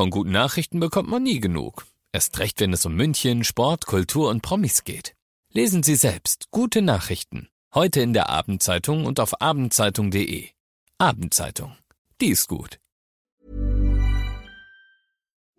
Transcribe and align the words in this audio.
Von 0.00 0.08
guten 0.08 0.30
Nachrichten 0.30 0.80
bekommt 0.80 1.10
man 1.10 1.22
nie 1.22 1.40
genug. 1.40 1.84
Erst 2.10 2.38
recht, 2.38 2.58
wenn 2.60 2.72
es 2.72 2.86
um 2.86 2.94
München, 2.94 3.44
Sport, 3.44 3.84
Kultur 3.84 4.30
und 4.30 4.40
Promis 4.40 4.84
geht. 4.84 5.14
Lesen 5.52 5.82
Sie 5.82 5.94
selbst 5.94 6.46
gute 6.50 6.80
Nachrichten. 6.80 7.50
Heute 7.74 8.00
in 8.00 8.14
der 8.14 8.30
Abendzeitung 8.30 9.04
und 9.04 9.20
auf 9.20 9.42
abendzeitung.de. 9.42 10.48
Abendzeitung. 10.96 11.76
Die 12.18 12.28
ist 12.28 12.48
gut. 12.48 12.78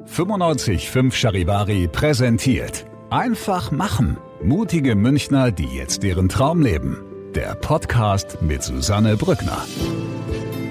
95.5 0.08 1.14
Charivari 1.14 1.88
präsentiert. 1.88 2.88
Einfach 3.12 3.70
machen. 3.70 4.18
Mutige 4.44 4.96
Münchner, 4.96 5.52
die 5.52 5.68
jetzt 5.68 6.04
ihren 6.04 6.30
Traum 6.30 6.64
leben. 6.64 6.98
Der 7.36 7.54
Podcast 7.54 8.42
mit 8.42 8.64
Susanne 8.64 9.18
Brückner. 9.18 9.68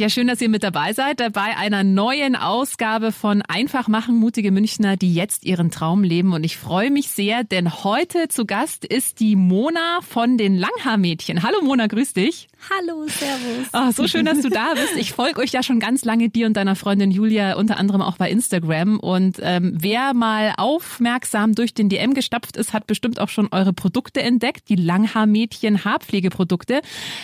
Ja, 0.00 0.08
schön, 0.08 0.28
dass 0.28 0.40
ihr 0.40 0.48
mit 0.48 0.62
dabei 0.62 0.92
seid, 0.92 1.16
bei 1.32 1.56
einer 1.56 1.82
neuen 1.82 2.36
Ausgabe 2.36 3.10
von 3.10 3.42
Einfach 3.42 3.88
machen, 3.88 4.14
mutige 4.14 4.52
Münchner, 4.52 4.96
die 4.96 5.12
jetzt 5.12 5.44
ihren 5.44 5.72
Traum 5.72 6.04
leben. 6.04 6.34
Und 6.34 6.44
ich 6.44 6.56
freue 6.56 6.92
mich 6.92 7.08
sehr, 7.08 7.42
denn 7.42 7.82
heute 7.82 8.28
zu 8.28 8.44
Gast 8.44 8.84
ist 8.84 9.18
die 9.18 9.34
Mona 9.34 9.98
von 10.08 10.38
den 10.38 10.56
Langhaarmädchen. 10.56 11.42
Hallo 11.42 11.62
Mona, 11.64 11.88
grüß 11.88 12.12
dich. 12.12 12.46
Hallo, 12.70 13.06
servus. 13.06 13.68
Oh, 13.72 13.90
so 13.92 14.08
schön, 14.08 14.24
dass 14.24 14.40
du 14.40 14.50
da 14.50 14.74
bist. 14.74 14.96
Ich 14.96 15.12
folge 15.12 15.40
euch 15.40 15.52
ja 15.52 15.62
schon 15.62 15.80
ganz 15.80 16.04
lange, 16.04 16.28
dir 16.28 16.46
und 16.46 16.56
deiner 16.56 16.76
Freundin 16.76 17.10
Julia, 17.10 17.56
unter 17.56 17.76
anderem 17.76 18.02
auch 18.02 18.16
bei 18.16 18.30
Instagram. 18.30 19.00
Und 19.00 19.38
ähm, 19.42 19.74
wer 19.76 20.12
mal 20.12 20.54
aufmerksam 20.58 21.54
durch 21.54 21.72
den 21.72 21.88
DM 21.88 22.14
gestapft 22.14 22.56
ist, 22.56 22.72
hat 22.72 22.86
bestimmt 22.86 23.20
auch 23.20 23.28
schon 23.28 23.48
eure 23.52 23.72
Produkte 23.72 24.22
entdeckt, 24.22 24.68
die 24.68 24.76
Langhaarmädchen 24.76 25.84
Haarpflegeprodukte. 25.84 26.82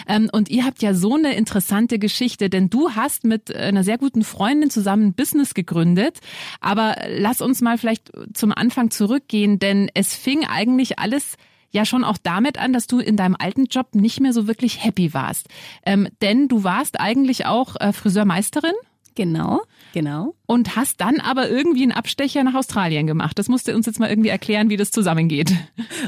Ähm, 0.08 0.28
und 0.32 0.50
ihr 0.50 0.64
habt 0.64 0.82
ja 0.82 0.94
so 0.94 1.14
eine 1.14 1.34
interessante 1.34 1.98
Geschichte, 1.98 2.48
denn 2.48 2.63
du 2.70 2.90
hast 2.90 3.24
mit 3.24 3.54
einer 3.54 3.84
sehr 3.84 3.98
guten 3.98 4.24
Freundin 4.24 4.70
zusammen 4.70 5.08
ein 5.08 5.14
Business 5.14 5.54
gegründet. 5.54 6.20
Aber 6.60 6.96
lass 7.08 7.40
uns 7.40 7.60
mal 7.60 7.78
vielleicht 7.78 8.12
zum 8.32 8.52
Anfang 8.52 8.90
zurückgehen, 8.90 9.58
denn 9.58 9.90
es 9.94 10.14
fing 10.14 10.46
eigentlich 10.46 10.98
alles 10.98 11.36
ja 11.70 11.84
schon 11.84 12.04
auch 12.04 12.18
damit 12.22 12.56
an, 12.58 12.72
dass 12.72 12.86
du 12.86 13.00
in 13.00 13.16
deinem 13.16 13.36
alten 13.38 13.64
Job 13.64 13.94
nicht 13.94 14.20
mehr 14.20 14.32
so 14.32 14.46
wirklich 14.46 14.84
happy 14.84 15.12
warst. 15.12 15.48
Ähm, 15.84 16.08
denn 16.22 16.48
du 16.48 16.62
warst 16.62 17.00
eigentlich 17.00 17.46
auch 17.46 17.76
äh, 17.80 17.92
Friseurmeisterin. 17.92 18.74
Genau, 19.16 19.62
genau. 19.94 20.34
Und 20.46 20.76
hast 20.76 21.00
dann 21.00 21.20
aber 21.20 21.48
irgendwie 21.48 21.84
einen 21.84 21.92
Abstecher 21.92 22.44
nach 22.44 22.54
Australien 22.54 23.06
gemacht. 23.06 23.38
Das 23.38 23.48
musst 23.48 23.66
du 23.68 23.74
uns 23.74 23.86
jetzt 23.86 23.98
mal 23.98 24.10
irgendwie 24.10 24.28
erklären, 24.28 24.68
wie 24.68 24.76
das 24.76 24.90
zusammengeht. 24.90 25.54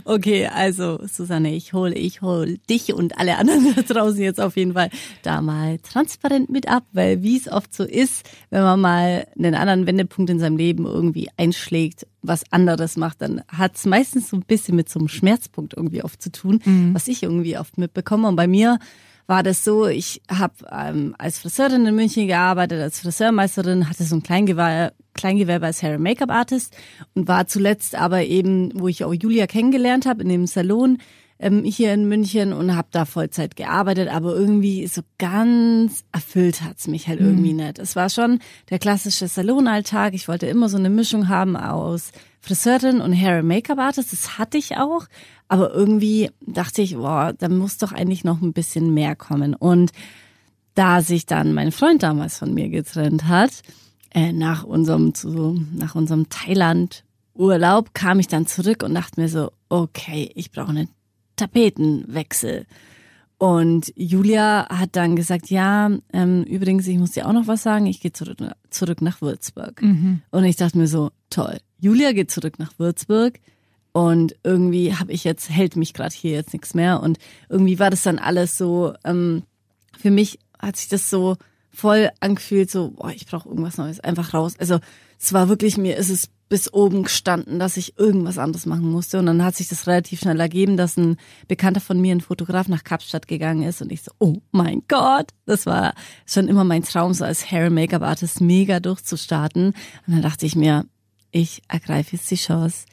Okay, 0.04 0.46
also 0.46 1.00
Susanne, 1.06 1.54
ich 1.54 1.72
hole, 1.72 1.94
ich 1.94 2.20
hole 2.22 2.58
dich 2.70 2.92
und 2.92 3.18
alle 3.18 3.38
anderen 3.38 3.74
da 3.76 3.82
draußen 3.82 4.20
jetzt 4.20 4.40
auf 4.40 4.56
jeden 4.56 4.74
Fall 4.74 4.90
da 5.22 5.40
mal 5.40 5.78
transparent 5.78 6.50
mit 6.50 6.68
ab, 6.68 6.84
weil 6.92 7.22
wie 7.22 7.36
es 7.36 7.50
oft 7.50 7.74
so 7.74 7.82
ist, 7.82 8.28
wenn 8.50 8.62
man 8.62 8.80
mal 8.80 9.26
einen 9.36 9.54
anderen 9.54 9.86
Wendepunkt 9.86 10.30
in 10.30 10.38
seinem 10.38 10.58
Leben 10.58 10.84
irgendwie 10.84 11.28
einschlägt, 11.36 12.06
was 12.22 12.44
anderes 12.52 12.96
macht, 12.96 13.22
dann 13.22 13.42
hat 13.48 13.76
es 13.76 13.86
meistens 13.86 14.28
so 14.28 14.36
ein 14.36 14.44
bisschen 14.46 14.76
mit 14.76 14.88
so 14.88 14.98
einem 14.98 15.08
Schmerzpunkt 15.08 15.74
irgendwie 15.74 16.04
oft 16.04 16.22
zu 16.22 16.30
tun, 16.30 16.60
mhm. 16.64 16.94
was 16.94 17.08
ich 17.08 17.22
irgendwie 17.22 17.58
oft 17.58 17.78
mitbekomme. 17.78 18.28
Und 18.28 18.36
bei 18.36 18.46
mir 18.46 18.78
war 19.26 19.42
das 19.42 19.64
so, 19.64 19.86
ich 19.86 20.22
habe 20.30 20.54
ähm, 20.70 21.14
als 21.18 21.38
Friseurin 21.38 21.86
in 21.86 21.94
München 21.94 22.26
gearbeitet, 22.26 22.80
als 22.80 23.00
Friseurmeisterin, 23.00 23.88
hatte 23.88 24.04
so 24.04 24.16
ein 24.16 24.22
Kleingewerbe, 24.22 24.94
Kleingewerbe 25.14 25.66
als 25.66 25.82
Hair- 25.82 25.94
and 25.94 26.02
Make-up-Artist 26.02 26.76
und 27.14 27.26
war 27.26 27.46
zuletzt 27.46 27.94
aber 27.96 28.24
eben, 28.24 28.70
wo 28.78 28.88
ich 28.88 29.04
auch 29.04 29.12
Julia 29.12 29.46
kennengelernt 29.46 30.06
habe, 30.06 30.22
in 30.22 30.28
dem 30.28 30.46
Salon 30.46 30.98
ähm, 31.38 31.64
hier 31.64 31.92
in 31.92 32.08
München 32.08 32.52
und 32.52 32.74
habe 32.76 32.88
da 32.92 33.04
Vollzeit 33.04 33.56
gearbeitet, 33.56 34.08
aber 34.08 34.34
irgendwie 34.34 34.86
so 34.86 35.02
ganz 35.18 36.04
erfüllt 36.12 36.62
hat's 36.62 36.86
mich 36.86 37.08
halt 37.08 37.20
irgendwie 37.20 37.52
mhm. 37.52 37.60
nicht. 37.60 37.78
Es 37.78 37.96
war 37.96 38.08
schon 38.08 38.38
der 38.70 38.78
klassische 38.78 39.28
Salonalltag. 39.28 40.14
Ich 40.14 40.28
wollte 40.28 40.46
immer 40.46 40.68
so 40.68 40.78
eine 40.78 40.90
Mischung 40.90 41.28
haben 41.28 41.56
aus 41.56 42.12
Friseurin 42.46 43.00
und 43.00 43.12
Hair- 43.12 43.40
and 43.40 43.48
Make-up-Artist. 43.48 44.12
Das 44.12 44.38
hatte 44.38 44.56
ich 44.56 44.76
auch, 44.76 45.06
aber 45.48 45.74
irgendwie 45.74 46.30
dachte 46.40 46.80
ich, 46.80 46.94
boah, 46.94 47.34
da 47.36 47.48
muss 47.48 47.78
doch 47.78 47.90
eigentlich 47.90 48.22
noch 48.22 48.40
ein 48.40 48.52
bisschen 48.52 48.94
mehr 48.94 49.16
kommen. 49.16 49.54
Und 49.54 49.90
da 50.74 51.02
sich 51.02 51.26
dann 51.26 51.54
mein 51.54 51.72
Freund 51.72 52.04
damals 52.04 52.38
von 52.38 52.54
mir 52.54 52.68
getrennt 52.68 53.24
hat, 53.26 53.50
äh, 54.14 54.32
nach 54.32 54.62
unserem, 54.62 55.12
zu, 55.12 55.60
nach 55.74 55.96
unserem 55.96 56.28
Thailand-Urlaub 56.28 57.94
kam 57.94 58.20
ich 58.20 58.28
dann 58.28 58.46
zurück 58.46 58.84
und 58.84 58.94
dachte 58.94 59.20
mir 59.20 59.28
so, 59.28 59.50
okay, 59.68 60.30
ich 60.36 60.52
brauche 60.52 60.70
einen 60.70 60.88
Tapetenwechsel. 61.34 62.66
Und 63.38 63.92
Julia 63.96 64.68
hat 64.70 64.94
dann 64.94 65.16
gesagt, 65.16 65.50
ja, 65.50 65.90
ähm, 66.12 66.44
übrigens, 66.44 66.86
ich 66.86 66.96
muss 66.96 67.10
dir 67.10 67.26
auch 67.26 67.32
noch 67.32 67.48
was 67.48 67.64
sagen, 67.64 67.86
ich 67.86 68.00
gehe 68.00 68.12
zurück, 68.12 68.38
zurück 68.70 69.02
nach 69.02 69.20
Würzburg. 69.20 69.82
Mhm. 69.82 70.22
Und 70.30 70.44
ich 70.44 70.56
dachte 70.56 70.78
mir 70.78 70.86
so, 70.86 71.10
toll, 71.28 71.58
Julia 71.78 72.12
geht 72.12 72.30
zurück 72.30 72.58
nach 72.58 72.78
Würzburg 72.78 73.38
und 73.92 74.36
irgendwie 74.42 74.94
habe 74.94 75.12
ich 75.12 75.24
jetzt, 75.24 75.48
hält 75.48 75.76
mich 75.76 75.94
gerade 75.94 76.14
hier 76.14 76.32
jetzt 76.32 76.52
nichts 76.52 76.74
mehr. 76.74 77.02
Und 77.02 77.18
irgendwie 77.48 77.78
war 77.78 77.88
das 77.88 78.02
dann 78.02 78.18
alles 78.18 78.58
so, 78.58 78.92
ähm, 79.04 79.42
für 79.98 80.10
mich 80.10 80.38
hat 80.58 80.76
sich 80.76 80.88
das 80.88 81.08
so 81.08 81.36
voll 81.70 82.10
angefühlt, 82.20 82.70
so, 82.70 82.90
boah, 82.90 83.10
ich 83.10 83.26
brauche 83.26 83.48
irgendwas 83.48 83.78
Neues, 83.78 84.00
einfach 84.00 84.34
raus. 84.34 84.54
Also 84.58 84.80
es 85.18 85.32
war 85.32 85.48
wirklich, 85.48 85.78
mir 85.78 85.96
ist 85.96 86.10
es 86.10 86.28
bis 86.48 86.72
oben 86.72 87.02
gestanden, 87.02 87.58
dass 87.58 87.76
ich 87.76 87.98
irgendwas 87.98 88.38
anderes 88.38 88.66
machen 88.66 88.90
musste. 88.90 89.18
Und 89.18 89.26
dann 89.26 89.42
hat 89.42 89.56
sich 89.56 89.68
das 89.68 89.86
relativ 89.86 90.20
schnell 90.20 90.40
ergeben, 90.40 90.76
dass 90.76 90.96
ein 90.96 91.16
Bekannter 91.48 91.80
von 91.80 92.00
mir, 92.00 92.14
ein 92.14 92.20
Fotograf, 92.20 92.68
nach 92.68 92.84
Kapstadt 92.84 93.26
gegangen 93.26 93.62
ist. 93.62 93.82
Und 93.82 93.90
ich 93.90 94.02
so, 94.02 94.12
oh 94.18 94.36
mein 94.52 94.82
Gott, 94.88 95.30
das 95.44 95.66
war 95.66 95.94
schon 96.26 96.48
immer 96.48 96.64
mein 96.64 96.84
Traum, 96.84 97.14
so 97.14 97.24
als 97.24 97.50
Hair-Make-up-Artist 97.50 98.40
mega 98.40 98.78
durchzustarten. 98.78 99.68
Und 100.06 100.12
dann 100.12 100.22
dachte 100.22 100.46
ich 100.46 100.54
mir, 100.54 100.84
ich 101.36 101.62
ergreife 101.68 102.16
jetzt 102.16 102.30
die 102.30 102.36
Chance 102.36 102.86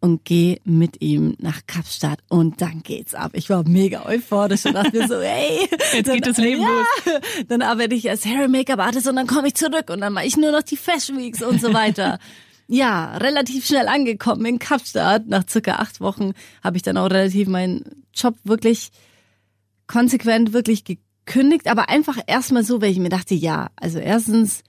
und 0.00 0.24
gehe 0.24 0.58
mit 0.64 1.02
ihm 1.02 1.36
nach 1.38 1.60
Kapstadt 1.66 2.20
und 2.28 2.62
dann 2.62 2.82
geht's 2.82 3.14
ab. 3.14 3.32
Ich 3.34 3.50
war 3.50 3.68
mega 3.68 4.06
euphorisch 4.06 4.64
und 4.64 4.72
dachte 4.72 4.96
mir 4.96 5.06
so, 5.06 5.20
hey, 5.20 5.68
jetzt 5.92 6.08
dann, 6.08 6.14
geht 6.14 6.26
das 6.26 6.38
Leben 6.38 6.62
ja, 6.62 6.68
los. 6.68 7.20
Dann 7.48 7.60
arbeite 7.60 7.94
ich 7.94 8.08
als 8.08 8.24
Hair 8.24 8.48
Make-up 8.48 8.80
Artist 8.80 9.06
und 9.08 9.16
dann 9.16 9.26
komme 9.26 9.48
ich 9.48 9.56
zurück 9.56 9.90
und 9.90 10.00
dann 10.00 10.14
mache 10.14 10.24
ich 10.24 10.38
nur 10.38 10.52
noch 10.52 10.62
die 10.62 10.78
Fashion 10.78 11.18
Weeks 11.18 11.42
und 11.42 11.60
so 11.60 11.74
weiter. 11.74 12.18
ja, 12.66 13.14
relativ 13.18 13.66
schnell 13.66 13.88
angekommen 13.88 14.46
in 14.46 14.58
Kapstadt. 14.58 15.28
Nach 15.28 15.44
circa 15.46 15.76
acht 15.76 16.00
Wochen 16.00 16.32
habe 16.64 16.78
ich 16.78 16.82
dann 16.82 16.96
auch 16.96 17.10
relativ 17.10 17.46
meinen 17.46 18.04
Job 18.14 18.36
wirklich 18.42 18.90
konsequent 19.86 20.54
wirklich 20.54 20.84
gekündigt, 20.84 21.68
aber 21.68 21.90
einfach 21.90 22.16
erstmal 22.26 22.64
so, 22.64 22.80
weil 22.80 22.90
ich 22.90 22.98
mir 22.98 23.10
dachte, 23.10 23.34
ja, 23.34 23.68
also 23.76 23.98
erstens 23.98 24.62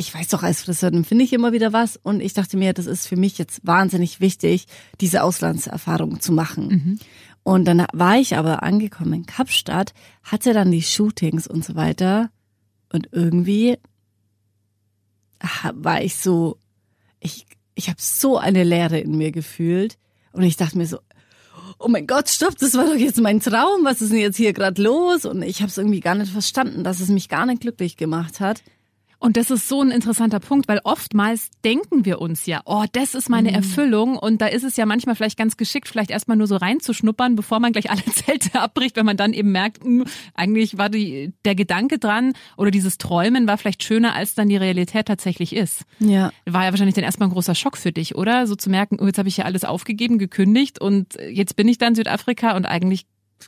ich 0.00 0.14
weiß 0.14 0.28
doch, 0.28 0.42
als 0.42 0.62
Friseurin 0.62 1.04
finde 1.04 1.24
ich 1.24 1.32
immer 1.34 1.52
wieder 1.52 1.74
was. 1.74 1.98
Und 2.02 2.20
ich 2.20 2.32
dachte 2.32 2.56
mir, 2.56 2.72
das 2.72 2.86
ist 2.86 3.06
für 3.06 3.16
mich 3.16 3.36
jetzt 3.36 3.66
wahnsinnig 3.66 4.18
wichtig, 4.18 4.64
diese 4.98 5.22
Auslandserfahrung 5.22 6.22
zu 6.22 6.32
machen. 6.32 6.68
Mhm. 6.68 6.98
Und 7.42 7.66
dann 7.66 7.84
war 7.92 8.16
ich 8.16 8.34
aber 8.34 8.62
angekommen 8.62 9.12
in 9.12 9.26
Kapstadt, 9.26 9.92
hatte 10.22 10.54
dann 10.54 10.70
die 10.70 10.80
Shootings 10.80 11.46
und 11.46 11.66
so 11.66 11.74
weiter. 11.74 12.30
Und 12.90 13.10
irgendwie 13.12 13.76
war 15.74 16.00
ich 16.00 16.16
so, 16.16 16.56
ich, 17.20 17.44
ich 17.74 17.90
habe 17.90 18.00
so 18.00 18.38
eine 18.38 18.64
Leere 18.64 18.98
in 19.00 19.18
mir 19.18 19.32
gefühlt. 19.32 19.98
Und 20.32 20.44
ich 20.44 20.56
dachte 20.56 20.78
mir 20.78 20.86
so, 20.86 20.98
oh 21.78 21.88
mein 21.88 22.06
Gott, 22.06 22.30
stopp, 22.30 22.56
das 22.56 22.72
war 22.72 22.86
doch 22.86 22.96
jetzt 22.96 23.20
mein 23.20 23.40
Traum, 23.40 23.84
was 23.84 24.00
ist 24.00 24.12
denn 24.12 24.20
jetzt 24.20 24.38
hier 24.38 24.54
gerade 24.54 24.80
los? 24.80 25.26
Und 25.26 25.42
ich 25.42 25.60
habe 25.60 25.68
es 25.68 25.76
irgendwie 25.76 26.00
gar 26.00 26.14
nicht 26.14 26.32
verstanden, 26.32 26.84
dass 26.84 27.00
es 27.00 27.10
mich 27.10 27.28
gar 27.28 27.44
nicht 27.44 27.60
glücklich 27.60 27.98
gemacht 27.98 28.40
hat. 28.40 28.62
Und 29.20 29.36
das 29.36 29.50
ist 29.50 29.68
so 29.68 29.82
ein 29.82 29.90
interessanter 29.90 30.40
Punkt, 30.40 30.66
weil 30.66 30.80
oftmals 30.82 31.50
denken 31.62 32.06
wir 32.06 32.22
uns 32.22 32.46
ja, 32.46 32.62
oh, 32.64 32.84
das 32.92 33.14
ist 33.14 33.28
meine 33.28 33.50
mhm. 33.50 33.56
Erfüllung. 33.56 34.16
Und 34.16 34.40
da 34.40 34.46
ist 34.46 34.64
es 34.64 34.78
ja 34.78 34.86
manchmal 34.86 35.14
vielleicht 35.14 35.36
ganz 35.36 35.58
geschickt, 35.58 35.88
vielleicht 35.88 36.10
erstmal 36.10 36.38
nur 36.38 36.46
so 36.46 36.56
reinzuschnuppern, 36.56 37.36
bevor 37.36 37.60
man 37.60 37.72
gleich 37.72 37.90
alle 37.90 38.02
Zelte 38.12 38.58
abbricht, 38.58 38.96
wenn 38.96 39.04
man 39.04 39.18
dann 39.18 39.34
eben 39.34 39.52
merkt, 39.52 39.84
mh, 39.84 40.04
hm, 40.04 40.10
eigentlich 40.34 40.78
war 40.78 40.88
die, 40.88 41.34
der 41.44 41.54
Gedanke 41.54 41.98
dran 41.98 42.32
oder 42.56 42.70
dieses 42.70 42.96
Träumen 42.96 43.46
war 43.46 43.58
vielleicht 43.58 43.82
schöner, 43.82 44.14
als 44.14 44.34
dann 44.34 44.48
die 44.48 44.56
Realität 44.56 45.06
tatsächlich 45.06 45.54
ist. 45.54 45.82
Ja. 45.98 46.32
War 46.46 46.64
ja 46.64 46.70
wahrscheinlich 46.70 46.94
dann 46.94 47.04
erstmal 47.04 47.28
ein 47.28 47.32
großer 47.32 47.54
Schock 47.54 47.76
für 47.76 47.92
dich, 47.92 48.14
oder? 48.14 48.46
So 48.46 48.56
zu 48.56 48.70
merken, 48.70 48.96
oh, 49.00 49.06
jetzt 49.06 49.18
habe 49.18 49.28
ich 49.28 49.36
ja 49.36 49.44
alles 49.44 49.64
aufgegeben, 49.64 50.18
gekündigt 50.18 50.80
und 50.80 51.18
jetzt 51.30 51.56
bin 51.56 51.68
ich 51.68 51.76
dann 51.76 51.88
in 51.88 51.96
Südafrika 51.96 52.56
und 52.56 52.64
eigentlich 52.64 53.04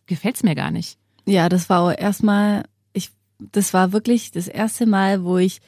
gefällt's 0.07 0.43
mir 0.43 0.55
gar 0.55 0.71
nicht. 0.71 0.99
Ja, 1.25 1.49
das 1.49 1.71
war 1.71 1.99
erstmal, 1.99 2.65
das 3.53 3.75
war 3.75 3.93
wirklich 3.93 4.31
das 4.31 4.49
erste 4.49 4.87
Mal, 4.87 5.25
wo 5.25 5.39
ich 5.39 5.61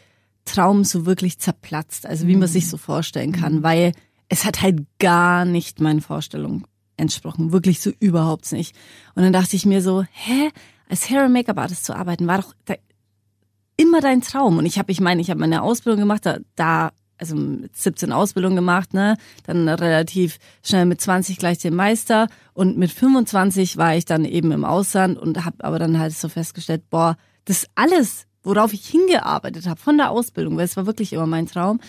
Traum 0.44 0.84
so 0.84 1.06
wirklich 1.06 1.38
zerplatzt, 1.38 2.06
also 2.06 2.26
wie 2.26 2.36
man 2.36 2.48
sich 2.48 2.68
so 2.68 2.76
vorstellen 2.76 3.32
kann, 3.32 3.62
weil 3.62 3.92
es 4.28 4.44
hat 4.44 4.62
halt 4.62 4.84
gar 4.98 5.44
nicht 5.44 5.80
meinen 5.80 6.00
Vorstellungen 6.00 6.64
entsprochen, 6.96 7.52
wirklich 7.52 7.80
so 7.80 7.90
überhaupt 7.98 8.52
nicht. 8.52 8.76
Und 9.14 9.22
dann 9.22 9.32
dachte 9.32 9.56
ich 9.56 9.66
mir 9.66 9.82
so, 9.82 10.04
hä, 10.10 10.50
als 10.88 11.08
Hair- 11.08 11.24
und 11.24 11.32
Make-up-Artist 11.32 11.84
zu 11.84 11.94
arbeiten, 11.94 12.26
war 12.26 12.42
doch 12.42 12.54
immer 13.76 14.00
dein 14.00 14.20
Traum. 14.20 14.58
Und 14.58 14.66
ich 14.66 14.78
habe, 14.78 14.92
ich 14.92 15.00
meine, 15.00 15.20
ich 15.20 15.30
habe 15.30 15.40
meine 15.40 15.62
Ausbildung 15.62 16.00
gemacht, 16.00 16.26
da, 16.26 16.38
da 16.56 16.92
also 17.18 17.34
mit 17.36 17.76
17 17.76 18.12
Ausbildung 18.12 18.54
gemacht, 18.54 18.94
ne, 18.94 19.16
dann 19.44 19.68
relativ 19.68 20.38
schnell 20.62 20.84
mit 20.86 21.00
20 21.00 21.38
gleich 21.38 21.58
den 21.58 21.74
Meister 21.74 22.28
und 22.52 22.76
mit 22.76 22.90
25 22.90 23.76
war 23.76 23.96
ich 23.96 24.04
dann 24.04 24.24
eben 24.24 24.52
im 24.52 24.64
Ausland 24.64 25.18
und 25.18 25.44
habe 25.44 25.64
aber 25.64 25.78
dann 25.78 25.98
halt 25.98 26.12
so 26.12 26.28
festgestellt, 26.28 26.90
boah, 26.90 27.16
das 27.44 27.66
alles, 27.74 28.26
worauf 28.42 28.72
ich 28.72 28.86
hingearbeitet 28.86 29.66
habe 29.66 29.80
von 29.80 29.96
der 29.96 30.10
Ausbildung, 30.10 30.56
weil 30.56 30.64
es 30.64 30.76
war 30.76 30.86
wirklich 30.86 31.12
immer 31.12 31.26
mein 31.26 31.46
Traum, 31.46 31.80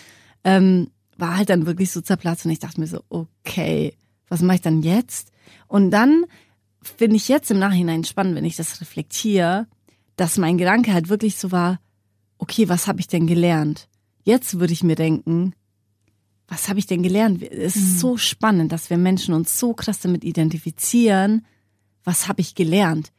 ähm, 0.44 0.90
war 1.16 1.36
halt 1.36 1.50
dann 1.50 1.66
wirklich 1.66 1.90
so 1.90 2.00
zerplatzt 2.00 2.44
und 2.44 2.52
ich 2.52 2.58
dachte 2.58 2.80
mir 2.80 2.86
so, 2.86 3.00
okay, 3.08 3.94
was 4.28 4.42
mache 4.42 4.56
ich 4.56 4.62
dann 4.62 4.82
jetzt? 4.82 5.30
Und 5.66 5.90
dann 5.90 6.26
finde 6.82 7.16
ich 7.16 7.28
jetzt 7.28 7.50
im 7.50 7.58
Nachhinein 7.58 8.04
spannend, 8.04 8.36
wenn 8.36 8.44
ich 8.44 8.56
das 8.56 8.80
reflektiere, 8.80 9.66
dass 10.16 10.38
mein 10.38 10.58
Gedanke 10.58 10.92
halt 10.92 11.08
wirklich 11.08 11.36
so 11.36 11.52
war, 11.52 11.80
okay, 12.38 12.68
was 12.68 12.86
habe 12.86 13.00
ich 13.00 13.08
denn 13.08 13.26
gelernt? 13.26 13.88
Jetzt 14.26 14.58
würde 14.58 14.72
ich 14.72 14.82
mir 14.82 14.96
denken, 14.96 15.54
was 16.48 16.68
habe 16.68 16.80
ich 16.80 16.86
denn 16.86 17.04
gelernt? 17.04 17.44
Es 17.44 17.76
ist 17.76 18.00
so 18.00 18.16
spannend, 18.16 18.72
dass 18.72 18.90
wir 18.90 18.98
Menschen 18.98 19.34
uns 19.34 19.56
so 19.56 19.72
krass 19.72 20.00
damit 20.00 20.24
identifizieren. 20.24 21.46
Was 22.02 22.26
habe 22.26 22.40
ich 22.40 22.56
gelernt? 22.56 23.12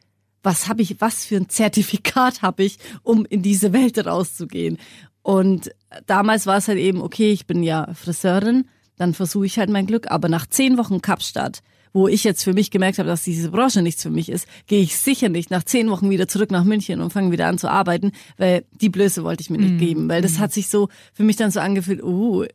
Was 0.43 0.67
habe 0.67 0.81
ich, 0.81 0.99
was 0.99 1.23
für 1.23 1.37
ein 1.37 1.47
Zertifikat 1.47 2.41
habe 2.41 2.65
ich, 2.65 2.77
um 3.03 3.25
in 3.25 3.41
diese 3.41 3.71
Welt 3.71 4.05
rauszugehen? 4.05 4.77
Und 5.21 5.71
damals 6.07 6.45
war 6.45 6.57
es 6.57 6.67
halt 6.67 6.77
eben, 6.77 7.01
okay, 7.01 7.31
ich 7.31 7.47
bin 7.47 7.63
ja 7.63 7.93
Friseurin, 7.93 8.67
dann 8.97 9.13
versuche 9.13 9.45
ich 9.45 9.59
halt 9.59 9.69
mein 9.69 9.87
Glück. 9.87 10.11
Aber 10.11 10.27
nach 10.27 10.45
zehn 10.45 10.77
Wochen 10.77 11.01
Kapstadt, 11.01 11.63
wo 11.93 12.07
ich 12.07 12.23
jetzt 12.23 12.43
für 12.43 12.53
mich 12.53 12.71
gemerkt 12.71 12.99
habe, 12.99 13.09
dass 13.09 13.23
diese 13.23 13.49
Branche 13.51 13.81
nichts 13.81 14.03
für 14.03 14.09
mich 14.09 14.29
ist, 14.29 14.47
gehe 14.67 14.81
ich 14.81 14.97
sicher 14.97 15.29
nicht 15.29 15.49
nach 15.51 15.63
zehn 15.63 15.89
Wochen 15.89 16.09
wieder 16.09 16.27
zurück 16.27 16.51
nach 16.51 16.63
München 16.63 17.01
und 17.01 17.11
fange 17.13 17.31
wieder 17.31 17.47
an 17.47 17.57
zu 17.57 17.69
arbeiten, 17.69 18.11
weil 18.37 18.65
die 18.81 18.89
Blöße 18.89 19.23
wollte 19.23 19.41
ich 19.41 19.49
mir 19.49 19.57
nicht 19.57 19.77
geben, 19.79 20.07
weil 20.09 20.21
das 20.21 20.39
hat 20.39 20.53
sich 20.53 20.69
so 20.69 20.89
für 21.13 21.23
mich 21.23 21.35
dann 21.35 21.51
so 21.51 21.59
angefühlt, 21.59 22.03
oh, 22.03 22.45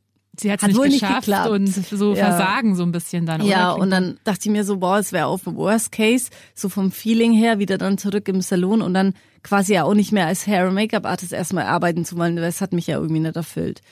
Sie 0.40 0.50
hat 0.50 0.60
es 0.60 0.62
Hat 0.62 0.68
nicht 0.70 0.78
wohl 0.78 0.88
nicht 0.88 1.00
geschafft 1.00 1.26
geklappt. 1.26 1.50
und 1.50 1.66
so 1.66 2.14
Ja. 2.14 2.28
versagen 2.34 2.74
so 2.74 2.82
ein 2.84 2.90
bisschen 2.90 3.26
dann. 3.26 3.44
Ja, 3.44 3.74
oder? 3.74 3.82
und 3.82 3.90
dann 3.90 4.18
dachte 4.24 4.40
ich 4.44 4.50
mir 4.50 4.64
so, 4.64 4.78
boah, 4.78 4.98
es 4.98 5.12
wäre 5.12 5.26
auf 5.26 5.42
Worst 5.44 5.92
Case, 5.92 6.30
so 6.54 6.70
vom 6.70 6.90
Feeling 6.90 7.32
her, 7.34 7.58
wieder 7.58 7.76
dann 7.76 7.98
zurück 7.98 8.26
im 8.28 8.40
Salon 8.40 8.80
und 8.80 8.94
dann 8.94 9.12
quasi 9.42 9.74
ja 9.74 9.84
auch 9.84 9.92
nicht 9.92 10.10
mehr 10.10 10.26
als 10.26 10.46
Hair- 10.46 10.68
und 10.68 10.74
Make-up-Artist 10.74 11.34
erstmal 11.34 11.64
arbeiten 11.64 12.06
zu 12.06 12.16
wollen, 12.16 12.36
weil 12.36 12.44
es 12.44 12.62
hat 12.62 12.72
mich 12.72 12.86
ja 12.86 12.96
irgendwie 12.96 13.20
nicht 13.20 13.36
erfüllt. 13.36 13.82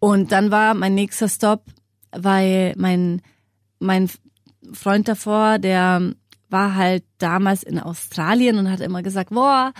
Und 0.00 0.32
dann 0.32 0.50
war 0.50 0.74
mein 0.74 0.96
nächster 0.96 1.28
Stop, 1.28 1.62
weil 2.10 2.74
mein, 2.76 3.22
mein 3.78 4.10
Freund 4.72 5.08
davor, 5.08 5.58
der 5.58 6.14
war 6.48 6.74
halt 6.74 7.04
damals 7.18 7.62
in 7.62 7.78
Australien 7.78 8.58
und 8.58 8.70
hat 8.70 8.80
immer 8.80 9.02
gesagt, 9.02 9.30
boah, 9.30 9.72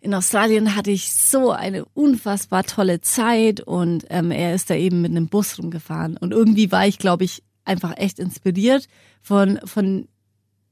in 0.00 0.14
Australien 0.14 0.74
hatte 0.74 0.90
ich 0.90 1.12
so 1.12 1.52
eine 1.52 1.84
unfassbar 1.94 2.64
tolle 2.64 3.00
Zeit 3.00 3.60
und 3.60 4.04
ähm, 4.10 4.30
er 4.30 4.54
ist 4.54 4.68
da 4.68 4.74
eben 4.74 5.00
mit 5.00 5.12
einem 5.12 5.28
Bus 5.28 5.58
rumgefahren. 5.58 6.16
Und 6.16 6.32
irgendwie 6.32 6.72
war 6.72 6.86
ich, 6.86 6.98
glaube 6.98 7.24
ich, 7.24 7.42
einfach 7.64 7.96
echt 7.96 8.18
inspiriert 8.18 8.88
von, 9.20 9.60
von 9.64 10.08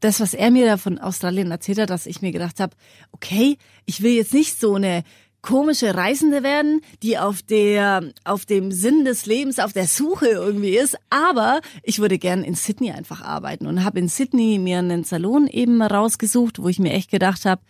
das, 0.01 0.19
was 0.19 0.35
er 0.35 0.51
mir 0.51 0.67
da 0.67 0.77
von 0.77 0.99
Australien 0.99 1.51
erzählt 1.51 1.79
hat, 1.79 1.91
dass 1.91 2.07
ich 2.07 2.23
mir 2.23 2.33
gedacht 2.33 2.59
habe, 2.59 2.75
okay, 3.13 3.57
ich 3.85 4.03
will 4.03 4.13
jetzt 4.13 4.35
nicht 4.35 4.59
so 4.59 4.75
eine 4.75 5.05
komische 5.43 5.95
Reisende 5.95 6.43
werden, 6.43 6.83
die 7.03 7.19
auf 7.19 7.43
der 7.43 8.05
auf 8.25 8.45
dem 8.45 8.73
Sinn 8.73 9.05
des 9.05 9.27
Lebens 9.27 9.59
auf 9.59 9.73
der 9.73 9.87
Suche 9.87 10.29
irgendwie 10.29 10.77
ist, 10.77 10.97
aber 11.09 11.61
ich 11.83 11.99
würde 11.99 12.19
gern 12.19 12.45
in 12.45 12.55
Sydney 12.55 12.93
einfach 12.93 13.23
arbeiten 13.23 13.67
und 13.67 13.85
habe 13.85 13.99
in 13.99 14.09
Sydney 14.09 14.59
mir 14.59 14.79
einen 14.79 15.05
Salon 15.05 15.47
eben 15.47 15.81
rausgesucht, 15.83 16.63
wo 16.63 16.69
ich 16.69 16.79
mir 16.79 16.93
echt 16.93 17.11
gedacht 17.11 17.45
habe, 17.45 17.63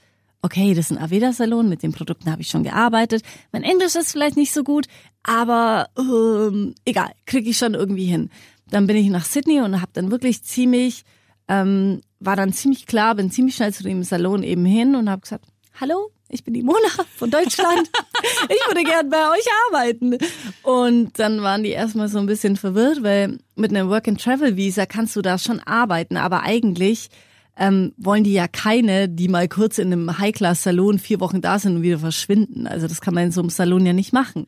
okay, 0.43 0.75
das 0.75 0.91
ist 0.91 0.97
ein 0.97 1.03
Aveda-Salon, 1.03 1.69
mit 1.69 1.83
den 1.83 1.93
Produkten 1.93 2.31
habe 2.31 2.43
ich 2.43 2.49
schon 2.49 2.65
gearbeitet. 2.65 3.23
Mein 3.53 3.63
Englisch 3.63 3.95
ist 3.95 4.13
vielleicht 4.13 4.37
nicht 4.37 4.53
so 4.53 4.65
gut, 4.65 4.87
aber 5.23 5.89
ähm, 5.99 6.75
egal, 6.85 7.11
kriege 7.27 7.51
ich 7.51 7.59
schon 7.59 7.75
irgendwie 7.75 8.07
hin. 8.07 8.31
Dann 8.71 8.87
bin 8.87 8.97
ich 8.97 9.09
nach 9.09 9.25
Sydney 9.25 9.61
und 9.61 9.81
habe 9.81 9.91
dann 9.93 10.11
wirklich 10.11 10.43
ziemlich, 10.43 11.05
ähm, 11.49 12.01
war 12.21 12.37
dann 12.37 12.53
ziemlich 12.53 12.87
klar, 12.87 13.15
bin 13.15 13.31
ziemlich 13.31 13.57
schnell 13.57 13.75
zu 13.75 13.83
dem 13.83 14.03
Salon 14.03 14.43
eben 14.43 14.65
hin 14.65 14.95
und 14.95 15.11
habe 15.11 15.23
gesagt, 15.23 15.45
hallo, 15.79 16.11
ich 16.31 16.45
bin 16.45 16.55
die 16.55 16.63
Mona 16.63 16.79
von 17.17 17.31
Deutschland. 17.31 17.91
ich 18.49 18.67
würde 18.69 18.85
gern 18.85 19.11
bei 19.11 19.31
euch 19.31 19.47
arbeiten. 19.69 20.17
Und 20.63 21.19
dann 21.19 21.43
waren 21.43 21.63
die 21.63 21.71
erstmal 21.71 22.09
so 22.09 22.19
ein 22.19 22.27
bisschen 22.27 22.57
verwirrt, 22.57 23.03
weil 23.03 23.39
mit 23.57 23.71
einem 23.71 23.89
Work-and-Travel-Visa 23.89 24.87
kannst 24.87 25.17
du 25.17 25.23
da 25.23 25.39
schon 25.39 25.61
arbeiten, 25.61 26.17
aber 26.17 26.43
eigentlich 26.43 27.11
ähm, 27.57 27.93
wollen 27.97 28.25
die 28.25 28.33
ja 28.33 28.49
keine, 28.49 29.09
die 29.09 29.29
mal 29.29 29.49
kurz 29.49 29.79
in 29.79 29.93
einem 29.93 30.19
High-Class-Salon 30.19 30.99
vier 30.99 31.21
Wochen 31.21 31.41
da 31.41 31.59
sind 31.59 31.77
und 31.77 31.83
wieder 31.83 31.99
verschwinden. 31.99 32.67
Also 32.67 32.87
das 32.87 33.01
kann 33.01 33.15
man 33.15 33.25
in 33.25 33.33
so 33.33 33.41
einem 33.41 33.51
Salon 33.51 33.85
ja 33.85 33.93
nicht 33.93 34.13
machen. 34.13 34.47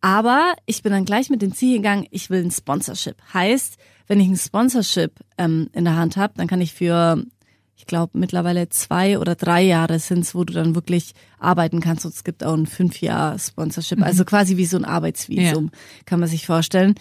Aber 0.00 0.54
ich 0.66 0.82
bin 0.82 0.92
dann 0.92 1.04
gleich 1.04 1.30
mit 1.30 1.42
dem 1.42 1.54
Ziel 1.54 1.76
gegangen, 1.76 2.06
ich 2.10 2.28
will 2.28 2.44
ein 2.44 2.50
Sponsorship. 2.50 3.16
Heißt, 3.32 3.76
wenn 4.08 4.20
ich 4.20 4.28
ein 4.28 4.36
Sponsorship 4.36 5.20
ähm, 5.38 5.68
in 5.72 5.84
der 5.84 5.96
Hand 5.96 6.16
habe, 6.16 6.34
dann 6.36 6.48
kann 6.48 6.60
ich 6.60 6.74
für, 6.74 7.22
ich 7.82 7.86
glaube, 7.88 8.16
mittlerweile 8.16 8.68
zwei 8.68 9.18
oder 9.18 9.34
drei 9.34 9.60
Jahre 9.60 9.98
sind's, 9.98 10.36
wo 10.36 10.44
du 10.44 10.52
dann 10.52 10.76
wirklich 10.76 11.14
arbeiten 11.40 11.80
kannst. 11.80 12.06
Und 12.06 12.14
es 12.14 12.22
gibt 12.22 12.44
auch 12.44 12.54
ein 12.54 12.66
fünf 12.66 13.00
Jahr 13.00 13.36
Sponsorship. 13.40 14.00
Also 14.02 14.24
quasi 14.24 14.56
wie 14.56 14.66
so 14.66 14.76
ein 14.76 14.84
Arbeitsvisum, 14.84 15.72
kann 16.06 16.20
man 16.20 16.28
sich 16.28 16.46
vorstellen. 16.46 16.94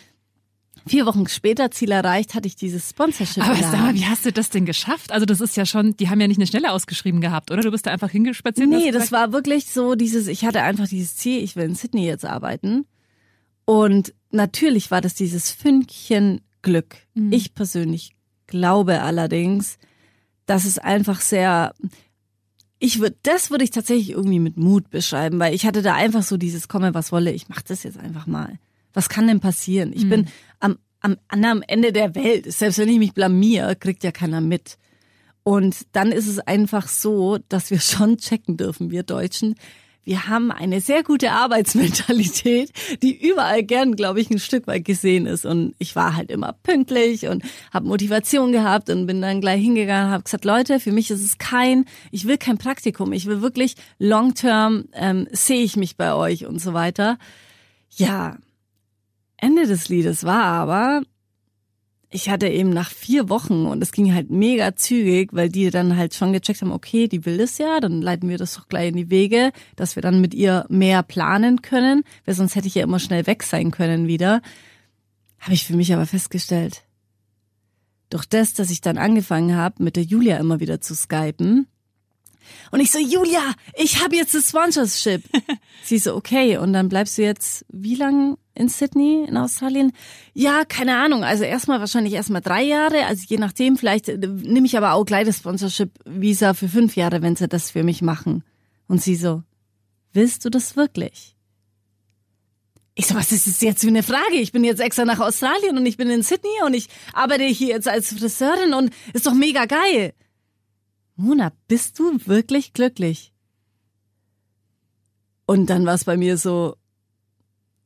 Vier 0.88 1.06
Wochen 1.06 1.28
später, 1.28 1.70
Ziel 1.70 1.92
erreicht, 1.92 2.34
hatte 2.34 2.48
ich 2.48 2.56
dieses 2.56 2.90
Sponsorship. 2.90 3.48
Aber 3.48 3.56
sag 3.58 3.74
mal, 3.74 3.94
wie 3.94 4.06
hast 4.06 4.26
du 4.26 4.32
das 4.32 4.50
denn 4.50 4.66
geschafft? 4.66 5.12
Also 5.12 5.28
das 5.28 5.40
ist 5.40 5.56
ja 5.56 5.68
schon, 5.68 5.96
die 5.98 6.10
haben 6.10 6.20
ja 6.20 6.28
nicht 6.28 6.40
eine 6.40 6.48
Stelle 6.48 6.72
ausgeschrieben 6.72 7.22
gehabt, 7.22 7.52
oder? 7.52 7.62
Du 7.62 7.70
bist 7.70 7.86
da 7.86 7.92
einfach 7.92 8.10
hingespaziert? 8.10 8.68
Nee, 8.68 8.90
das 8.90 9.12
war 9.12 9.32
wirklich 9.32 9.68
so 9.68 9.94
dieses, 9.94 10.28
ich 10.28 10.46
hatte 10.46 10.64
einfach 10.64 10.88
dieses 10.88 11.16
Ziel, 11.16 11.44
ich 11.44 11.56
will 11.56 11.66
in 11.66 11.76
Sydney 11.76 12.08
jetzt 12.08 12.26
arbeiten. 12.26 12.88
Und 13.66 14.16
natürlich 14.32 14.90
war 14.90 15.02
das 15.02 15.14
dieses 15.14 15.52
Fünkchen 15.52 16.42
Glück. 16.64 16.96
Ich 17.30 17.54
persönlich 17.54 18.16
glaube 18.48 19.02
allerdings, 19.04 19.78
dass 20.46 20.66
es 20.66 20.78
einfach 20.80 21.22
sehr, 21.22 21.74
ich 22.80 23.00
würde, 23.00 23.16
das 23.24 23.52
würde 23.52 23.64
ich 23.64 23.72
tatsächlich 23.72 24.12
irgendwie 24.12 24.40
mit 24.40 24.58
Mut 24.58 24.90
beschreiben, 24.90 25.40
weil 25.40 25.54
ich 25.54 25.66
hatte 25.66 25.82
da 25.82 25.96
einfach 25.96 26.24
so 26.24 26.38
dieses 26.38 26.68
komme, 26.68 26.94
was 26.94 27.12
wolle, 27.12 27.32
ich 27.32 27.50
mach 27.50 27.62
das 27.62 27.84
jetzt 27.84 27.98
einfach 27.98 28.28
mal. 28.28 28.60
Was 28.94 29.08
kann 29.08 29.28
denn 29.28 29.40
passieren? 29.40 29.94
Ich 29.94 30.10
bin 30.10 30.28
am, 30.60 30.78
am 31.00 31.18
anderen 31.30 31.62
Ende 31.64 31.94
der 31.94 32.14
Welt. 32.16 32.52
Selbst 32.52 32.78
wenn 32.78 32.90
ich 32.90 33.00
mich 33.00 33.14
blamier, 33.14 33.76
kriegt 33.76 34.04
ja 34.04 34.12
keiner 34.12 34.42
mit. 34.42 34.78
Und 35.44 35.88
dann 35.94 36.12
ist 36.12 36.28
es 36.28 36.40
einfach 36.40 36.88
so, 36.88 37.40
dass 37.50 37.72
wir 37.72 37.80
schon 37.82 38.18
checken 38.18 38.58
dürfen, 38.58 38.92
wir 38.92 39.04
Deutschen. 39.04 39.56
Wir 40.04 40.28
haben 40.28 40.52
eine 40.52 40.82
sehr 40.82 41.04
gute 41.04 41.32
Arbeitsmentalität, 41.32 42.72
die 43.04 43.16
überall 43.16 43.64
gern, 43.64 43.96
glaube 43.96 44.20
ich, 44.20 44.32
ein 44.32 44.40
Stück 44.40 44.66
weit 44.66 44.84
gesehen 44.84 45.28
ist. 45.28 45.46
Und 45.46 45.76
ich 45.78 45.96
war 45.96 46.16
halt 46.16 46.32
immer 46.32 46.54
pünktlich 46.64 47.28
und 47.28 47.44
habe 47.72 47.88
Motivation 47.88 48.52
gehabt 48.52 48.90
und 48.90 49.06
bin 49.06 49.22
dann 49.22 49.42
gleich 49.42 49.62
hingegangen 49.62 50.08
und 50.08 50.14
habe 50.14 50.24
gesagt, 50.24 50.46
Leute, 50.46 50.80
für 50.80 50.92
mich 50.92 51.12
ist 51.12 51.24
es 51.24 51.38
kein, 51.38 51.86
ich 52.10 52.26
will 52.26 52.38
kein 52.38 52.58
Praktikum, 52.58 53.14
ich 53.14 53.28
will 53.28 53.42
wirklich 53.42 53.76
long-term, 54.00 54.86
ähm, 54.94 55.28
sehe 55.32 55.62
ich 55.62 55.76
mich 55.76 55.98
bei 55.98 56.14
euch 56.14 56.48
und 56.48 56.60
so 56.60 56.74
weiter. 56.74 57.20
Ja, 57.92 58.38
Ende 59.38 59.68
des 59.68 59.90
Liedes 59.90 60.24
war 60.24 60.44
aber, 60.44 61.04
ich 62.14 62.30
hatte 62.30 62.50
eben 62.50 62.70
nach 62.70 62.92
vier 62.92 63.30
Wochen 63.30 63.66
und 63.66 63.82
es 63.82 63.94
ging 63.94 64.14
halt 64.14 64.30
mega 64.30 64.76
zügig, 64.76 65.30
weil 65.32 65.50
die 65.50 65.70
dann 65.70 65.96
halt 65.96 66.14
schon 66.14 66.34
gecheckt 66.34 66.62
haben, 66.62 66.74
okay, 66.74 67.08
die 67.08 67.26
will 67.26 67.38
das 67.38 67.58
ja, 67.58 67.80
dann 67.80 68.02
leiten 68.02 68.28
wir 68.28 68.38
das 68.38 68.56
doch 68.56 68.68
gleich 68.68 68.90
in 68.90 68.98
die 68.98 69.10
Wege, 69.10 69.54
dass 69.78 69.96
wir 69.96 70.04
dann 70.04 70.20
mit 70.20 70.34
ihr 70.34 70.66
mehr 70.68 71.04
planen 71.04 71.62
können, 71.62 72.04
weil 72.26 72.36
sonst 72.36 72.56
hätte 72.56 72.68
ich 72.68 72.76
ja 72.76 72.84
immer 72.84 73.00
schnell 73.00 73.28
weg 73.28 73.44
sein 73.44 73.72
können 73.72 74.08
wieder. 74.08 74.42
Habe 75.40 75.54
ich 75.54 75.66
für 75.66 75.76
mich 75.76 75.94
aber 75.94 76.06
festgestellt. 76.06 76.84
Durch 78.10 78.26
das, 78.26 78.54
dass 78.54 78.72
ich 78.72 78.82
dann 78.82 78.98
angefangen 78.98 79.56
habe, 79.56 79.82
mit 79.82 79.96
der 79.96 80.04
Julia 80.04 80.38
immer 80.38 80.60
wieder 80.60 80.82
zu 80.82 80.94
skypen, 80.94 81.68
und 82.72 82.80
ich 82.80 82.92
so, 82.92 83.00
Julia, 83.00 83.54
ich 83.76 84.04
habe 84.04 84.16
jetzt 84.16 84.34
das 84.34 84.50
Sponsorship. 84.50 85.24
Sie 85.84 86.00
so, 86.00 86.16
okay, 86.16 86.58
und 86.58 86.74
dann 86.74 86.90
bleibst 86.90 87.18
du 87.18 87.22
jetzt 87.22 87.66
wie 87.70 87.96
lang 87.96 88.38
in 88.54 88.70
Sydney, 88.70 89.26
in 89.28 89.38
Australien? 89.38 89.94
Ja, 90.34 90.66
keine 90.66 90.98
Ahnung. 90.98 91.24
Also 91.24 91.44
erstmal 91.44 91.80
wahrscheinlich 91.80 92.14
erstmal 92.14 92.42
drei 92.42 92.64
Jahre. 92.64 93.06
Also 93.06 93.24
je 93.28 93.38
nachdem, 93.38 93.78
vielleicht 93.78 94.10
äh, 94.10 94.18
nehme 94.18 94.66
ich 94.66 94.78
aber 94.78 94.94
auch 94.94 95.06
gleich 95.06 95.26
das 95.26 95.38
Sponsorship-Visa 95.38 96.54
für 96.54 96.68
fünf 96.68 96.96
Jahre, 96.96 97.22
wenn 97.22 97.36
sie 97.36 97.48
das 97.48 97.72
für 97.72 97.84
mich 97.84 98.02
machen. 98.02 98.44
Und 98.88 99.02
sie 99.02 99.16
so, 99.16 99.44
willst 100.14 100.44
du 100.46 100.50
das 100.50 100.76
wirklich? 100.76 101.36
Ich 102.94 103.08
so, 103.08 103.16
was 103.16 103.32
ist 103.32 103.48
das 103.48 103.62
jetzt 103.62 103.82
für 103.82 103.88
eine 103.88 104.04
Frage? 104.04 104.36
Ich 104.36 104.52
bin 104.52 104.64
jetzt 104.66 104.82
extra 104.82 105.06
nach 105.06 105.20
Australien 105.20 105.78
und 105.78 105.86
ich 105.86 105.96
bin 105.96 106.10
in 106.10 106.24
Sydney 106.24 106.50
und 106.66 106.74
ich 106.74 106.90
arbeite 107.14 107.46
hier 107.46 107.70
jetzt 107.70 107.88
als 107.88 108.14
Friseurin 108.14 108.74
und 108.74 108.94
ist 109.14 109.26
doch 109.26 109.34
mega 109.34 109.66
geil. 109.66 110.14
Mona, 111.16 111.54
bist 111.68 112.00
du 112.00 112.20
wirklich 112.26 112.74
glücklich? 112.74 113.32
Und 115.46 115.70
dann 115.70 115.86
war 115.86 115.96
es 115.96 116.06
bei 116.06 116.18
mir 116.18 116.38
so, 116.38 116.76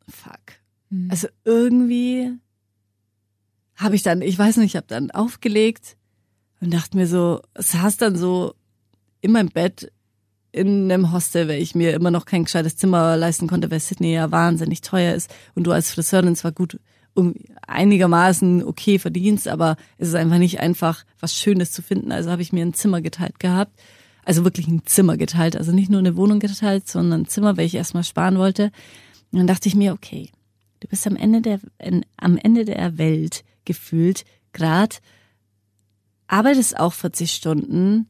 fuck. 0.09 0.44
Mhm. 0.95 1.11
Also 1.11 1.27
irgendwie 1.43 2.31
habe 3.75 3.95
ich 3.95 4.03
dann, 4.03 4.21
ich 4.21 4.37
weiß 4.37 4.57
nicht, 4.57 4.71
ich 4.71 4.75
habe 4.75 4.87
dann 4.87 5.11
aufgelegt 5.11 5.97
und 6.61 6.73
dachte 6.73 6.97
mir 6.97 7.07
so, 7.07 7.41
saß 7.57 7.97
dann 7.97 8.15
so 8.15 8.53
in 9.21 9.31
meinem 9.31 9.49
Bett 9.49 9.91
in 10.51 10.89
einem 10.89 11.11
Hostel, 11.11 11.49
weil 11.49 11.61
ich 11.61 11.75
mir 11.75 11.93
immer 11.93 12.11
noch 12.11 12.25
kein 12.25 12.45
gescheites 12.45 12.77
Zimmer 12.77 13.17
leisten 13.17 13.47
konnte, 13.47 13.69
weil 13.69 13.81
Sydney 13.81 14.13
ja 14.13 14.31
wahnsinnig 14.31 14.79
teuer 14.81 15.13
ist 15.13 15.29
und 15.53 15.67
du 15.67 15.71
als 15.73 15.91
Friseurin 15.91 16.35
zwar 16.35 16.53
gut 16.53 16.79
um 17.13 17.33
einigermaßen 17.65 18.63
okay 18.63 18.99
verdienst, 18.99 19.47
aber 19.47 19.77
es 19.97 20.09
ist 20.09 20.15
einfach 20.15 20.37
nicht 20.37 20.59
einfach 20.59 21.05
was 21.19 21.33
Schönes 21.33 21.71
zu 21.71 21.81
finden. 21.81 22.11
Also 22.11 22.29
habe 22.29 22.41
ich 22.41 22.53
mir 22.53 22.65
ein 22.65 22.73
Zimmer 22.73 23.01
geteilt 23.01 23.39
gehabt. 23.39 23.79
Also 24.25 24.43
wirklich 24.43 24.67
ein 24.67 24.85
Zimmer 24.85 25.15
geteilt. 25.15 25.55
Also 25.55 25.71
nicht 25.71 25.89
nur 25.89 25.99
eine 25.99 26.17
Wohnung 26.17 26.39
geteilt, 26.39 26.89
sondern 26.89 27.21
ein 27.21 27.27
Zimmer, 27.27 27.55
weil 27.55 27.65
ich 27.65 27.75
erstmal 27.75 28.03
sparen 28.03 28.37
wollte. 28.37 28.71
Und 29.31 29.39
dann 29.39 29.47
dachte 29.47 29.69
ich 29.69 29.75
mir, 29.75 29.93
okay, 29.93 30.29
du 30.79 30.87
bist 30.87 31.05
am 31.07 31.15
Ende 31.15 31.41
der, 31.41 31.59
am 32.17 32.37
Ende 32.37 32.65
der 32.65 32.97
Welt 32.97 33.43
gefühlt, 33.65 34.25
grad, 34.53 35.01
arbeitest 36.27 36.79
auch 36.79 36.93
40 36.93 37.31
Stunden. 37.31 38.07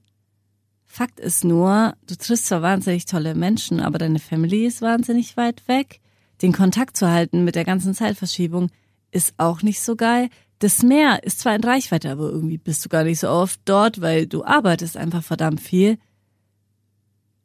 Fakt 0.85 1.19
ist 1.19 1.43
nur, 1.43 1.95
du 2.07 2.15
triffst 2.15 2.47
zwar 2.47 2.61
wahnsinnig 2.61 3.05
tolle 3.05 3.35
Menschen, 3.35 3.79
aber 3.79 3.97
deine 3.97 4.19
Family 4.19 4.65
ist 4.65 4.81
wahnsinnig 4.81 5.35
weit 5.37 5.67
weg. 5.67 5.99
Den 6.41 6.53
Kontakt 6.53 6.97
zu 6.97 7.09
halten 7.09 7.43
mit 7.43 7.55
der 7.55 7.65
ganzen 7.65 7.93
Zeitverschiebung 7.93 8.69
ist 9.11 9.33
auch 9.37 9.61
nicht 9.61 9.81
so 9.81 9.95
geil. 9.95 10.29
Das 10.59 10.83
Meer 10.83 11.23
ist 11.23 11.39
zwar 11.39 11.55
in 11.55 11.63
Reichweite, 11.63 12.11
aber 12.11 12.29
irgendwie 12.29 12.57
bist 12.57 12.83
du 12.85 12.89
gar 12.89 13.03
nicht 13.03 13.19
so 13.19 13.29
oft 13.29 13.59
dort, 13.65 14.01
weil 14.01 14.27
du 14.27 14.45
arbeitest 14.45 14.97
einfach 14.97 15.23
verdammt 15.23 15.59
viel. 15.59 15.97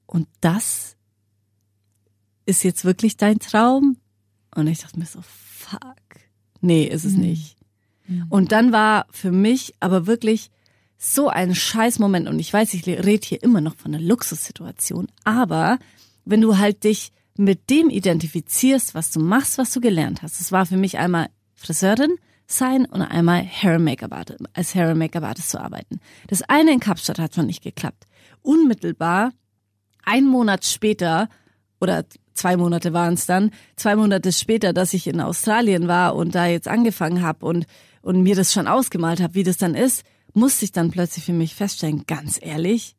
Und 0.06 0.28
das 0.40 0.96
ist 2.46 2.64
jetzt 2.64 2.84
wirklich 2.84 3.16
dein 3.16 3.38
Traum? 3.38 3.96
Und 4.54 4.66
ich 4.66 4.80
dachte 4.80 4.99
mir 4.99 5.07
so, 5.07 5.21
fuck. 5.23 5.80
Nee, 6.61 6.85
ist 6.85 7.04
es 7.04 7.14
Mhm. 7.14 7.21
nicht. 7.21 7.57
Und 8.28 8.50
dann 8.50 8.73
war 8.73 9.07
für 9.11 9.30
mich 9.30 9.75
aber 9.78 10.07
wirklich 10.07 10.50
so 10.99 11.28
ein 11.28 11.54
Scheißmoment. 11.54 12.28
Und 12.28 12.40
ich 12.40 12.52
weiß, 12.52 12.75
ich 12.75 12.87
rede 12.87 13.25
hier 13.26 13.42
immer 13.42 13.61
noch 13.61 13.76
von 13.76 13.95
einer 13.95 14.02
Luxussituation. 14.02 15.07
Aber 15.25 15.78
wenn 16.25 16.40
du 16.40 16.59
halt 16.59 16.83
dich 16.85 17.12
mit 17.37 17.71
dem 17.71 17.88
identifizierst, 17.88 18.95
was 18.95 19.11
du 19.11 19.21
machst, 19.21 19.59
was 19.59 19.73
du 19.73 19.80
gelernt 19.80 20.23
hast. 20.23 20.40
Das 20.40 20.52
war 20.52 20.66
für 20.66 20.76
mich 20.76 20.99
einmal 20.99 21.28
Friseurin 21.54 22.16
sein 22.47 22.85
und 22.85 23.00
einmal 23.02 23.45
Hair 23.45 23.78
Make-up 23.78 24.35
als 24.52 24.75
Hair 24.75 24.95
Make-up 24.95 25.25
Artist 25.25 25.50
zu 25.50 25.61
arbeiten. 25.61 26.00
Das 26.26 26.42
eine 26.42 26.73
in 26.73 26.80
Kapstadt 26.80 27.19
hat 27.19 27.35
schon 27.35 27.47
nicht 27.47 27.62
geklappt. 27.62 28.07
Unmittelbar, 28.42 29.33
ein 30.04 30.25
Monat 30.25 30.64
später, 30.64 31.28
oder 31.80 32.04
zwei 32.40 32.56
Monate 32.56 32.92
waren 32.94 33.14
es 33.14 33.26
dann, 33.26 33.50
zwei 33.76 33.97
Monate 33.97 34.32
später, 34.32 34.73
dass 34.73 34.94
ich 34.94 35.06
in 35.06 35.20
Australien 35.20 35.88
war 35.88 36.16
und 36.16 36.35
da 36.35 36.47
jetzt 36.47 36.68
angefangen 36.68 37.23
habe 37.23 37.44
und, 37.44 37.66
und 38.00 38.23
mir 38.23 38.35
das 38.35 38.52
schon 38.52 38.66
ausgemalt 38.66 39.20
habe, 39.20 39.35
wie 39.35 39.42
das 39.42 39.59
dann 39.59 39.75
ist, 39.75 40.04
musste 40.32 40.64
ich 40.64 40.73
dann 40.73 40.90
plötzlich 40.90 41.26
für 41.26 41.35
mich 41.35 41.54
feststellen, 41.54 42.04
ganz 42.06 42.38
ehrlich, 42.40 42.97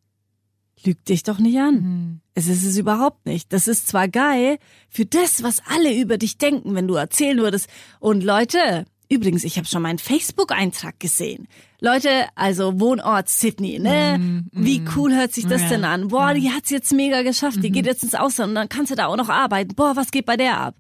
lüg 0.84 1.04
dich 1.06 1.24
doch 1.24 1.40
nicht 1.40 1.58
an. 1.60 1.76
Mhm. 1.76 2.22
Es 2.36 2.48
ist 2.48 2.64
es 2.64 2.78
überhaupt 2.78 3.26
nicht. 3.26 3.52
Das 3.52 3.68
ist 3.68 3.88
zwar 3.88 4.08
geil 4.08 4.58
für 4.90 5.06
das, 5.06 5.42
was 5.42 5.62
alle 5.68 5.96
über 6.00 6.18
dich 6.18 6.38
denken, 6.38 6.76
wenn 6.76 6.88
du 6.88 6.96
erzählen 6.96 7.40
würdest. 7.40 7.68
Und 8.00 8.24
Leute, 8.24 8.86
übrigens, 9.12 9.44
ich 9.44 9.58
habe 9.58 9.68
schon 9.68 9.82
meinen 9.82 10.00
Facebook-Eintrag 10.00 11.00
gesehen. 11.00 11.48
Leute, 11.82 12.26
also 12.36 12.80
Wohnort 12.80 13.28
Sydney, 13.30 13.78
ne? 13.78 14.44
Wie 14.52 14.82
cool 14.96 15.14
hört 15.14 15.34
sich 15.34 15.46
das 15.46 15.62
Ja. 15.64 15.70
denn 15.70 15.84
an? 15.84 16.08
Boah, 16.08 16.34
die 16.34 16.50
hat's 16.50 16.70
jetzt 16.70 16.94
mega 16.94 17.22
geschafft. 17.22 17.64
Die 17.64 17.72
geht 17.72 17.86
jetzt 17.86 18.04
ins 18.04 18.16
Ausland 18.16 18.50
und 18.50 18.56
dann 18.56 18.70
kannst 18.70 18.92
du 18.92 18.96
da 18.96 19.08
auch 19.08 19.18
noch 19.18 19.30
arbeiten. 19.30 19.76
Boah, 19.76 19.96
was 19.96 20.12
geht 20.12 20.26
bei 20.26 20.38
der 20.38 20.60
ab? 20.60 20.76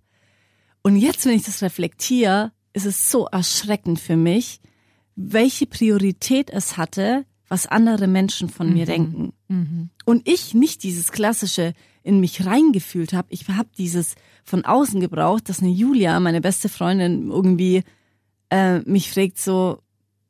Und 0.81 0.95
jetzt, 0.95 1.25
wenn 1.25 1.33
ich 1.35 1.43
das 1.43 1.61
reflektiere, 1.61 2.51
ist 2.73 2.85
es 2.85 3.11
so 3.11 3.27
erschreckend 3.27 3.99
für 3.99 4.15
mich, 4.15 4.61
welche 5.15 5.67
Priorität 5.67 6.49
es 6.49 6.77
hatte, 6.77 7.25
was 7.49 7.67
andere 7.67 8.07
Menschen 8.07 8.47
von 8.49 8.71
mir 8.73 8.85
denken. 8.85 9.33
Und 10.05 10.27
ich 10.27 10.53
nicht 10.53 10.83
dieses 10.83 11.11
klassische 11.11 11.73
in 12.03 12.19
mich 12.21 12.45
reingefühlt 12.45 13.13
habe. 13.13 13.27
Ich 13.29 13.47
habe 13.49 13.69
dieses 13.77 14.15
von 14.43 14.63
außen 14.65 15.01
gebraucht, 15.01 15.49
dass 15.49 15.59
eine 15.59 15.69
Julia, 15.69 16.19
meine 16.19 16.41
beste 16.41 16.69
Freundin, 16.69 17.29
irgendwie 17.29 17.83
äh, 18.51 18.79
mich 18.81 19.11
fragt 19.11 19.39
so, 19.39 19.79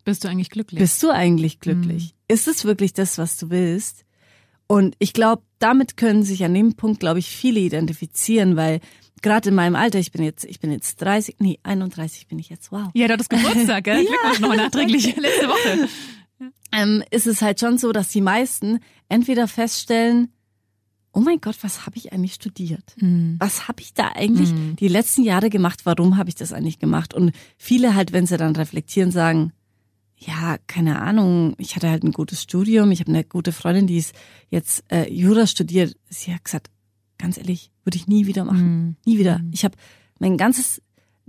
Bist 0.06 0.24
du 0.24 0.30
eigentlich 0.30 0.50
glücklich? 0.50 0.80
bist 0.80 1.04
du 1.04 1.10
eigentlich 1.10 1.60
glücklich? 1.60 2.16
Ist 2.28 2.48
es 2.48 2.64
wirklich 2.64 2.94
das, 2.94 3.18
was 3.18 3.38
du 3.38 3.50
willst? 3.50 4.06
Und 4.68 4.96
ich 5.00 5.12
glaube, 5.12 5.44
damit 5.60 5.98
können 5.98 6.24
sich 6.24 6.46
an 6.46 6.54
dem 6.54 6.76
Punkt, 6.76 7.02
glaube 7.02 7.20
ich, 7.20 7.28
viele 7.28 7.60
identifizieren, 7.60 8.56
weil 8.56 8.80
gerade 9.22 9.50
in 9.50 9.56
meinem 9.56 9.76
Alter, 9.76 10.00
ich 10.00 10.12
bin 10.12 10.24
jetzt, 10.24 10.46
ich 10.46 10.62
bin 10.62 10.72
jetzt 10.72 11.02
30, 11.02 11.36
nee, 11.40 11.60
31 11.64 12.28
bin 12.28 12.40
ich 12.40 12.50
jetzt, 12.50 12.72
wow. 12.72 12.90
ja, 12.94 13.08
du 13.08 13.14
hattest 13.14 13.30
Geburtstag, 13.30 13.84
gell? 13.84 14.06
Glückwunsch 14.06 14.40
noch 14.40 14.56
nachträglich 14.56 15.16
letzte 15.18 15.50
Woche. 15.50 15.90
ähm, 16.72 17.04
ist 17.12 17.28
es 17.28 17.42
halt 17.42 17.60
schon 17.60 17.78
so, 17.78 17.92
dass 17.92 18.10
die 18.10 18.22
meisten 18.22 18.80
entweder 19.10 19.48
feststellen, 19.50 20.32
oh 21.14 21.20
mein 21.20 21.42
Gott, 21.42 21.58
was 21.62 21.86
habe 21.86 21.98
ich 21.98 22.14
eigentlich 22.14 22.34
studiert? 22.34 22.96
Was 23.40 23.68
habe 23.68 23.82
ich 23.82 23.94
da 23.94 24.10
eigentlich 24.14 24.54
die 24.76 24.88
letzten 24.88 25.24
Jahre 25.24 25.50
gemacht? 25.50 25.82
Warum 25.86 26.18
habe 26.18 26.30
ich 26.30 26.36
das 26.36 26.54
eigentlich 26.54 26.80
gemacht? 26.80 27.14
Und 27.14 27.32
viele 27.58 27.96
halt, 27.96 28.14
wenn 28.14 28.26
sie 28.26 28.38
dann 28.38 28.56
reflektieren, 28.56 29.12
sagen, 29.12 29.52
ja, 30.18 30.58
keine 30.68 31.02
Ahnung, 31.02 31.56
ich 31.58 31.76
hatte 31.76 31.90
halt 31.90 32.04
ein 32.04 32.12
gutes 32.12 32.44
Studium, 32.44 32.92
ich 32.92 33.00
habe 33.00 33.10
eine 33.10 33.24
gute 33.24 33.52
Freundin, 33.52 33.88
die 33.88 33.98
ist 33.98 34.14
jetzt 34.50 34.84
äh, 34.92 35.12
Jura 35.12 35.48
studiert. 35.48 35.96
Sie 36.10 36.34
hat 36.34 36.46
gesagt, 36.46 36.70
ganz 37.18 37.38
ehrlich, 37.38 37.72
würde 37.84 37.98
ich 37.98 38.08
nie 38.08 38.28
wieder 38.28 38.46
machen. 38.46 38.98
Nie 39.06 39.18
wieder. 39.18 39.42
Ich 39.52 39.66
habe 39.66 39.76
mein 40.20 40.38
ganzes 40.38 40.82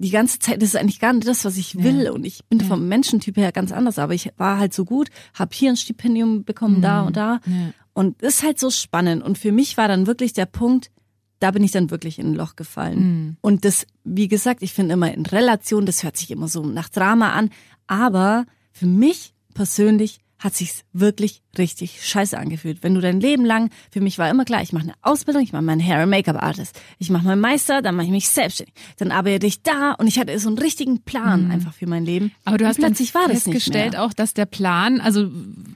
die 0.03 0.11
ganze 0.11 0.39
Zeit, 0.39 0.61
das 0.61 0.71
ist 0.71 0.77
eigentlich 0.77 1.01
gar 1.01 1.13
nicht 1.13 1.27
das, 1.27 1.45
was 1.45 1.57
ich 1.57 1.83
will. 1.83 2.11
Und 2.11 2.25
ich 2.25 2.45
bin 2.49 2.61
vom 2.61 2.89
Menschentyp 2.89 3.37
her 3.37 3.53
ganz 3.53 3.73
anders, 3.73 3.99
aber 3.99 4.15
ich 4.15 4.31
war 4.37 4.59
halt 4.59 4.75
so 4.75 4.85
gut, 4.85 5.09
habe 5.35 5.55
hier 5.55 5.71
ein 5.71 5.77
Stipendium 5.77 6.45
bekommen, 6.45 6.83
da 6.83 7.03
und 7.03 7.17
da. 7.17 7.41
Ja. 7.47 7.73
Und 7.95 8.23
das 8.23 8.37
ist 8.37 8.43
halt 8.43 8.59
so 8.59 8.71
spannend. 8.71 9.23
Und 9.23 9.39
für 9.39 9.53
mich 9.53 9.77
war 9.77 9.89
dann 9.89 10.07
wirklich 10.07 10.33
der 10.33 10.47
Punkt, 10.47 10.91
da 11.39 11.51
bin 11.51 11.65
ich 11.65 11.73
dann 11.73 11.91
wirklich 11.91 12.19
in 12.19 12.33
ein 12.33 12.35
Loch 12.35 12.57
gefallen. 12.57 13.37
Und 13.41 13.65
das, 13.65 13.87
wie 14.05 14.29
gesagt, 14.29 14.63
ich 14.63 14.73
finde 14.73 14.95
immer 14.95 15.13
in 15.13 15.27
Relation, 15.27 15.87
das 15.87 16.03
hört 16.03 16.17
sich 16.17 16.31
immer 16.31 16.49
so 16.49 16.65
nach 16.65 16.89
Drama 16.89 17.33
an, 17.33 17.51
aber 17.87 18.47
für 18.71 18.87
mich 18.87 19.35
persönlich 19.55 20.21
hat 20.43 20.55
sich's 20.55 20.85
wirklich 20.93 21.43
richtig 21.57 22.07
scheiße 22.07 22.37
angefühlt. 22.37 22.83
Wenn 22.83 22.95
du 22.95 23.01
dein 23.01 23.21
Leben 23.21 23.45
lang, 23.45 23.71
für 23.91 24.01
mich 24.01 24.19
war 24.19 24.29
immer 24.29 24.45
klar, 24.45 24.63
ich 24.63 24.73
mache 24.73 24.85
eine 24.85 24.95
Ausbildung, 25.03 25.43
ich 25.43 25.53
mache 25.53 25.63
meinen 25.63 25.81
Hair 25.81 26.01
and 26.01 26.11
Make-up 26.11 26.43
Artist, 26.43 26.81
ich 26.99 27.11
mache 27.11 27.25
meinen 27.25 27.41
Meister, 27.41 27.83
dann 27.83 27.95
mache 27.95 28.07
ich 28.07 28.13
mich 28.13 28.29
selbstständig, 28.29 28.75
dann 28.97 29.13
arbeite 29.13 29.47
ich 29.47 29.63
da 29.63 29.93
und 29.93 30.07
ich 30.07 30.19
hatte 30.19 30.37
so 30.39 30.49
einen 30.49 30.59
richtigen 30.59 31.03
Plan 31.03 31.51
einfach 31.51 31.75
für 31.75 31.87
mein 31.87 32.05
Leben. 32.05 32.33
Aber 32.45 32.59
du 32.59 32.65
und 32.65 32.69
hast 32.71 32.79
dann 32.79 32.87
plötzlich 32.87 33.15
war 33.15 33.29
das 33.29 33.47
nicht 33.47 33.55
festgestellt 33.55 33.97
auch, 33.97 34.13
dass 34.13 34.35
der 34.35 34.47
Plan, 34.47 35.01
also 35.01 35.31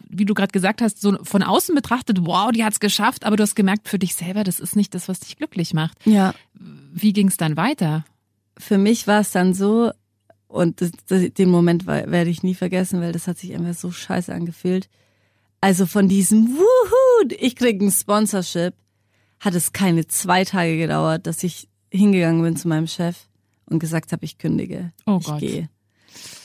wie 0.08 0.24
du 0.24 0.34
gerade 0.34 0.52
gesagt 0.52 0.82
hast, 0.82 1.00
so 1.00 1.16
von 1.22 1.42
außen 1.42 1.74
betrachtet, 1.74 2.18
wow, 2.22 2.50
die 2.50 2.64
hat's 2.64 2.80
geschafft, 2.80 3.24
aber 3.24 3.36
du 3.36 3.42
hast 3.42 3.54
gemerkt 3.54 3.88
für 3.88 3.98
dich 3.98 4.14
selber, 4.14 4.44
das 4.44 4.60
ist 4.60 4.74
nicht 4.76 4.94
das, 4.94 5.08
was 5.08 5.20
dich 5.20 5.36
glücklich 5.36 5.74
macht. 5.74 5.96
Ja, 6.04 6.34
Wie 6.54 7.12
ging's 7.12 7.36
dann 7.36 7.56
weiter? 7.56 8.04
für 8.58 8.78
mich 8.78 9.06
war 9.06 9.20
es 9.20 9.32
dann 9.32 9.54
so, 9.54 9.90
und 10.56 10.80
das, 10.80 10.90
das, 11.06 11.22
den 11.34 11.50
Moment 11.50 11.86
war- 11.86 12.10
werde 12.10 12.30
ich 12.30 12.42
nie 12.42 12.54
vergessen, 12.54 13.00
weil 13.00 13.12
das 13.12 13.26
hat 13.28 13.38
sich 13.38 13.54
einfach 13.54 13.74
so 13.74 13.90
scheiße 13.90 14.32
angefühlt. 14.34 14.88
Also 15.60 15.86
von 15.86 16.08
diesem 16.08 16.48
Wuhu, 16.48 17.28
ich 17.38 17.56
krieg 17.56 17.80
ein 17.80 17.90
Sponsorship, 17.90 18.74
hat 19.40 19.54
es 19.54 19.72
keine 19.72 20.06
zwei 20.06 20.44
Tage 20.44 20.76
gedauert, 20.78 21.26
dass 21.26 21.42
ich 21.42 21.68
hingegangen 21.90 22.42
bin 22.42 22.56
zu 22.56 22.68
meinem 22.68 22.86
Chef 22.86 23.16
und 23.66 23.78
gesagt 23.78 24.12
habe, 24.12 24.24
ich 24.24 24.38
kündige. 24.38 24.92
Oh 25.06 25.18
ich 25.20 25.26
Gott. 25.26 25.40
gehe. 25.40 25.68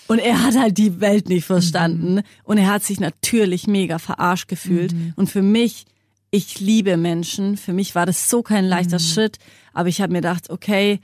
Und 0.07 0.19
er 0.19 0.43
hat 0.43 0.57
halt 0.57 0.77
die 0.77 0.99
Welt 0.99 1.29
nicht 1.29 1.45
verstanden 1.45 2.21
und 2.43 2.57
er 2.57 2.67
hat 2.67 2.83
sich 2.83 2.99
natürlich 2.99 3.67
mega 3.67 3.97
verarscht 3.97 4.49
gefühlt. 4.49 4.93
Und 5.15 5.27
für 5.29 5.41
mich, 5.41 5.85
ich 6.31 6.59
liebe 6.59 6.97
Menschen. 6.97 7.55
Für 7.57 7.71
mich 7.73 7.95
war 7.95 8.05
das 8.05 8.29
so 8.29 8.41
kein 8.43 8.65
leichter 8.65 8.99
Schritt, 8.99 9.37
aber 9.73 9.87
ich 9.87 10.01
habe 10.01 10.11
mir 10.11 10.19
gedacht, 10.19 10.49
okay, 10.49 10.99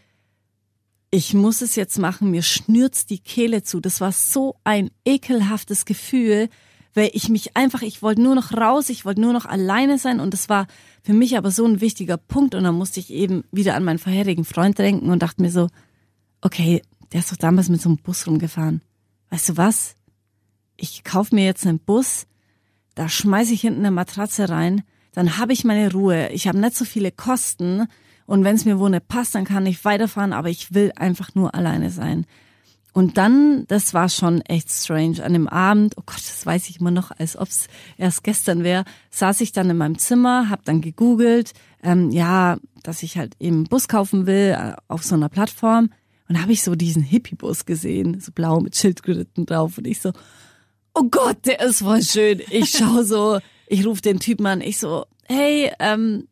ich 1.18 1.34
muss 1.34 1.64
es 1.64 1.76
jetzt 1.76 1.98
machen, 1.98 2.30
mir 2.30 2.44
schnürt's 2.44 3.08
die 3.08 3.18
Kehle 3.18 3.64
zu. 3.64 3.80
Das 3.80 4.02
war 4.02 4.12
so 4.12 4.56
ein 4.64 4.92
ekelhaftes 5.04 5.86
Gefühl, 5.86 6.48
weil 6.94 7.10
ich 7.12 7.28
mich 7.28 7.58
einfach, 7.58 7.82
ich 7.82 8.04
wollte 8.04 8.22
nur 8.22 8.36
noch 8.36 8.54
raus, 8.54 8.90
ich 8.90 9.04
wollte 9.04 9.22
nur 9.22 9.34
noch 9.34 9.48
alleine 9.48 9.98
sein 9.98 10.20
und 10.20 10.32
das 10.32 10.48
war 10.48 10.68
für 11.02 11.14
mich 11.14 11.36
aber 11.36 11.50
so 11.50 11.66
ein 11.66 11.82
wichtiger 11.82 12.18
Punkt 12.18 12.54
und 12.54 12.66
dann 12.66 12.76
musste 12.76 13.00
ich 13.00 13.12
eben 13.12 13.46
wieder 13.52 13.74
an 13.74 13.84
meinen 13.84 13.98
vorherigen 13.98 14.46
Freund 14.46 14.78
denken 14.78 15.10
und 15.10 15.24
dachte 15.24 15.42
mir 15.42 15.50
so, 15.50 15.70
okay, 16.42 16.84
der 17.14 17.22
ist 17.22 17.32
doch 17.32 17.38
damals 17.38 17.70
mit 17.70 17.82
so 17.82 17.90
einem 17.90 17.98
Bus 17.98 18.28
rumgefahren. 18.28 18.82
Weißt 19.32 19.50
du 19.50 19.58
was? 19.58 19.96
Ich 20.76 21.04
kauf 21.04 21.32
mir 21.32 21.46
jetzt 21.46 21.66
einen 21.66 21.80
Bus, 21.80 22.28
da 22.94 23.10
schmeiße 23.10 23.56
ich 23.56 23.62
hinten 23.62 23.80
eine 23.80 23.90
Matratze 23.90 24.50
rein, 24.50 24.84
dann 25.14 25.40
habe 25.40 25.52
ich 25.52 25.64
meine 25.64 25.92
Ruhe. 25.92 26.30
Ich 26.30 26.48
habe 26.48 26.60
nicht 26.60 26.76
so 26.76 26.86
viele 26.86 27.12
Kosten 27.12 27.88
und 28.28 28.44
wenn 28.44 28.56
es 28.56 28.66
mir 28.66 28.78
wo 28.78 28.88
nicht 28.90 29.08
passt, 29.08 29.34
dann 29.34 29.46
kann 29.46 29.66
ich 29.66 29.84
weiterfahren, 29.86 30.34
aber 30.34 30.50
ich 30.50 30.74
will 30.74 30.92
einfach 30.96 31.34
nur 31.34 31.56
alleine 31.56 31.90
sein. 31.90 32.28
Und 32.94 33.18
dann, 33.18 33.66
das 33.68 33.94
war 33.94 34.10
schon 34.10 34.42
echt 34.42 34.70
strange. 34.70 35.24
An 35.24 35.34
dem 35.34 35.48
Abend, 35.48 35.94
oh 35.98 36.04
Gott, 36.06 36.18
das 36.18 36.46
weiß 36.46 36.68
ich 36.70 36.80
immer 36.80 36.92
noch, 36.92 37.12
als 37.12 37.38
ob 37.38 37.48
es 37.48 37.68
erst 37.98 38.24
gestern 38.24 38.64
wäre, 38.64 38.86
saß 39.12 39.42
ich 39.42 39.52
dann 39.52 39.70
in 39.70 39.78
meinem 39.78 39.98
Zimmer, 39.98 40.50
hab 40.50 40.66
dann 40.66 40.82
gegoogelt, 40.82 41.54
ähm, 41.84 42.10
ja, 42.12 42.58
dass 42.84 43.04
ich 43.04 43.18
halt 43.18 43.36
eben 43.40 43.66
Bus 43.66 43.88
kaufen 43.88 44.26
will 44.26 44.58
äh, 44.58 44.74
auf 44.88 45.04
so 45.04 45.16
einer 45.16 45.30
Plattform. 45.30 45.92
Und 46.28 46.42
habe 46.42 46.52
ich 46.52 46.64
so 46.64 46.76
diesen 46.76 47.04
Hippie-Bus 47.04 47.66
gesehen, 47.66 48.20
so 48.20 48.34
blau 48.34 48.60
mit 48.60 48.76
Schildkröten 48.76 49.46
drauf. 49.46 49.78
Und 49.78 49.88
ich 49.88 50.02
so, 50.02 50.12
oh 50.94 51.04
Gott, 51.04 51.46
der 51.46 51.62
ist 51.62 51.80
voll 51.80 52.04
schön. 52.04 52.42
Ich 52.50 52.72
schau 52.72 53.04
so, 53.04 53.40
ich 53.68 53.86
rufe 53.86 54.02
den 54.02 54.20
Typen 54.20 54.46
an, 54.48 54.60
ich 54.60 54.80
so, 54.80 55.06
hey, 55.28 55.72
ähm, 55.80 56.28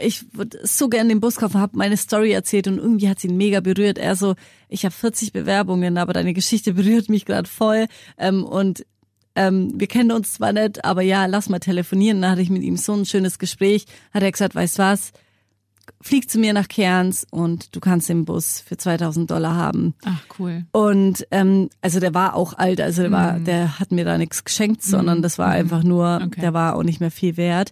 ich 0.00 0.24
würde 0.34 0.58
so 0.62 0.88
gerne 0.88 1.08
den 1.08 1.20
Bus 1.20 1.36
kaufen, 1.36 1.60
habe 1.60 1.76
meine 1.76 1.96
Story 1.96 2.32
erzählt 2.32 2.68
und 2.68 2.78
irgendwie 2.78 3.08
hat 3.08 3.18
sie 3.20 3.28
ihn 3.28 3.36
mega 3.36 3.60
berührt. 3.60 3.98
Er 3.98 4.14
so, 4.16 4.34
ich 4.68 4.84
habe 4.84 4.94
40 4.94 5.32
Bewerbungen, 5.32 5.96
aber 5.98 6.12
deine 6.12 6.34
Geschichte 6.34 6.72
berührt 6.74 7.08
mich 7.08 7.24
gerade 7.24 7.48
voll. 7.48 7.86
Ähm, 8.18 8.44
und 8.44 8.84
ähm, 9.34 9.72
wir 9.74 9.86
kennen 9.86 10.12
uns 10.12 10.34
zwar 10.34 10.52
nicht, 10.52 10.84
aber 10.84 11.02
ja, 11.02 11.26
lass 11.26 11.48
mal 11.48 11.58
telefonieren. 11.60 12.22
Dann 12.22 12.30
hatte 12.32 12.42
ich 12.42 12.50
mit 12.50 12.62
ihm 12.62 12.76
so 12.76 12.94
ein 12.94 13.04
schönes 13.06 13.38
Gespräch. 13.38 13.86
Hat 14.12 14.22
er 14.22 14.32
gesagt, 14.32 14.54
weißt 14.54 14.78
was, 14.78 15.12
flieg 16.02 16.28
zu 16.28 16.38
mir 16.38 16.52
nach 16.52 16.68
Cairns 16.68 17.26
und 17.30 17.74
du 17.74 17.80
kannst 17.80 18.08
den 18.08 18.24
Bus 18.24 18.60
für 18.60 18.76
2000 18.76 19.30
Dollar 19.30 19.54
haben. 19.54 19.94
Ach, 20.04 20.20
cool. 20.38 20.64
Und 20.72 21.26
ähm, 21.30 21.70
also 21.80 22.00
der 22.00 22.12
war 22.12 22.34
auch 22.34 22.54
alt, 22.54 22.80
also 22.80 23.02
der, 23.02 23.12
war, 23.12 23.38
Mhm. 23.38 23.44
der 23.44 23.78
hat 23.78 23.92
mir 23.92 24.04
da 24.04 24.18
nichts 24.18 24.44
geschenkt, 24.44 24.82
sondern 24.82 25.22
das 25.22 25.38
war 25.38 25.48
einfach 25.48 25.82
nur, 25.84 26.20
Okay. 26.26 26.40
der 26.40 26.52
war 26.54 26.74
auch 26.76 26.82
nicht 26.82 27.00
mehr 27.00 27.10
viel 27.10 27.36
wert. 27.36 27.70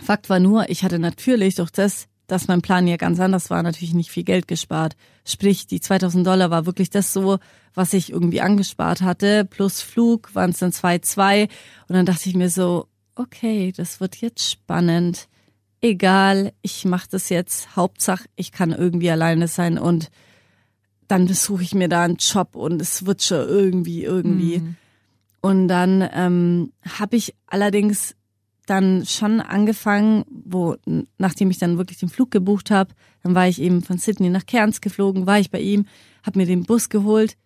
Fakt 0.00 0.30
war 0.30 0.38
nur, 0.38 0.68
ich 0.70 0.84
hatte 0.84 0.98
natürlich 0.98 1.56
durch 1.56 1.70
das, 1.70 2.06
dass 2.26 2.48
mein 2.48 2.62
Plan 2.62 2.86
ja 2.86 2.96
ganz 2.96 3.20
anders 3.20 3.50
war, 3.50 3.62
natürlich 3.62 3.94
nicht 3.94 4.10
viel 4.10 4.24
Geld 4.24 4.48
gespart. 4.48 4.96
Sprich, 5.26 5.66
die 5.66 5.80
2000 5.80 6.26
Dollar 6.26 6.50
war 6.50 6.66
wirklich 6.66 6.88
das 6.88 7.12
so, 7.12 7.38
was 7.74 7.92
ich 7.92 8.10
irgendwie 8.10 8.40
angespart 8.40 9.02
hatte. 9.02 9.44
Plus 9.44 9.82
Flug 9.82 10.34
waren 10.34 10.50
es 10.50 10.58
dann 10.58 10.70
2,2. 10.70 11.42
Und 11.88 11.94
dann 11.94 12.06
dachte 12.06 12.28
ich 12.28 12.34
mir 12.34 12.48
so, 12.48 12.86
okay, 13.16 13.72
das 13.76 14.00
wird 14.00 14.16
jetzt 14.16 14.50
spannend. 14.50 15.28
Egal, 15.80 16.52
ich 16.62 16.84
mache 16.84 17.08
das 17.10 17.28
jetzt. 17.28 17.76
Hauptsache, 17.76 18.24
ich 18.36 18.52
kann 18.52 18.72
irgendwie 18.72 19.10
alleine 19.10 19.48
sein 19.48 19.78
und 19.78 20.10
dann 21.08 21.26
besuche 21.26 21.62
ich 21.62 21.74
mir 21.74 21.88
da 21.88 22.04
einen 22.04 22.16
Job 22.16 22.56
und 22.56 22.80
es 22.80 23.04
wird 23.04 23.22
schon 23.22 23.46
irgendwie, 23.46 24.04
irgendwie. 24.04 24.60
Mhm. 24.60 24.76
Und 25.42 25.68
dann 25.68 26.08
ähm, 26.14 26.72
habe 26.98 27.16
ich 27.16 27.34
allerdings 27.46 28.14
dann 28.66 29.04
schon 29.06 29.40
angefangen, 29.40 30.24
wo 30.28 30.76
nachdem 31.18 31.50
ich 31.50 31.58
dann 31.58 31.78
wirklich 31.78 31.98
den 31.98 32.08
Flug 32.08 32.30
gebucht 32.30 32.70
habe, 32.70 32.94
dann 33.22 33.34
war 33.34 33.48
ich 33.48 33.60
eben 33.60 33.82
von 33.82 33.98
Sydney 33.98 34.30
nach 34.30 34.46
Cairns 34.46 34.80
geflogen, 34.80 35.26
war 35.26 35.38
ich 35.38 35.50
bei 35.50 35.60
ihm, 35.60 35.86
habe 36.22 36.38
mir 36.38 36.46
den 36.46 36.64
Bus 36.64 36.88
geholt 36.88 37.36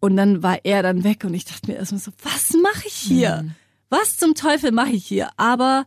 und 0.00 0.16
dann 0.16 0.42
war 0.42 0.64
er 0.64 0.82
dann 0.82 1.04
weg 1.04 1.24
und 1.24 1.34
ich 1.34 1.44
dachte 1.44 1.70
mir 1.70 1.78
erstmal 1.78 2.00
so, 2.00 2.12
was 2.22 2.52
mache 2.62 2.86
ich 2.86 2.94
hier? 2.94 3.42
Mhm. 3.42 3.54
Was 3.88 4.16
zum 4.18 4.34
Teufel 4.34 4.72
mache 4.72 4.92
ich 4.92 5.06
hier? 5.06 5.30
Aber 5.36 5.86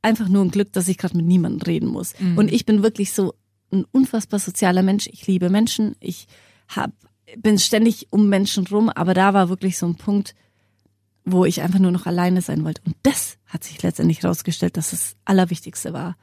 einfach 0.00 0.28
nur 0.28 0.44
ein 0.44 0.50
Glück, 0.50 0.72
dass 0.72 0.88
ich 0.88 0.98
gerade 0.98 1.16
mit 1.16 1.26
niemandem 1.26 1.62
reden 1.62 1.88
muss. 1.88 2.14
Mhm. 2.18 2.38
Und 2.38 2.52
ich 2.52 2.64
bin 2.64 2.82
wirklich 2.82 3.12
so 3.12 3.34
ein 3.72 3.84
unfassbar 3.90 4.38
sozialer 4.38 4.82
Mensch. 4.82 5.08
Ich 5.10 5.26
liebe 5.26 5.50
Menschen. 5.50 5.96
Ich 6.00 6.26
hab, 6.68 6.92
bin 7.38 7.58
ständig 7.58 8.08
um 8.10 8.28
Menschen 8.28 8.66
rum, 8.66 8.88
aber 8.88 9.14
da 9.14 9.34
war 9.34 9.48
wirklich 9.48 9.78
so 9.78 9.86
ein 9.86 9.96
Punkt, 9.96 10.34
wo 11.24 11.44
ich 11.44 11.62
einfach 11.62 11.78
nur 11.78 11.92
noch 11.92 12.06
alleine 12.06 12.42
sein 12.42 12.64
wollte. 12.64 12.82
Und 12.84 12.96
das 13.02 13.38
hat 13.46 13.64
sich 13.64 13.82
letztendlich 13.82 14.22
herausgestellt, 14.22 14.76
dass 14.76 14.90
das 14.90 15.16
Allerwichtigste 15.24 15.92
war. 15.92 16.16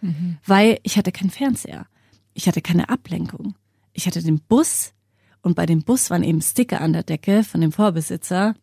Weil 0.46 0.80
ich 0.84 0.98
hatte 0.98 1.12
keinen 1.12 1.30
Fernseher. 1.30 1.88
Ich 2.34 2.48
hatte 2.48 2.62
keine 2.62 2.90
Ablenkung. 2.90 3.56
Ich 3.94 4.08
hatte 4.08 4.22
den 4.22 4.40
Bus 4.40 4.94
und 5.42 5.56
bei 5.56 5.66
dem 5.66 5.84
Bus 5.84 6.10
waren 6.10 6.24
eben 6.24 6.42
Sticker 6.42 6.82
an 6.82 6.94
der 6.94 7.04
Decke 7.04 7.44
von 7.44 7.62
dem 7.62 7.72
Vorbesitzer. 7.72 8.56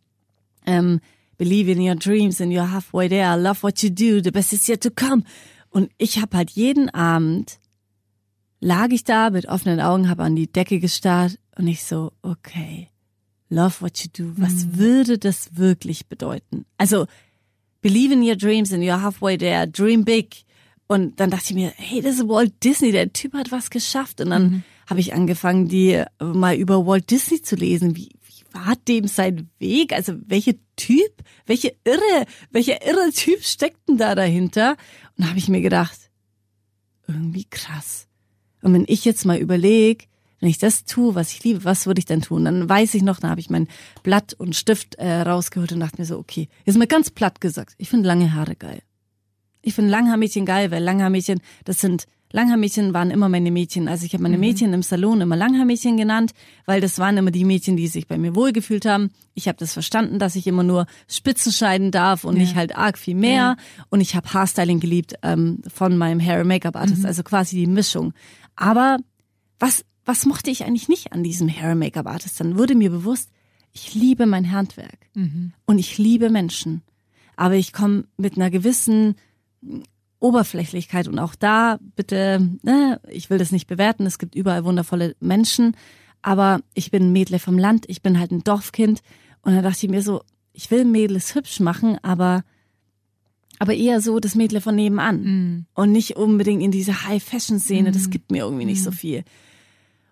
Ähm, 0.67 1.01
Believe 1.39 1.71
in 1.71 1.81
your 1.81 1.97
dreams 1.97 2.41
and 2.41 2.53
you're 2.53 2.71
halfway 2.71 3.09
there. 3.09 3.37
Love 3.37 3.63
what 3.63 3.83
you 3.83 3.91
do. 3.91 4.23
The 4.23 4.31
best 4.31 4.53
is 4.53 4.67
yet 4.69 4.83
to 4.83 4.91
come. 4.91 5.23
Und 5.69 5.91
ich 5.99 6.21
habe 6.21 6.37
halt 6.37 6.51
jeden 6.51 6.89
Abend 6.91 7.59
lag 8.61 8.89
ich 8.91 9.05
da 9.05 9.31
mit 9.31 9.47
offenen 9.47 9.81
Augen, 9.81 10.09
habe 10.09 10.23
an 10.23 10.35
die 10.35 10.51
Decke 10.51 10.81
gestarrt 10.81 11.39
und 11.57 11.67
ich 11.67 11.85
so, 11.85 12.13
okay, 12.23 12.89
love 13.49 13.81
what 13.81 13.99
you 13.99 14.11
do. 14.13 14.33
Was 14.37 14.77
würde 14.77 15.19
das 15.19 15.57
wirklich 15.57 16.07
bedeuten? 16.07 16.67
Also, 16.79 17.07
believe 17.81 18.13
in 18.13 18.23
your 18.23 18.37
dreams 18.37 18.73
and 18.73 18.83
you're 18.83 19.03
halfway 19.03 19.37
there. 19.37 19.67
Dream 19.67 20.05
big. 20.05 20.45
Und 20.89 21.19
dann 21.21 21.31
dachte 21.31 21.47
ich 21.51 21.55
mir, 21.55 21.73
hey, 21.77 22.01
das 22.01 22.17
ist 22.17 22.29
Walt 22.29 22.53
Disney, 22.63 22.93
der 22.93 23.13
Typ 23.13 23.35
hat 23.35 23.51
was 23.51 23.71
geschafft. 23.71 24.21
Und 24.21 24.31
dann 24.31 24.65
habe 24.87 25.01
ich 25.01 25.15
angefangen, 25.15 25.69
die 25.69 25.93
äh, 25.93 26.07
mal 26.21 26.55
über 26.55 26.87
Walt 26.87 27.11
Disney 27.11 27.43
zu 27.43 27.57
lesen. 27.57 27.97
Wie, 27.97 28.11
wie 28.25 28.45
war 28.53 28.75
dem 28.89 29.09
sein 29.09 29.51
Weg? 29.59 29.93
Also 29.93 30.15
welcher 30.27 30.55
Typ, 30.77 31.11
welche 31.47 31.75
irre, 31.85 32.27
welcher 32.51 32.87
irre 32.87 33.11
Typ 33.13 33.43
steckt 33.43 33.89
denn 33.89 33.99
da 33.99 34.15
dahinter? 34.15 34.77
Und 35.17 35.29
habe 35.29 35.39
ich 35.39 35.49
mir 35.49 35.61
gedacht, 35.61 36.11
irgendwie 37.09 37.45
krass. 37.45 38.07
Und 38.63 38.75
wenn 38.75 38.85
ich 38.89 39.05
jetzt 39.05 39.25
mal 39.25 39.39
überlege, 39.39 40.07
wenn 40.41 40.49
ich 40.49 40.59
das 40.59 40.85
tue, 40.85 41.15
was 41.15 41.33
ich 41.33 41.43
liebe, 41.45 41.65
was 41.65 41.87
würde 41.87 41.99
ich 41.99 42.05
denn 42.05 42.23
tun? 42.23 42.45
Dann 42.45 42.69
weiß 42.69 42.95
ich 42.95 43.03
noch, 43.03 43.21
dann 43.21 43.31
habe 43.31 43.41
ich 43.41 43.51
mein 43.51 43.69
Blatt 44.03 44.35
und 44.35 44.55
Stift 44.55 44.97
äh, 44.97 45.23
rausgeholt 45.23 45.73
und 45.73 45.81
dachte 45.81 46.01
mir 46.01 46.07
so, 46.07 46.19
okay, 46.19 46.49
jetzt 46.65 46.77
mal 46.77 46.87
ganz 46.87 47.11
platt 47.11 47.41
gesagt, 47.41 47.75
ich 47.79 47.89
finde 47.89 48.07
lange 48.07 48.35
Haare 48.35 48.57
geil. 48.57 48.83
Ich 49.63 49.75
finde 49.75 49.91
Langhaarmädchen 49.91 50.47
geil, 50.47 50.71
weil 50.71 50.83
Langhaarmädchen, 50.83 51.41
das 51.65 51.81
sind, 51.81 52.07
Langhaarmädchen 52.31 52.95
waren 52.95 53.11
immer 53.11 53.29
meine 53.29 53.51
Mädchen. 53.51 53.89
Also 53.89 54.07
ich 54.07 54.13
habe 54.13 54.23
meine 54.23 54.39
Mädchen 54.39 54.73
im 54.73 54.83
Salon 54.83 55.21
immer 55.21 55.35
Langhaarmädchen 55.35 55.97
genannt, 55.97 56.33
weil 56.67 56.81
das 56.81 57.01
waren 57.01 57.17
immer 57.17 57.33
die 57.33 57.45
Mädchen, 57.45 57.77
die 57.77 57.89
sich 57.89 58.07
bei 58.07 58.17
mir 58.17 58.37
wohlgefühlt 58.37 58.85
haben. 58.85 59.11
Ich 59.35 59.49
habe 59.49 59.59
das 59.59 59.73
verstanden, 59.73 60.21
dass 60.21 60.37
ich 60.37 60.47
immer 60.47 60.63
nur 60.63 60.87
Spitzen 61.09 61.51
schneiden 61.51 61.91
darf 61.91 62.25
und 62.25 62.37
nicht 62.37 62.55
halt 62.55 62.77
arg 62.77 62.97
viel 62.97 63.17
mehr. 63.17 63.57
Und 63.89 64.01
ich 64.01 64.15
habe 64.15 64.33
Haarstyling 64.33 64.79
geliebt 64.79 65.15
ähm, 65.23 65.63
von 65.67 65.97
meinem 65.97 66.21
Hair 66.21 66.41
and 66.41 66.49
Make-up 66.49 66.77
Artist, 66.77 67.05
also 67.05 67.25
quasi 67.25 67.57
die 67.57 67.67
Mischung. 67.67 68.13
Aber 68.55 68.99
was 69.59 69.85
was 70.07 70.25
mochte 70.25 70.51
ich 70.51 70.65
eigentlich 70.65 70.89
nicht 70.89 71.13
an 71.13 71.23
diesem 71.23 71.49
Hair 71.49 71.73
and 71.73 71.81
Make-up 71.81 72.07
Artist? 72.07 72.41
Dann 72.41 72.57
wurde 72.57 72.75
mir 72.75 72.91
bewusst, 72.91 73.31
ich 73.73 73.95
liebe 73.95 74.25
mein 74.25 74.51
Handwerk. 74.53 75.11
Und 75.67 75.79
ich 75.79 75.99
liebe 75.99 76.31
Menschen, 76.31 76.83
aber 77.37 77.57
ich 77.57 77.73
komme 77.75 78.05
mit 78.17 78.37
einer 78.37 78.51
gewissen 78.51 79.17
Oberflächlichkeit 80.19 81.09
und 81.09 81.19
auch 81.19 81.35
da 81.35 81.79
bitte, 81.95 82.51
ne, 82.63 83.01
ich 83.11 83.29
will 83.29 83.37
das 83.39 83.53
nicht 83.53 83.67
bewerten, 83.67 84.07
es 84.07 84.19
gibt 84.19 84.35
überall 84.35 84.65
wundervolle 84.65 85.15
Menschen, 85.21 85.77
aber 86.23 86.61
ich 86.73 86.91
bin 86.91 87.05
ein 87.09 87.13
Mädle 87.13 87.39
vom 87.39 87.59
Land, 87.59 87.85
ich 87.89 88.01
bin 88.01 88.19
halt 88.19 88.31
ein 88.31 88.43
Dorfkind. 88.43 89.03
Und 89.43 89.55
da 89.55 89.63
dachte 89.63 89.85
ich 89.87 89.91
mir 89.91 90.03
so, 90.03 90.23
ich 90.53 90.71
will 90.71 90.85
Mädels 90.85 91.35
hübsch 91.35 91.61
machen, 91.61 91.99
aber 92.03 92.43
aber 93.59 93.75
eher 93.75 94.01
so 94.01 94.19
das 94.21 94.35
Mädle 94.35 94.61
von 94.61 94.75
nebenan. 94.75 95.67
Und 95.75 95.93
nicht 95.93 96.17
unbedingt 96.17 96.63
in 96.63 96.71
diese 96.71 97.07
High-Fashion-Szene, 97.07 97.91
das 97.91 98.11
gibt 98.11 98.31
mir 98.31 98.45
irgendwie 98.45 98.67
nicht 98.67 98.83
so 98.83 98.91
viel. 98.91 99.25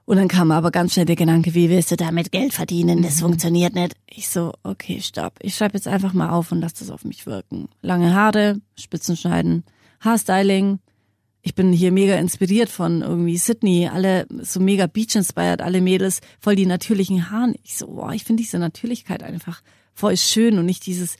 Und 0.06 0.18
dann 0.18 0.28
kam 0.28 0.50
aber 0.50 0.70
ganz 0.70 0.92
schnell 0.92 1.06
der 1.06 1.16
Gedanke, 1.16 1.54
wie 1.54 1.70
willst 1.70 1.90
du 1.90 1.96
damit 1.96 2.30
Geld 2.30 2.52
verdienen? 2.52 3.02
Das 3.02 3.20
funktioniert 3.20 3.74
nicht. 3.74 3.94
Ich 4.06 4.28
so, 4.28 4.52
okay, 4.62 5.00
stopp. 5.00 5.38
Ich 5.40 5.54
schreibe 5.54 5.74
jetzt 5.74 5.88
einfach 5.88 6.12
mal 6.12 6.30
auf 6.30 6.52
und 6.52 6.60
lass 6.60 6.74
das 6.74 6.90
auf 6.90 7.04
mich 7.04 7.24
wirken. 7.24 7.68
Lange 7.80 8.14
Haare, 8.14 8.60
Spitzen 8.78 9.16
schneiden, 9.16 9.64
Haarstyling. 10.00 10.78
Ich 11.40 11.54
bin 11.54 11.72
hier 11.72 11.90
mega 11.90 12.16
inspiriert 12.16 12.68
von 12.68 13.00
irgendwie 13.02 13.38
Sydney, 13.38 13.88
alle 13.88 14.26
so 14.42 14.60
mega 14.60 14.86
Beach-inspired, 14.86 15.62
alle 15.62 15.80
Mädels, 15.80 16.20
voll 16.38 16.56
die 16.56 16.66
natürlichen 16.66 17.30
Haaren. 17.30 17.54
Ich 17.62 17.76
so, 17.76 17.86
boah, 17.86 18.12
ich 18.12 18.24
finde 18.24 18.42
diese 18.42 18.58
Natürlichkeit 18.58 19.22
einfach 19.22 19.62
voll 19.94 20.16
schön 20.16 20.58
und 20.58 20.66
nicht 20.66 20.86
dieses 20.86 21.16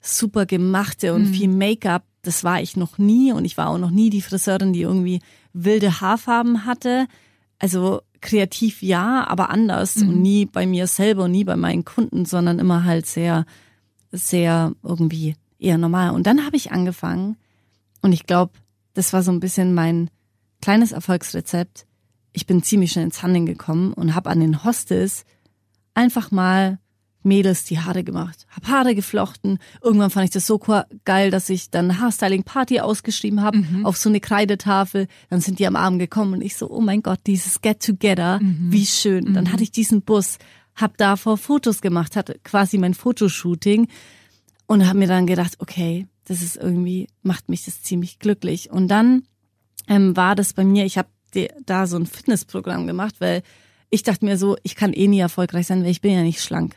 super 0.00 0.44
gemachte 0.44 1.14
und 1.14 1.26
viel 1.26 1.48
Make-up. 1.48 2.04
Das 2.22 2.42
war 2.42 2.60
ich 2.60 2.76
noch 2.76 2.98
nie 2.98 3.32
und 3.32 3.44
ich 3.44 3.56
war 3.56 3.68
auch 3.68 3.78
noch 3.78 3.90
nie 3.90 4.10
die 4.10 4.22
Friseurin, 4.22 4.72
die 4.72 4.82
irgendwie 4.82 5.20
wilde 5.52 6.00
Haarfarben 6.00 6.66
hatte. 6.66 7.06
Also 7.58 8.00
kreativ 8.24 8.82
ja, 8.82 9.26
aber 9.28 9.50
anders 9.50 9.98
und 9.98 10.20
nie 10.22 10.46
bei 10.46 10.66
mir 10.66 10.86
selber 10.86 11.24
und 11.24 11.30
nie 11.30 11.44
bei 11.44 11.56
meinen 11.56 11.84
Kunden, 11.84 12.24
sondern 12.24 12.58
immer 12.58 12.84
halt 12.84 13.06
sehr, 13.06 13.44
sehr 14.10 14.72
irgendwie 14.82 15.36
eher 15.58 15.78
normal. 15.78 16.10
Und 16.10 16.26
dann 16.26 16.44
habe 16.44 16.56
ich 16.56 16.72
angefangen 16.72 17.36
und 18.00 18.12
ich 18.12 18.26
glaube, 18.26 18.52
das 18.94 19.12
war 19.12 19.22
so 19.22 19.30
ein 19.30 19.40
bisschen 19.40 19.74
mein 19.74 20.10
kleines 20.62 20.92
Erfolgsrezept. 20.92 21.86
Ich 22.32 22.46
bin 22.46 22.62
ziemlich 22.62 22.92
schnell 22.92 23.04
ins 23.04 23.22
Handeln 23.22 23.44
gekommen 23.44 23.92
und 23.92 24.14
habe 24.14 24.30
an 24.30 24.40
den 24.40 24.64
Hostels 24.64 25.24
einfach 25.92 26.30
mal 26.30 26.78
Mädels 27.24 27.64
die 27.64 27.80
Haare 27.80 28.04
gemacht. 28.04 28.46
Hab 28.50 28.68
Haare 28.68 28.94
geflochten. 28.94 29.58
Irgendwann 29.82 30.10
fand 30.10 30.26
ich 30.26 30.30
das 30.30 30.46
so 30.46 30.60
geil, 31.04 31.30
dass 31.30 31.48
ich 31.50 31.70
dann 31.70 32.00
Haarstyling-Party 32.00 32.80
ausgeschrieben 32.80 33.42
habe 33.42 33.64
auf 33.84 33.96
so 33.96 34.08
eine 34.08 34.20
Kreidetafel. 34.20 35.08
Dann 35.30 35.40
sind 35.40 35.58
die 35.58 35.66
am 35.66 35.76
Abend 35.76 35.98
gekommen 35.98 36.34
und 36.34 36.42
ich 36.42 36.56
so, 36.56 36.70
oh 36.70 36.80
mein 36.80 37.02
Gott, 37.02 37.20
dieses 37.26 37.60
Get-Together, 37.60 38.40
wie 38.70 38.86
schön. 38.86 39.34
Dann 39.34 39.52
hatte 39.52 39.62
ich 39.62 39.70
diesen 39.72 40.02
Bus, 40.02 40.38
hab 40.74 40.96
davor 40.96 41.38
Fotos 41.38 41.80
gemacht, 41.80 42.16
hatte 42.16 42.38
quasi 42.44 42.78
mein 42.78 42.94
Fotoshooting 42.94 43.88
und 44.66 44.86
habe 44.86 44.98
mir 44.98 45.08
dann 45.08 45.26
gedacht, 45.26 45.56
okay, 45.58 46.06
das 46.26 46.42
ist 46.42 46.56
irgendwie, 46.56 47.08
macht 47.22 47.48
mich 47.48 47.64
das 47.64 47.82
ziemlich 47.82 48.18
glücklich. 48.18 48.70
Und 48.70 48.88
dann 48.88 49.24
ähm, 49.88 50.16
war 50.16 50.34
das 50.34 50.52
bei 50.52 50.64
mir, 50.64 50.84
ich 50.84 50.98
habe 50.98 51.08
da 51.66 51.86
so 51.86 51.96
ein 51.96 52.06
Fitnessprogramm 52.06 52.86
gemacht, 52.86 53.16
weil 53.18 53.42
ich 53.94 54.02
dachte 54.02 54.24
mir 54.24 54.36
so, 54.36 54.56
ich 54.62 54.74
kann 54.74 54.92
eh 54.92 55.06
nie 55.08 55.20
erfolgreich 55.20 55.66
sein, 55.68 55.82
weil 55.82 55.90
ich 55.90 56.00
bin 56.00 56.12
ja 56.12 56.22
nicht 56.22 56.40
schlank. 56.42 56.76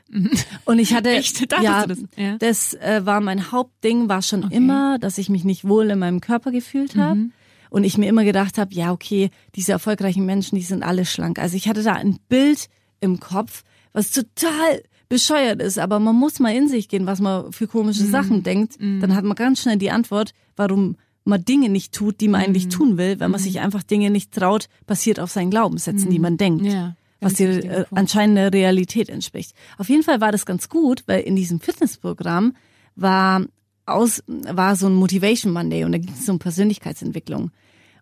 Und 0.66 0.80
ich 0.80 0.94
hatte, 0.94 1.10
Echt? 1.22 1.52
Ja, 1.62 1.86
das? 1.88 2.00
Ja. 2.16 2.38
das 2.38 2.74
äh, 2.76 3.02
war 3.06 3.22
mein 3.22 3.52
Hauptding, 3.52 4.08
war 4.08 4.22
schon 4.22 4.50
immer, 4.52 5.00
dass 5.00 5.18
ich 5.18 5.28
mich 5.30 5.44
nicht 5.44 5.68
wohl 5.68 5.90
in 5.90 6.00
meinem 6.00 6.22
Körper 6.22 6.52
gefühlt 6.52 6.96
habe. 6.96 7.16
Mhm. 7.16 7.32
Und 7.70 7.84
ich 7.84 7.98
mir 7.98 8.08
immer 8.08 8.24
gedacht 8.24 8.58
habe, 8.58 8.74
ja, 8.74 8.92
okay, 8.94 9.30
diese 9.56 9.72
erfolgreichen 9.74 10.26
Menschen, 10.26 10.56
die 10.58 10.62
sind 10.64 10.84
alle 10.84 11.06
schlank. 11.06 11.38
Also 11.40 11.58
ich 11.58 11.68
hatte 11.68 11.84
da 11.84 11.94
ein 11.94 12.18
Bild 12.30 12.68
im 13.02 13.20
Kopf, 13.20 13.64
was 13.94 14.12
total 14.12 14.84
bescheuert 15.10 15.62
ist, 15.62 15.80
aber 15.80 16.00
man 16.00 16.16
muss 16.16 16.40
mal 16.40 16.54
in 16.56 16.68
sich 16.68 16.88
gehen, 16.88 17.06
was 17.08 17.20
man 17.20 17.52
für 17.52 17.68
komische 17.68 18.04
Mhm. 18.04 18.12
Sachen 18.12 18.44
denkt. 18.44 18.76
Dann 18.80 19.16
hat 19.16 19.24
man 19.24 19.36
ganz 19.36 19.62
schnell 19.62 19.78
die 19.78 19.92
Antwort, 19.92 20.34
warum 20.56 20.98
man 21.26 21.44
Dinge 21.44 21.68
nicht 21.70 21.94
tut, 21.94 22.22
die 22.22 22.28
man 22.30 22.40
Mhm. 22.42 22.46
eigentlich 22.48 22.68
tun 22.70 22.98
will, 22.98 23.20
wenn 23.20 23.32
man 23.32 23.40
sich 23.42 23.60
einfach 23.60 23.84
Dinge 23.84 24.10
nicht 24.12 24.32
traut, 24.34 24.68
basiert 24.86 25.20
auf 25.20 25.32
seinen 25.32 25.50
Glaubenssätzen, 25.52 26.10
die 26.10 26.20
man 26.20 26.38
denkt 26.38 26.62
Mhm. 26.64 26.70
Ja, 26.70 26.96
was 27.22 27.40
wichtiger 27.40 27.80
äh, 27.82 27.86
anscheinend 27.92 28.38
der 28.38 28.54
Realität 28.54 29.10
entspricht. 29.10 29.54
Auf 29.78 29.90
jeden 29.90 30.04
Fall 30.04 30.22
war 30.22 30.32
das 30.32 30.46
ganz 30.46 30.70
gut, 30.70 31.04
weil 31.08 31.22
in 31.22 31.36
diesem 31.36 31.60
Fitnessprogramm 31.60 32.56
war 32.96 33.44
aus 33.86 34.24
war 34.28 34.76
so 34.76 34.88
ein 34.88 34.94
Motivation 34.96 35.54
Monday 35.54 35.84
und 35.86 35.94
da 35.94 35.98
ging 35.98 36.14
es 36.14 36.28
um 36.30 36.40
Persönlichkeitsentwicklung 36.40 37.52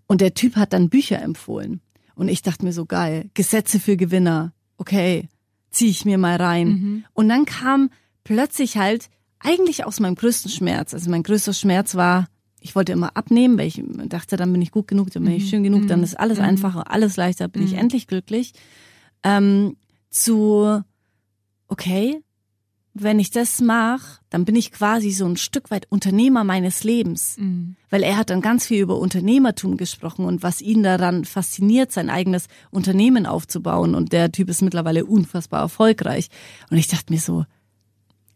und 0.08 0.22
der 0.22 0.34
Typ 0.34 0.56
hat 0.56 0.74
dann 0.74 0.90
Bücher 0.90 1.22
empfohlen 1.22 1.80
und 2.16 2.28
ich 2.28 2.42
dachte 2.42 2.66
mir 2.66 2.74
so 2.74 2.86
geil 2.86 3.30
Gesetze 3.36 3.80
für 3.80 3.96
Gewinner 3.98 4.52
okay 4.78 5.30
zieh 5.70 5.90
ich 5.90 6.04
mir 6.06 6.18
mal 6.18 6.38
rein 6.38 6.68
Mhm. 6.68 7.06
und 7.14 7.30
dann 7.30 7.46
kam 7.46 7.90
plötzlich 8.24 8.78
halt 8.78 9.10
eigentlich 9.40 9.86
aus 9.86 10.00
meinem 10.00 10.16
größten 10.16 10.50
Schmerz 10.50 10.94
also 10.96 11.10
mein 11.12 11.22
größter 11.24 11.54
Schmerz 11.54 11.94
war 11.96 12.28
ich 12.62 12.76
wollte 12.76 12.94
immer 12.94 13.16
abnehmen, 13.16 13.60
weil 13.60 13.68
ich 13.68 13.80
dachte, 14.10 14.38
dann 14.38 14.52
bin 14.52 14.60
ich 14.60 14.72
gut 14.72 14.88
genug, 14.88 15.12
dann 15.12 15.22
bin 15.24 15.34
Mhm. 15.34 15.38
ich 15.38 15.50
schön 15.50 15.62
genug, 15.62 15.86
dann 15.88 16.02
ist 16.02 16.20
alles 16.20 16.40
einfacher, 16.40 16.90
alles 16.90 17.16
leichter, 17.16 17.48
bin 17.48 17.62
ich 17.64 17.74
endlich 17.74 18.08
glücklich. 18.08 18.54
Ähm, 19.26 19.76
zu, 20.10 20.82
okay, 21.68 22.22
wenn 22.94 23.20
ich 23.20 23.30
das 23.30 23.60
mache, 23.60 24.20
dann 24.30 24.46
bin 24.46 24.56
ich 24.56 24.72
quasi 24.72 25.12
so 25.12 25.26
ein 25.26 25.36
Stück 25.36 25.70
weit 25.70 25.86
Unternehmer 25.92 26.46
meines 26.46 26.86
Lebens. 26.86 27.36
Mhm. 27.38 27.76
Weil 27.90 28.04
er 28.04 28.16
hat 28.16 28.30
dann 28.30 28.40
ganz 28.40 28.66
viel 28.66 28.82
über 28.82 28.98
Unternehmertum 28.98 29.76
gesprochen 29.76 30.24
und 30.24 30.44
was 30.44 30.62
ihn 30.62 30.82
daran 30.82 31.26
fasziniert, 31.26 31.92
sein 31.92 32.10
eigenes 32.10 32.48
Unternehmen 32.72 33.26
aufzubauen. 33.26 33.96
Und 33.96 34.14
der 34.14 34.32
Typ 34.32 34.50
ist 34.50 34.62
mittlerweile 34.62 35.06
unfassbar 35.06 35.60
erfolgreich. 35.60 36.30
Und 36.70 36.78
ich 36.78 36.88
dachte 36.88 37.12
mir 37.12 37.20
so, 37.20 37.46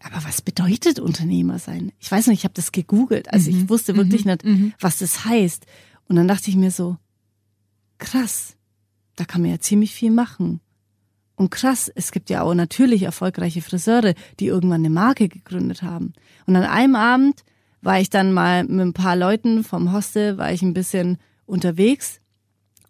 aber 0.02 0.24
was 0.26 0.42
bedeutet 0.42 1.00
Unternehmer 1.00 1.60
sein? 1.60 1.94
Ich 2.00 2.12
weiß 2.12 2.28
nicht, 2.28 2.40
ich 2.40 2.44
habe 2.44 2.54
das 2.54 2.74
gegoogelt. 2.74 3.32
Also 3.32 3.50
ich 3.50 3.70
wusste 3.70 3.96
wirklich 3.96 4.26
nicht, 4.26 4.44
was 4.80 4.98
das 4.98 5.24
heißt. 5.24 5.66
Und 6.10 6.18
dann 6.18 6.28
dachte 6.28 6.50
ich 6.50 6.58
mir 6.58 6.72
so, 6.72 6.98
krass, 7.98 8.56
da 9.16 9.24
kann 9.24 9.42
man 9.42 9.52
ja 9.52 9.60
ziemlich 9.60 9.94
viel 9.94 10.12
machen. 10.12 10.60
Und 11.40 11.52
krass, 11.52 11.90
es 11.96 12.12
gibt 12.12 12.30
ja 12.30 12.42
auch 12.42 12.54
natürlich 12.54 13.04
erfolgreiche 13.04 13.62
Friseure, 13.62 14.14
die 14.42 14.48
irgendwann 14.48 14.82
eine 14.82 14.90
Marke 14.90 15.30
gegründet 15.30 15.84
haben. 15.84 16.12
Und 16.46 16.58
an 16.58 16.66
einem 16.66 16.96
Abend 16.96 17.46
war 17.80 17.98
ich 17.98 18.10
dann 18.10 18.34
mal 18.34 18.66
mit 18.66 18.82
ein 18.82 18.92
paar 18.92 19.16
Leuten 19.16 19.64
vom 19.64 19.94
Hostel, 19.94 20.38
war 20.38 20.52
ich 20.52 20.64
ein 20.64 20.74
bisschen 20.74 21.18
unterwegs 21.46 22.20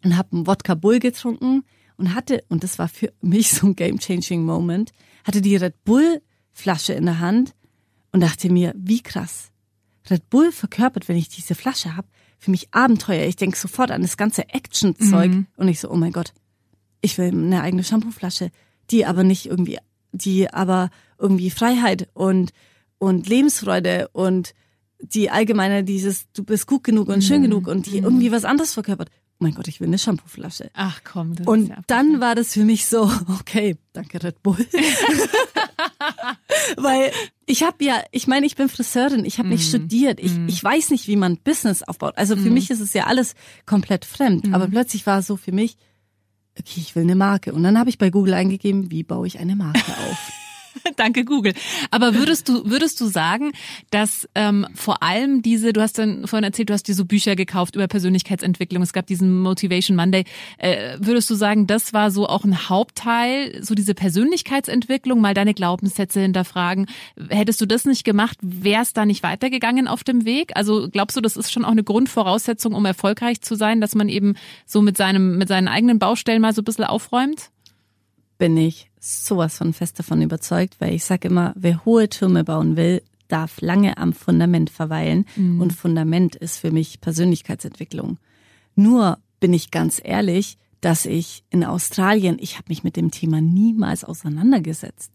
und 0.03 0.17
habe 0.17 0.31
einen 0.31 0.47
Wodka 0.47 0.73
Bull 0.73 0.97
getrunken 0.97 1.63
und 1.97 2.15
hatte, 2.15 2.43
und 2.49 2.63
das 2.63 2.79
war 2.79 2.87
für 2.87 3.13
mich 3.21 3.51
so 3.51 3.67
ein 3.67 3.75
game-changing 3.75 4.43
Moment, 4.43 4.93
hatte 5.25 5.41
die 5.41 5.55
Red 5.55 5.83
Bull 5.83 6.19
Flasche 6.51 6.93
in 6.93 7.05
der 7.05 7.19
Hand 7.19 7.53
und 8.11 8.21
dachte 8.21 8.51
mir, 8.51 8.73
wie 8.75 9.03
krass. 9.03 9.51
Red 10.09 10.27
Bull 10.31 10.51
verkörpert, 10.51 11.07
wenn 11.07 11.17
ich 11.17 11.29
diese 11.29 11.53
Flasche 11.53 11.95
hab, 11.95 12.07
für 12.39 12.49
mich 12.49 12.69
Abenteuer. 12.73 13.27
Ich 13.27 13.35
denk 13.35 13.55
sofort 13.55 13.91
an 13.91 14.01
das 14.01 14.17
ganze 14.17 14.49
Action-Zeug 14.49 15.33
und 15.55 15.67
ich 15.67 15.79
so, 15.79 15.91
oh 15.91 15.97
mein 15.97 16.13
Gott, 16.13 16.33
ich 17.01 17.17
will 17.17 17.27
eine 17.29 17.61
eigene 17.61 17.83
Shampooflasche, 17.83 18.51
die 18.91 19.05
aber 19.05 19.23
nicht 19.23 19.45
irgendwie, 19.45 19.77
die 20.11 20.51
aber 20.53 20.89
irgendwie 21.17 21.49
Freiheit 21.49 22.09
und, 22.13 22.51
und 22.97 23.27
Lebensfreude 23.27 24.09
und 24.13 24.53
die 25.01 25.29
allgemeine 25.29 25.83
dieses, 25.83 26.29
du 26.33 26.43
bist 26.43 26.67
gut 26.67 26.83
genug 26.83 27.07
und 27.07 27.23
schön 27.23 27.41
genug 27.41 27.67
und 27.67 27.85
die 27.85 27.99
irgendwie 27.99 28.31
was 28.31 28.43
anderes 28.45 28.73
verkörpert. 28.73 29.09
Oh 29.41 29.45
mein 29.45 29.53
Gott, 29.53 29.69
ich 29.69 29.79
will 29.79 29.87
eine 29.87 29.97
Shampooflasche. 29.97 30.69
Ach 30.73 30.99
komm, 31.05 31.31
das 31.35 31.41
ist 31.41 31.47
Und 31.47 31.69
ja 31.69 31.77
dann 31.87 32.19
war 32.19 32.35
das 32.35 32.51
für 32.53 32.65
mich 32.65 32.87
so, 32.87 33.03
okay, 33.39 33.77
danke 33.93 34.21
Red 34.21 34.43
Bull. 34.43 34.57
Weil 36.77 37.11
ich 37.45 37.63
habe 37.63 37.83
ja, 37.83 38.03
ich 38.11 38.27
meine, 38.27 38.45
ich 38.45 38.55
bin 38.55 38.69
Friseurin, 38.69 39.25
ich 39.25 39.39
habe 39.39 39.47
nicht 39.49 39.63
Mhm. 39.65 39.69
studiert, 39.69 40.19
ich, 40.19 40.33
ich 40.47 40.63
weiß 40.63 40.89
nicht, 40.91 41.07
wie 41.07 41.15
man 41.15 41.37
Business 41.37 41.83
aufbaut. 41.83 42.17
Also 42.17 42.35
für 42.35 42.49
mich 42.49 42.69
ist 42.69 42.79
es 42.81 42.93
ja 42.93 43.05
alles 43.05 43.33
komplett 43.65 44.05
fremd. 44.05 44.47
Mhm. 44.47 44.53
Aber 44.53 44.67
plötzlich 44.67 45.05
war 45.05 45.19
es 45.19 45.27
so 45.27 45.37
für 45.37 45.51
mich, 45.51 45.77
okay, 46.59 46.81
ich 46.81 46.95
will 46.95 47.03
eine 47.03 47.15
Marke. 47.15 47.53
Und 47.53 47.63
dann 47.63 47.77
habe 47.79 47.89
ich 47.89 47.97
bei 47.97 48.09
Google 48.09 48.33
eingegeben, 48.33 48.91
wie 48.91 49.03
baue 49.03 49.27
ich 49.27 49.39
eine 49.39 49.55
Marke 49.55 49.79
auf? 50.09 50.48
Danke, 50.95 51.25
Google. 51.25 51.53
Aber 51.91 52.15
würdest 52.15 52.49
du, 52.49 52.69
würdest 52.69 52.99
du 53.01 53.05
sagen, 53.05 53.51
dass 53.91 54.27
ähm, 54.35 54.67
vor 54.73 55.03
allem 55.03 55.41
diese, 55.41 55.73
du 55.73 55.81
hast 55.81 55.97
dann 55.97 56.27
vorhin 56.27 56.43
erzählt, 56.43 56.69
du 56.69 56.73
hast 56.73 56.87
dir 56.87 56.93
so 56.93 57.05
Bücher 57.05 57.35
gekauft 57.35 57.75
über 57.75 57.87
Persönlichkeitsentwicklung, 57.87 58.83
es 58.83 58.93
gab 58.93 59.07
diesen 59.07 59.41
Motivation 59.41 59.95
Monday. 59.95 60.25
Äh, 60.57 60.97
würdest 60.99 61.29
du 61.29 61.35
sagen, 61.35 61.67
das 61.67 61.93
war 61.93 62.11
so 62.11 62.27
auch 62.27 62.43
ein 62.43 62.69
Hauptteil, 62.69 63.63
so 63.63 63.75
diese 63.75 63.93
Persönlichkeitsentwicklung, 63.93 65.21
mal 65.21 65.33
deine 65.33 65.53
Glaubenssätze 65.53 66.21
hinterfragen? 66.21 66.87
Hättest 67.29 67.61
du 67.61 67.65
das 67.65 67.85
nicht 67.85 68.03
gemacht, 68.03 68.37
wäre 68.41 68.81
es 68.81 68.93
da 68.93 69.05
nicht 69.05 69.23
weitergegangen 69.23 69.87
auf 69.87 70.03
dem 70.03 70.25
Weg? 70.25 70.51
Also 70.55 70.89
glaubst 70.89 71.17
du, 71.17 71.21
das 71.21 71.37
ist 71.37 71.51
schon 71.51 71.65
auch 71.65 71.71
eine 71.71 71.83
Grundvoraussetzung, 71.83 72.73
um 72.73 72.85
erfolgreich 72.85 73.41
zu 73.41 73.55
sein, 73.55 73.81
dass 73.81 73.95
man 73.95 74.09
eben 74.09 74.35
so 74.65 74.81
mit 74.81 74.97
seinem, 74.97 75.37
mit 75.37 75.47
seinen 75.47 75.67
eigenen 75.67 75.99
Baustellen 75.99 76.41
mal 76.41 76.53
so 76.53 76.61
ein 76.61 76.65
bisschen 76.65 76.85
aufräumt? 76.85 77.49
Bin 78.39 78.57
ich 78.57 78.89
sowas 78.99 79.57
von 79.57 79.73
fest 79.73 79.99
davon 79.99 80.23
überzeugt, 80.23 80.77
weil 80.79 80.95
ich 80.95 81.05
sage 81.05 81.27
immer, 81.27 81.53
wer 81.55 81.85
hohe 81.85 82.09
Türme 82.09 82.43
bauen 82.43 82.75
will, 82.75 83.03
darf 83.27 83.61
lange 83.61 83.97
am 83.97 84.13
Fundament 84.13 84.71
verweilen. 84.71 85.25
Und 85.61 85.73
Fundament 85.73 86.35
ist 86.35 86.57
für 86.57 86.71
mich 86.71 86.99
Persönlichkeitsentwicklung. 86.99 88.17
Nur 88.75 89.19
bin 89.39 89.53
ich 89.53 89.69
ganz 89.69 90.01
ehrlich, 90.03 90.57
dass 90.81 91.05
ich 91.05 91.43
in 91.49 91.63
Australien, 91.63 92.37
ich 92.39 92.55
habe 92.55 92.65
mich 92.69 92.83
mit 92.83 92.95
dem 92.95 93.11
Thema 93.11 93.39
niemals 93.39 94.03
auseinandergesetzt. 94.03 95.11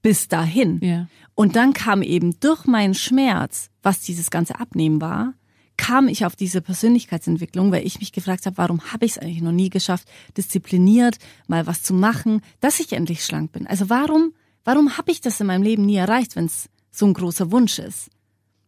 Bis 0.00 0.28
dahin. 0.28 0.78
Ja. 0.80 1.08
Und 1.34 1.56
dann 1.56 1.72
kam 1.72 2.02
eben 2.02 2.38
durch 2.38 2.66
meinen 2.66 2.94
Schmerz, 2.94 3.70
was 3.82 4.00
dieses 4.00 4.30
ganze 4.30 4.60
Abnehmen 4.60 5.00
war, 5.00 5.34
kam 5.78 6.08
ich 6.08 6.26
auf 6.26 6.36
diese 6.36 6.60
Persönlichkeitsentwicklung, 6.60 7.72
weil 7.72 7.86
ich 7.86 7.98
mich 8.00 8.12
gefragt 8.12 8.44
habe, 8.44 8.58
warum 8.58 8.92
habe 8.92 9.06
ich 9.06 9.12
es 9.12 9.18
eigentlich 9.18 9.40
noch 9.40 9.52
nie 9.52 9.70
geschafft, 9.70 10.06
diszipliniert 10.36 11.16
mal 11.46 11.66
was 11.66 11.82
zu 11.82 11.94
machen, 11.94 12.42
dass 12.60 12.80
ich 12.80 12.92
endlich 12.92 13.24
schlank 13.24 13.52
bin. 13.52 13.66
Also 13.66 13.88
warum, 13.88 14.34
warum 14.64 14.98
habe 14.98 15.10
ich 15.10 15.22
das 15.22 15.40
in 15.40 15.46
meinem 15.46 15.62
Leben 15.62 15.86
nie 15.86 15.96
erreicht, 15.96 16.36
wenn 16.36 16.44
es 16.44 16.68
so 16.90 17.06
ein 17.06 17.14
großer 17.14 17.50
Wunsch 17.50 17.78
ist? 17.78 18.10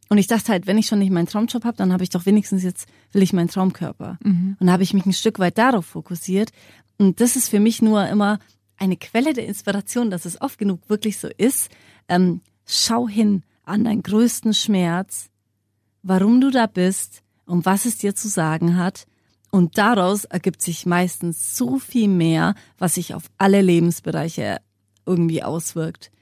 Und 0.08 0.18
ich 0.18 0.26
dachte 0.26 0.50
halt, 0.52 0.66
wenn 0.66 0.78
ich 0.78 0.86
schon 0.86 0.98
nicht 0.98 1.12
meinen 1.12 1.26
Traumjob 1.26 1.64
habe, 1.64 1.76
dann 1.76 1.92
habe 1.92 2.02
ich 2.02 2.10
doch 2.10 2.26
wenigstens 2.26 2.64
jetzt, 2.64 2.88
will 3.12 3.22
ich 3.22 3.32
meinen 3.32 3.48
Traumkörper. 3.48 4.18
Und 4.58 4.66
da 4.66 4.72
habe 4.72 4.82
ich 4.82 4.94
mich 4.94 5.06
ein 5.06 5.12
Stück 5.12 5.38
weit 5.38 5.58
darauf 5.58 5.86
fokussiert. 5.86 6.50
Und 6.98 7.20
das 7.20 7.36
ist 7.36 7.48
für 7.48 7.60
mich 7.60 7.82
nur 7.82 8.08
immer 8.08 8.38
eine 8.76 8.96
Quelle 8.96 9.34
der 9.34 9.46
Inspiration, 9.46 10.10
dass 10.10 10.24
es 10.24 10.40
oft 10.40 10.58
genug 10.58 10.88
wirklich 10.88 11.18
so 11.18 11.28
ist. 11.36 11.70
Ähm, 12.08 12.40
schau 12.66 13.08
hin 13.08 13.42
an 13.62 13.84
deinen 13.84 14.02
größten 14.02 14.52
Schmerz, 14.54 15.30
warum 16.02 16.40
du 16.40 16.50
da 16.50 16.66
bist 16.66 17.22
und 17.46 17.66
was 17.66 17.84
es 17.84 17.98
dir 17.98 18.14
zu 18.14 18.28
sagen 18.28 18.76
hat. 18.76 19.06
Und 19.50 19.78
daraus 19.78 20.24
ergibt 20.24 20.62
sich 20.62 20.86
meistens 20.86 21.56
so 21.56 21.78
viel 21.78 22.08
mehr, 22.08 22.54
was 22.78 22.94
sich 22.94 23.14
auf 23.14 23.24
alle 23.36 23.60
Lebensbereiche 23.62 24.58
irgendwie 25.06 25.42
auswirkt. 25.42 26.12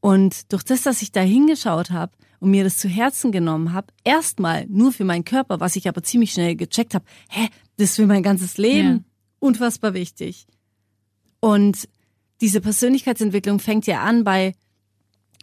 Und 0.00 0.52
durch 0.52 0.62
das, 0.62 0.82
dass 0.82 1.02
ich 1.02 1.10
da 1.10 1.20
hingeschaut 1.20 1.90
habe 1.90 2.12
und 2.38 2.50
mir 2.50 2.62
das 2.62 2.76
zu 2.76 2.88
Herzen 2.88 3.32
genommen 3.32 3.72
habe, 3.72 3.88
erstmal 4.04 4.66
nur 4.68 4.92
für 4.92 5.04
meinen 5.04 5.24
Körper, 5.24 5.58
was 5.58 5.74
ich 5.74 5.88
aber 5.88 6.02
ziemlich 6.04 6.32
schnell 6.32 6.54
gecheckt 6.54 6.94
habe, 6.94 7.04
hä, 7.28 7.48
das 7.76 7.90
ist 7.90 7.96
für 7.96 8.06
mein 8.06 8.22
ganzes 8.22 8.56
Leben 8.56 8.88
Ja. 8.88 9.00
unfassbar 9.40 9.94
wichtig. 9.94 10.46
Und 11.40 11.88
diese 12.40 12.60
Persönlichkeitsentwicklung 12.60 13.58
fängt 13.58 13.86
ja 13.86 14.02
an 14.02 14.22
bei, 14.22 14.54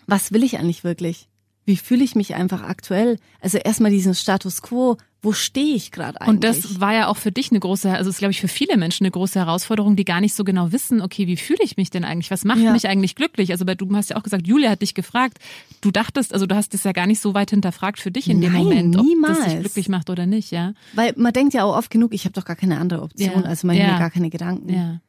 was 0.08 0.32
will 0.32 0.44
ich 0.44 0.58
eigentlich 0.60 0.84
wirklich? 0.84 1.28
Wie 1.66 1.78
fühle 1.78 2.04
ich 2.04 2.16
mich 2.16 2.36
einfach 2.36 2.62
aktuell? 2.64 3.18
Also 3.40 3.58
erstmal 3.58 3.92
diesen 3.92 4.14
Status 4.16 4.62
quo, 4.62 4.98
wo 5.22 5.32
stehe 5.32 5.76
ich 5.76 5.92
gerade 5.92 6.20
eigentlich? 6.20 6.30
Und 6.36 6.44
das 6.44 6.82
war 6.82 6.94
ja 6.94 7.08
auch 7.08 7.16
für 7.16 7.32
dich 7.32 7.52
eine 7.52 7.62
große, 7.62 7.90
also 7.90 8.10
ist, 8.10 8.18
glaube 8.18 8.34
ich, 8.34 8.42
für 8.42 8.50
viele 8.50 8.76
Menschen 8.76 9.06
eine 9.06 9.12
große 9.12 9.40
Herausforderung, 9.40 9.96
die 9.96 10.04
gar 10.04 10.20
nicht 10.20 10.34
so 10.34 10.44
genau 10.44 10.74
wissen, 10.74 11.00
okay, 11.02 11.26
wie 11.28 11.38
fühle 11.38 11.60
ich 11.64 11.78
mich 11.78 11.90
denn 11.90 12.04
eigentlich? 12.04 12.30
Was 12.32 12.44
macht 12.44 12.60
Ja. 12.60 12.74
mich 12.74 12.90
eigentlich 12.90 13.16
glücklich? 13.16 13.52
Also 13.52 13.64
bei- 13.66 13.76
du 13.76 13.90
hast 13.96 14.10
ja 14.10 14.18
auch 14.18 14.24
gesagt, 14.24 14.46
Julia 14.46 14.70
hat 14.72 14.82
dich 14.82 14.94
gefragt, 14.94 15.38
du 15.80 15.92
dachtest, 15.92 16.34
also 16.34 16.46
du 16.46 16.56
hast 16.56 16.74
es 16.74 16.84
ja 16.84 16.92
gar 16.92 17.08
nicht 17.08 17.22
so 17.22 17.34
weit 17.34 17.52
hinterfragt 17.52 18.02
für 18.02 18.12
dich 18.12 18.30
in 18.30 18.42
dem 18.42 18.52
Nein, 18.52 18.64
Moment, 18.64 18.96
ob 18.98 19.02
das 19.02 19.06
niemals. 19.06 19.46
dich 19.46 19.60
glücklich 19.62 19.88
macht 19.88 20.10
oder 20.10 20.26
nicht, 20.26 20.52
ja. 20.52 20.74
Weil 20.94 21.14
man 21.16 21.32
denkt 21.32 21.54
ja 21.54 21.64
auch 21.64 21.78
oft 21.78 21.90
genug, 21.90 22.14
ich 22.14 22.26
habe 22.26 22.34
doch 22.34 22.44
gar 22.44 22.58
keine 22.58 22.78
andere 22.80 23.04
Option, 23.04 23.32
Ja. 23.44 23.48
also 23.48 23.70
ich 23.70 23.78
Ja. 23.80 23.94
mir 23.94 24.00
gar 24.00 24.10
keine 24.12 24.30
Gedanken. 24.30 24.74
Ja. 24.74 25.00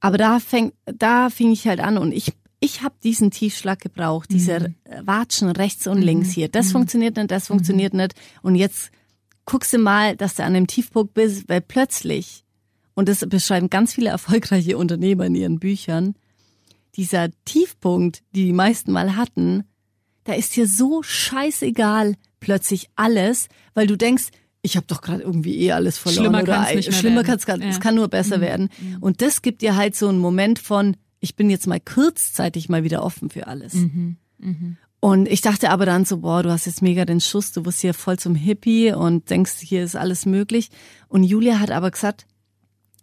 Aber 0.00 0.18
da 0.18 0.40
fäng, 0.40 0.72
da 0.86 1.30
fing 1.30 1.52
ich 1.52 1.68
halt 1.68 1.78
an 1.78 1.96
und 1.98 2.10
ich, 2.10 2.32
ich 2.60 2.82
habe 2.82 2.94
diesen 3.02 3.30
Tiefschlag 3.30 3.80
gebraucht, 3.80 4.30
diese 4.30 4.60
Mhm. 4.60 4.74
äh, 4.84 5.06
Watschen 5.06 5.48
rechts 5.50 5.86
und 5.86 6.00
links 6.02 6.30
hier. 6.30 6.48
Das 6.48 6.72
funktioniert 6.72 7.16
nicht, 7.16 7.30
das 7.30 7.46
funktioniert 7.46 7.94
nicht. 7.94 8.14
Und 8.42 8.54
jetzt 8.54 8.90
guckst 9.46 9.72
du 9.72 9.78
mal, 9.78 10.14
dass 10.16 10.34
du 10.34 10.44
an 10.44 10.54
dem 10.54 10.66
Tiefpunkt 10.66 11.14
bist, 11.14 11.48
weil 11.48 11.60
plötzlich, 11.62 12.44
und 12.94 13.08
das 13.08 13.20
beschreiben 13.28 13.70
ganz 13.70 13.94
viele 13.94 14.10
erfolgreiche 14.10 14.76
Unternehmer 14.76 15.24
in 15.26 15.34
ihren 15.34 15.58
Büchern, 15.58 16.14
dieser 16.96 17.28
Tiefpunkt, 17.44 18.22
die 18.34 18.44
die 18.46 18.52
meisten 18.52 18.92
mal 18.92 19.16
hatten, 19.16 19.64
da 20.24 20.34
ist 20.34 20.54
dir 20.56 20.66
so 20.66 21.02
scheißegal 21.02 22.14
plötzlich 22.40 22.88
alles, 22.96 23.48
weil 23.74 23.86
du 23.86 23.96
denkst, 23.96 24.28
ich 24.62 24.76
habe 24.76 24.86
doch 24.86 25.00
gerade 25.00 25.22
irgendwie 25.22 25.58
eh 25.60 25.72
alles 25.72 25.96
verloren 25.96 26.24
Schlimmer 26.26 26.42
oder 26.42 26.52
kann's 26.56 26.74
nicht 26.74 26.88
mehr 26.90 26.98
schlimmer 26.98 27.16
werden. 27.16 27.26
kann's 27.26 27.46
grad, 27.46 27.60
Ja. 27.60 27.68
es 27.68 27.80
kann 27.80 27.94
nur 27.94 28.08
besser 28.08 28.36
Mhm. 28.38 28.42
werden. 28.42 28.68
Und 29.00 29.22
das 29.22 29.40
gibt 29.40 29.62
dir 29.62 29.76
halt 29.76 29.96
so 29.96 30.08
einen 30.08 30.18
Moment 30.18 30.58
von, 30.58 30.96
ich 31.20 31.36
bin 31.36 31.50
jetzt 31.50 31.66
mal 31.66 31.80
kurzzeitig 31.80 32.68
mal 32.68 32.82
wieder 32.82 33.02
offen 33.02 33.30
für 33.30 33.46
alles. 33.46 33.74
Mhm. 33.74 34.16
Und 35.00 35.28
ich 35.28 35.40
dachte 35.40 35.70
aber 35.70 35.86
dann 35.86 36.04
so, 36.04 36.18
boah, 36.18 36.42
du 36.42 36.50
hast 36.50 36.66
jetzt 36.66 36.82
mega 36.82 37.04
den 37.04 37.20
Schuss, 37.20 37.52
du 37.52 37.64
wirst 37.64 37.80
hier 37.80 37.94
voll 37.94 38.18
zum 38.18 38.34
Hippie 38.34 38.92
und 38.92 39.30
denkst, 39.30 39.58
hier 39.60 39.82
ist 39.82 39.96
alles 39.96 40.26
möglich. 40.26 40.70
Und 41.08 41.24
Julia 41.24 41.58
hat 41.58 41.70
aber 41.70 41.90
gesagt 41.90 42.26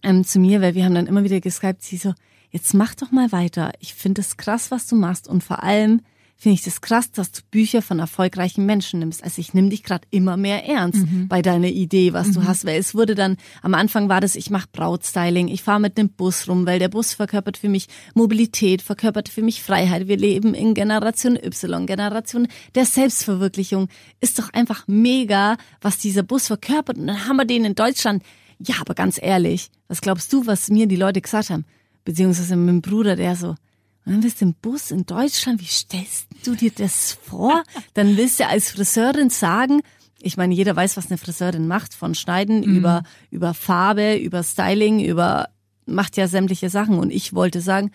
ähm, 0.03 0.23
zu 0.23 0.39
mir, 0.39 0.61
weil 0.61 0.75
wir 0.75 0.85
haben 0.85 0.93
dann 0.93 1.07
immer 1.07 1.23
wieder 1.23 1.41
geskypt, 1.41 1.81
sie 1.81 1.97
so, 1.97 2.13
jetzt 2.51 2.73
mach 2.75 2.93
doch 2.93 3.11
mal 3.11 3.31
weiter. 3.31 3.71
Ich 3.79 3.95
finde 3.95 4.21
es 4.21 4.37
krass, 4.37 4.69
was 4.69 4.85
du 4.85 4.95
machst 4.95 5.27
und 5.27 5.43
vor 5.43 5.63
allem 5.63 6.01
finde 6.37 6.53
ich 6.53 6.61
das 6.61 6.81
krass, 6.81 7.11
dass 7.11 7.31
du 7.31 7.41
Bücher 7.49 7.81
von 7.81 7.97
erfolgreichen 7.97 8.65
Menschen 8.65 8.99
nimmst. 8.99 9.23
Also 9.23 9.41
ich 9.41 9.55
nehme 9.55 9.69
dich 9.69 9.83
gerade 9.83 10.07
immer 10.11 10.37
mehr 10.37 10.65
ernst 10.65 11.03
bei 11.27 11.41
deiner 11.41 11.67
Idee, 11.67 12.13
was 12.13 12.31
du 12.31 12.43
hast. 12.43 12.63
Weil 12.63 12.79
es 12.79 12.93
wurde 12.93 13.15
dann, 13.15 13.37
am 13.63 13.73
Anfang 13.73 14.07
war 14.07 14.21
das, 14.21 14.35
ich 14.35 14.51
mache 14.51 14.67
Brautstyling, 14.71 15.47
ich 15.47 15.63
fahre 15.63 15.79
mit 15.79 15.97
dem 15.97 16.09
Bus 16.09 16.47
rum, 16.47 16.67
weil 16.67 16.77
der 16.77 16.89
Bus 16.89 17.15
verkörpert 17.15 17.57
für 17.57 17.69
mich 17.69 17.87
Mobilität, 18.13 18.83
verkörpert 18.83 19.29
für 19.29 19.41
mich 19.41 19.63
Freiheit. 19.63 20.07
Wir 20.07 20.17
leben 20.17 20.53
in 20.53 20.75
Generation 20.75 21.37
Y, 21.37 21.87
Generation 21.87 22.47
der 22.75 22.85
Selbstverwirklichung. 22.85 23.87
Ist 24.21 24.37
doch 24.37 24.53
einfach 24.53 24.83
mega, 24.87 25.57
was 25.81 25.97
dieser 25.97 26.21
Bus 26.21 26.47
verkörpert. 26.47 26.99
Und 26.99 27.07
dann 27.07 27.27
haben 27.27 27.37
wir 27.37 27.45
den 27.45 27.65
in 27.65 27.73
Deutschland. 27.73 28.21
Ja, 28.59 28.75
aber 28.79 28.93
ganz 28.93 29.19
ehrlich, 29.21 29.69
was 29.87 30.01
glaubst 30.01 30.31
du, 30.31 30.45
was 30.45 30.69
mir 30.69 30.87
die 30.87 30.95
Leute 30.95 31.21
gesagt 31.21 31.49
haben? 31.49 31.65
Beziehungsweise 32.05 32.55
mein 32.55 32.81
Bruder, 32.81 33.15
der 33.15 33.35
so, 33.35 33.55
dann 34.11 34.21
bist 34.21 34.41
du 34.41 34.45
im 34.45 34.53
Bus 34.53 34.91
in 34.91 35.05
Deutschland, 35.05 35.61
wie 35.61 35.65
stellst 35.65 36.27
du 36.43 36.55
dir 36.55 36.71
das 36.71 37.17
vor? 37.23 37.63
Dann 37.93 38.15
willst 38.17 38.39
du 38.39 38.47
als 38.47 38.71
Friseurin 38.71 39.29
sagen, 39.29 39.81
ich 40.21 40.37
meine, 40.37 40.53
jeder 40.53 40.75
weiß, 40.75 40.97
was 40.97 41.07
eine 41.07 41.17
Friseurin 41.17 41.67
macht, 41.67 41.93
von 41.93 42.15
Schneiden 42.15 42.63
über, 42.63 43.03
über 43.29 43.53
Farbe, 43.53 44.15
über 44.15 44.43
Styling, 44.43 44.99
über, 44.99 45.49
macht 45.85 46.17
ja 46.17 46.27
sämtliche 46.27 46.69
Sachen. 46.69 46.99
Und 46.99 47.11
ich 47.11 47.33
wollte 47.33 47.61
sagen, 47.61 47.91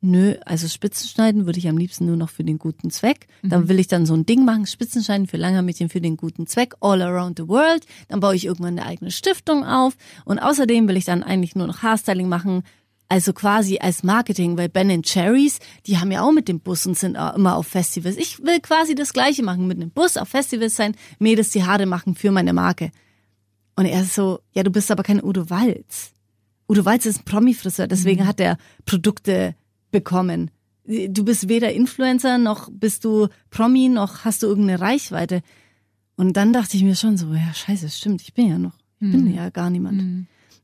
nö, 0.00 0.34
also 0.44 0.66
Spitzenschneiden 0.66 1.46
würde 1.46 1.58
ich 1.58 1.68
am 1.68 1.78
liebsten 1.78 2.06
nur 2.06 2.16
noch 2.16 2.30
für 2.30 2.44
den 2.44 2.58
guten 2.58 2.90
Zweck. 2.90 3.28
Dann 3.42 3.68
will 3.68 3.78
ich 3.78 3.86
dann 3.86 4.06
so 4.06 4.14
ein 4.14 4.26
Ding 4.26 4.44
machen, 4.44 4.66
Spitzenschneiden 4.66 5.26
für 5.26 5.36
Langermädchen 5.36 5.88
für 5.88 6.00
den 6.00 6.16
guten 6.16 6.46
Zweck, 6.46 6.74
all 6.80 7.02
around 7.02 7.38
the 7.38 7.48
world. 7.48 7.86
Dann 8.08 8.20
baue 8.20 8.34
ich 8.34 8.46
irgendwann 8.46 8.78
eine 8.78 8.86
eigene 8.86 9.10
Stiftung 9.10 9.64
auf. 9.64 9.96
Und 10.24 10.38
außerdem 10.38 10.88
will 10.88 10.96
ich 10.96 11.04
dann 11.04 11.22
eigentlich 11.22 11.54
nur 11.54 11.66
noch 11.66 11.82
Haarstyling 11.82 12.28
machen, 12.28 12.62
also 13.10 13.32
quasi 13.32 13.78
als 13.80 14.04
Marketing, 14.04 14.56
weil 14.56 14.68
Ben 14.68 15.02
Cherries, 15.02 15.58
die 15.86 15.98
haben 15.98 16.12
ja 16.12 16.22
auch 16.22 16.30
mit 16.30 16.46
dem 16.46 16.60
Bus 16.60 16.86
und 16.86 16.96
sind 16.96 17.16
auch 17.16 17.34
immer 17.34 17.56
auf 17.56 17.66
Festivals. 17.66 18.16
Ich 18.16 18.38
will 18.44 18.60
quasi 18.60 18.94
das 18.94 19.12
Gleiche 19.12 19.42
machen, 19.42 19.66
mit 19.66 19.82
dem 19.82 19.90
Bus 19.90 20.16
auf 20.16 20.28
Festivals 20.28 20.76
sein, 20.76 20.94
Mädels 21.18 21.50
die 21.50 21.64
Haare 21.64 21.86
machen 21.86 22.14
für 22.14 22.30
meine 22.30 22.52
Marke. 22.52 22.92
Und 23.74 23.86
er 23.86 24.02
ist 24.02 24.14
so, 24.14 24.38
ja, 24.52 24.62
du 24.62 24.70
bist 24.70 24.92
aber 24.92 25.02
kein 25.02 25.22
Udo 25.22 25.50
Walz. 25.50 26.12
Udo 26.68 26.84
Walz 26.84 27.04
ist 27.04 27.22
ein 27.22 27.24
Promi-Friseur, 27.24 27.88
deswegen 27.88 28.28
hat 28.28 28.38
er 28.38 28.58
Produkte 28.86 29.56
bekommen. 29.90 30.52
Du 30.84 31.24
bist 31.24 31.48
weder 31.48 31.72
Influencer, 31.72 32.38
noch 32.38 32.70
bist 32.70 33.04
du 33.04 33.26
Promi, 33.50 33.88
noch 33.88 34.24
hast 34.24 34.44
du 34.44 34.46
irgendeine 34.46 34.80
Reichweite. 34.80 35.42
Und 36.16 36.36
dann 36.36 36.52
dachte 36.52 36.76
ich 36.76 36.84
mir 36.84 36.94
schon 36.94 37.16
so, 37.16 37.34
ja, 37.34 37.52
scheiße, 37.52 37.88
stimmt, 37.88 38.22
ich 38.22 38.34
bin 38.34 38.48
ja 38.48 38.58
noch, 38.58 38.78
ich 39.00 39.10
bin 39.10 39.34
ja 39.34 39.50
gar 39.50 39.68
niemand. 39.68 40.00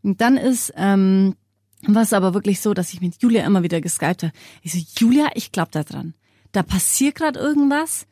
Und 0.04 0.20
dann 0.20 0.36
ist, 0.36 0.72
ähm, 0.76 1.34
war 1.82 2.02
es 2.02 2.12
aber 2.12 2.34
wirklich 2.34 2.60
so, 2.60 2.74
dass 2.74 2.92
ich 2.92 3.00
mit 3.00 3.22
Julia 3.22 3.44
immer 3.44 3.62
wieder 3.62 3.80
geskypt 3.80 4.22
habe. 4.22 4.32
Ich 4.62 4.72
so, 4.72 4.78
Julia, 4.98 5.30
ich 5.34 5.52
glaube 5.52 5.70
da 5.72 5.82
dran. 5.82 6.14
Da 6.52 6.62
passiert 6.62 7.16
gerade 7.16 7.38
irgendwas. 7.38 8.06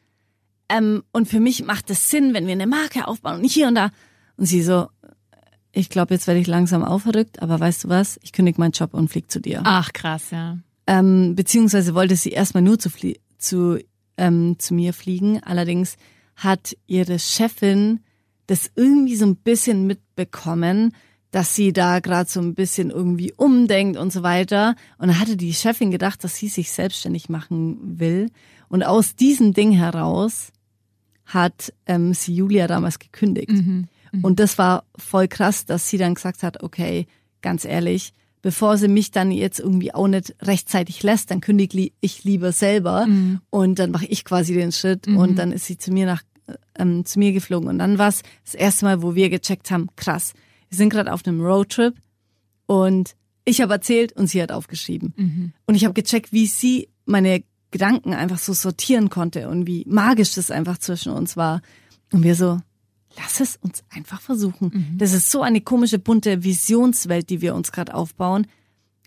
Ähm, 0.69 1.03
und 1.13 1.29
für 1.29 1.41
mich 1.41 1.65
macht 1.65 1.91
es 1.91 2.11
Sinn, 2.11 2.35
wenn 2.35 2.47
wir 2.47 2.53
eine 2.53 2.67
Marke 2.67 3.07
aufbauen 3.09 3.41
und 3.41 3.51
hier 3.51 3.69
und 3.69 3.75
da. 3.75 3.91
Und 4.37 4.47
sie 4.47 4.63
so, 4.63 4.89
ich 5.73 5.89
glaube, 5.89 6.15
jetzt 6.15 6.27
werde 6.27 6.41
ich 6.41 6.47
langsam 6.47 6.85
aufgerückt, 6.85 7.43
aber 7.43 7.59
weißt 7.59 7.85
du 7.85 7.89
was? 7.89 8.19
Ich 8.23 8.33
kündige 8.33 8.61
meinen 8.61 8.73
Job 8.73 8.95
und 8.95 9.09
flieg 9.09 9.31
zu 9.31 9.41
dir. 9.41 9.61
Ach, 9.65 9.93
krass, 9.93 10.31
ja. 10.31 10.59
Ähm, 10.87 11.35
beziehungsweise 11.35 11.95
wollte 11.95 12.17
sie 12.17 12.31
erstmal 12.31 12.63
nur 12.63 12.79
zu, 12.79 12.91
zu, 13.39 13.79
ähm, 14.17 14.57
zu 14.59 14.75
mir 14.75 14.93
fliegen. 14.93 15.43
Allerdings 15.43 15.97
hat 16.37 16.77
ihre 16.87 17.19
Chefin 17.19 18.01
das 18.47 18.71
irgendwie 18.75 19.17
so 19.17 19.27
ein 19.27 19.37
bisschen 19.37 19.87
mitbekommen, 19.87 20.95
dass 21.35 21.57
sie 21.57 21.73
da 21.73 21.99
gerade 21.99 22.31
so 22.31 22.39
ein 22.39 22.55
bisschen 22.55 22.91
irgendwie 22.91 23.33
umdenkt 23.37 23.99
und 23.99 24.13
so 24.13 24.23
weiter. 24.23 24.77
Und 24.99 25.09
dann 25.09 25.19
hatte 25.19 25.37
die 25.37 25.53
Chefin 25.53 25.91
gedacht, 25.91 26.23
dass 26.23 26.37
sie 26.37 26.47
sich 26.47 26.71
selbstständig 26.71 27.29
machen 27.29 27.99
will. 27.99 28.31
Und 28.69 28.85
aus 28.85 29.17
diesem 29.17 29.53
Ding 29.53 29.73
heraus 29.73 30.53
hat 31.25 31.73
ähm, 31.87 32.15
sie 32.15 32.37
Julia 32.37 32.69
damals 32.69 33.01
gekündigt. 33.01 33.51
Und 34.23 34.39
das 34.39 34.59
war 34.59 34.85
voll 34.97 35.27
krass, 35.27 35.67
dass 35.67 35.89
sie 35.89 35.99
dann 35.99 36.15
gesagt 36.15 36.45
hat, 36.45 36.63
okay, 36.63 37.09
ganz 37.43 37.65
ehrlich, 37.65 38.13
bevor 38.41 38.79
sie 38.79 38.87
mich 38.87 39.11
dann 39.11 39.33
jetzt 39.33 39.59
irgendwie 39.59 39.93
auch 39.93 40.07
nicht 40.07 40.37
rechtzeitig 40.41 41.03
lässt, 41.03 41.33
dann 41.33 41.41
kündige 41.41 41.91
ich 42.01 42.23
lieber 42.23 42.53
selber 42.53 43.07
und 43.51 43.81
dann 43.81 43.91
mache 43.91 44.07
ich 44.07 44.25
quasi 44.25 44.55
den 44.55 44.71
Schritt 44.71 45.09
und 45.09 45.35
dann 45.37 45.51
ist 45.51 45.67
sie 45.67 45.79
zu 45.79 45.91
mir 45.91 46.07
nach 46.07 46.23
ähm, 46.79 47.05
zu 47.05 47.19
mir 47.19 47.33
geflogen 47.33 47.69
und 47.69 47.79
dann 47.81 47.99
war 47.99 48.09
es 48.09 48.23
das 48.45 48.55
erste 48.55 48.85
Mal, 48.85 49.03
wo 49.03 49.17
wir 49.17 49.31
gecheckt 49.31 49.73
haben, 49.73 49.89
krass, 49.97 50.35
wir 50.75 50.79
sind 50.79 50.91
gerade 50.91 51.13
auf 51.13 51.25
einem 51.25 51.41
Roadtrip 51.41 51.95
und 52.67 53.15
ich 53.45 53.61
habe 53.61 53.75
erzählt 53.75 54.13
und 54.13 54.27
sie 54.27 54.43
hat 54.43 54.51
aufgeschrieben 54.51 55.53
und 55.67 55.75
ich 55.77 55.85
habe 55.85 55.95
gecheckt, 55.95 56.33
wie 56.33 56.47
sie 56.47 56.89
meine 57.07 57.45
Gedanken 57.71 58.13
einfach 58.13 58.39
so 58.39 58.53
sortieren 58.53 59.09
konnte 59.09 59.49
und 59.49 59.69
wie 59.69 59.85
magisch 59.87 60.35
das 60.35 60.51
einfach 60.51 60.79
zwischen 60.79 61.13
uns 61.13 61.37
war 61.37 61.63
und 62.13 62.25
wir 62.25 62.35
so 62.35 62.59
lass 63.17 63.39
es 63.39 63.57
uns 63.57 63.85
einfach 63.91 64.21
versuchen. 64.21 64.71
Das 64.99 65.13
ist 65.13 65.31
so 65.31 65.43
eine 65.43 65.61
komische, 65.61 66.01
bunte 66.01 66.43
Visionswelt, 66.43 67.31
die 67.31 67.41
wir 67.41 67.55
uns 67.55 67.71
gerade 67.71 67.95
aufbauen. 67.95 68.49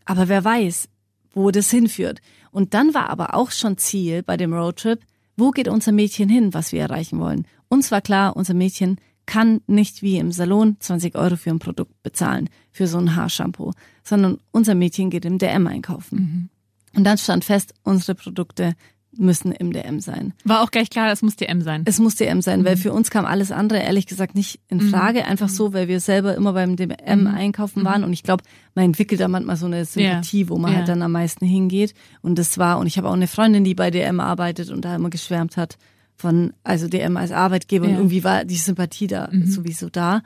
Aber 0.05 0.29
wer 0.29 0.45
weiß, 0.45 0.87
wo 1.33 1.51
das 1.51 1.69
hinführt. 1.69 2.21
Und 2.51 2.73
dann 2.73 2.93
war 2.93 3.09
aber 3.09 3.33
auch 3.33 3.51
schon 3.51 3.77
Ziel 3.77 4.23
bei 4.23 4.37
dem 4.37 4.53
Roadtrip, 4.53 5.01
wo 5.35 5.51
geht 5.51 5.67
unser 5.67 5.91
Mädchen 5.91 6.29
hin, 6.29 6.53
was 6.53 6.71
wir 6.71 6.79
erreichen 6.79 7.19
wollen. 7.19 7.45
Uns 7.67 7.91
war 7.91 7.99
klar, 7.99 8.37
unser 8.37 8.53
Mädchen 8.53 8.97
kann 9.27 9.61
nicht 9.67 10.01
wie 10.01 10.17
im 10.17 10.31
Salon 10.31 10.77
20 10.79 11.15
Euro 11.15 11.35
für 11.35 11.51
ein 11.51 11.59
Produkt 11.59 12.01
bezahlen, 12.01 12.49
für 12.71 12.87
so 12.87 12.97
ein 12.97 13.15
Haarshampoo, 13.15 13.73
sondern 14.03 14.39
unser 14.51 14.73
Mädchen 14.73 15.11
geht 15.11 15.25
im 15.25 15.37
DM 15.37 15.67
einkaufen. 15.67 16.49
Und 16.95 17.03
dann 17.03 17.17
stand 17.19 17.45
fest, 17.45 17.75
unsere 17.83 18.15
Produkte 18.15 18.73
müssen 19.19 19.51
im 19.51 19.73
DM 19.73 19.99
sein. 19.99 20.33
War 20.43 20.61
auch 20.61 20.69
gleich 20.69 20.89
klar, 20.91 21.11
es 21.11 21.21
muss 21.23 21.35
DM 21.35 21.61
sein. 21.61 21.81
Es 21.85 21.99
muss 21.99 22.15
DM 22.15 22.41
sein, 22.41 22.63
weil 22.65 22.77
für 22.77 22.93
uns 22.93 23.09
kam 23.09 23.25
alles 23.25 23.51
andere 23.51 23.79
ehrlich 23.79 24.05
gesagt 24.05 24.35
nicht 24.35 24.59
in 24.67 24.79
Frage. 24.79 25.25
Einfach 25.25 25.49
so, 25.49 25.73
weil 25.73 25.87
wir 25.87 25.99
selber 25.99 26.35
immer 26.35 26.53
beim 26.53 26.75
DM 26.75 27.27
einkaufen 27.27 27.83
waren. 27.83 28.03
Und 28.03 28.13
ich 28.13 28.21
glaube, 28.23 28.43
man 28.75 28.85
entwickelt 28.85 29.19
da 29.19 29.27
manchmal 29.27 29.57
so 29.57 29.65
eine 29.65 29.85
Sympathie, 29.85 30.49
wo 30.49 30.57
man 30.57 30.71
Ja. 30.71 30.77
halt 30.79 30.87
dann 30.89 31.01
am 31.01 31.11
meisten 31.13 31.45
hingeht. 31.45 31.95
Und 32.21 32.37
das 32.37 32.57
war, 32.59 32.77
und 32.77 32.85
ich 32.87 32.97
habe 32.97 33.09
auch 33.09 33.13
eine 33.13 33.27
Freundin, 33.27 33.63
die 33.63 33.73
bei 33.75 33.89
DM 33.91 34.19
arbeitet 34.19 34.69
und 34.69 34.85
da 34.85 34.95
immer 34.95 35.09
geschwärmt 35.09 35.57
hat 35.57 35.77
von, 36.17 36.53
also 36.63 36.87
DM 36.87 37.15
als 37.17 37.31
Arbeitgeber. 37.31 37.85
Und 37.85 37.91
Ja. 37.91 37.97
irgendwie 37.97 38.23
war 38.23 38.43
die 38.45 38.55
Sympathie 38.55 39.07
da 39.07 39.29
sowieso 39.45 39.89
da. 39.89 40.21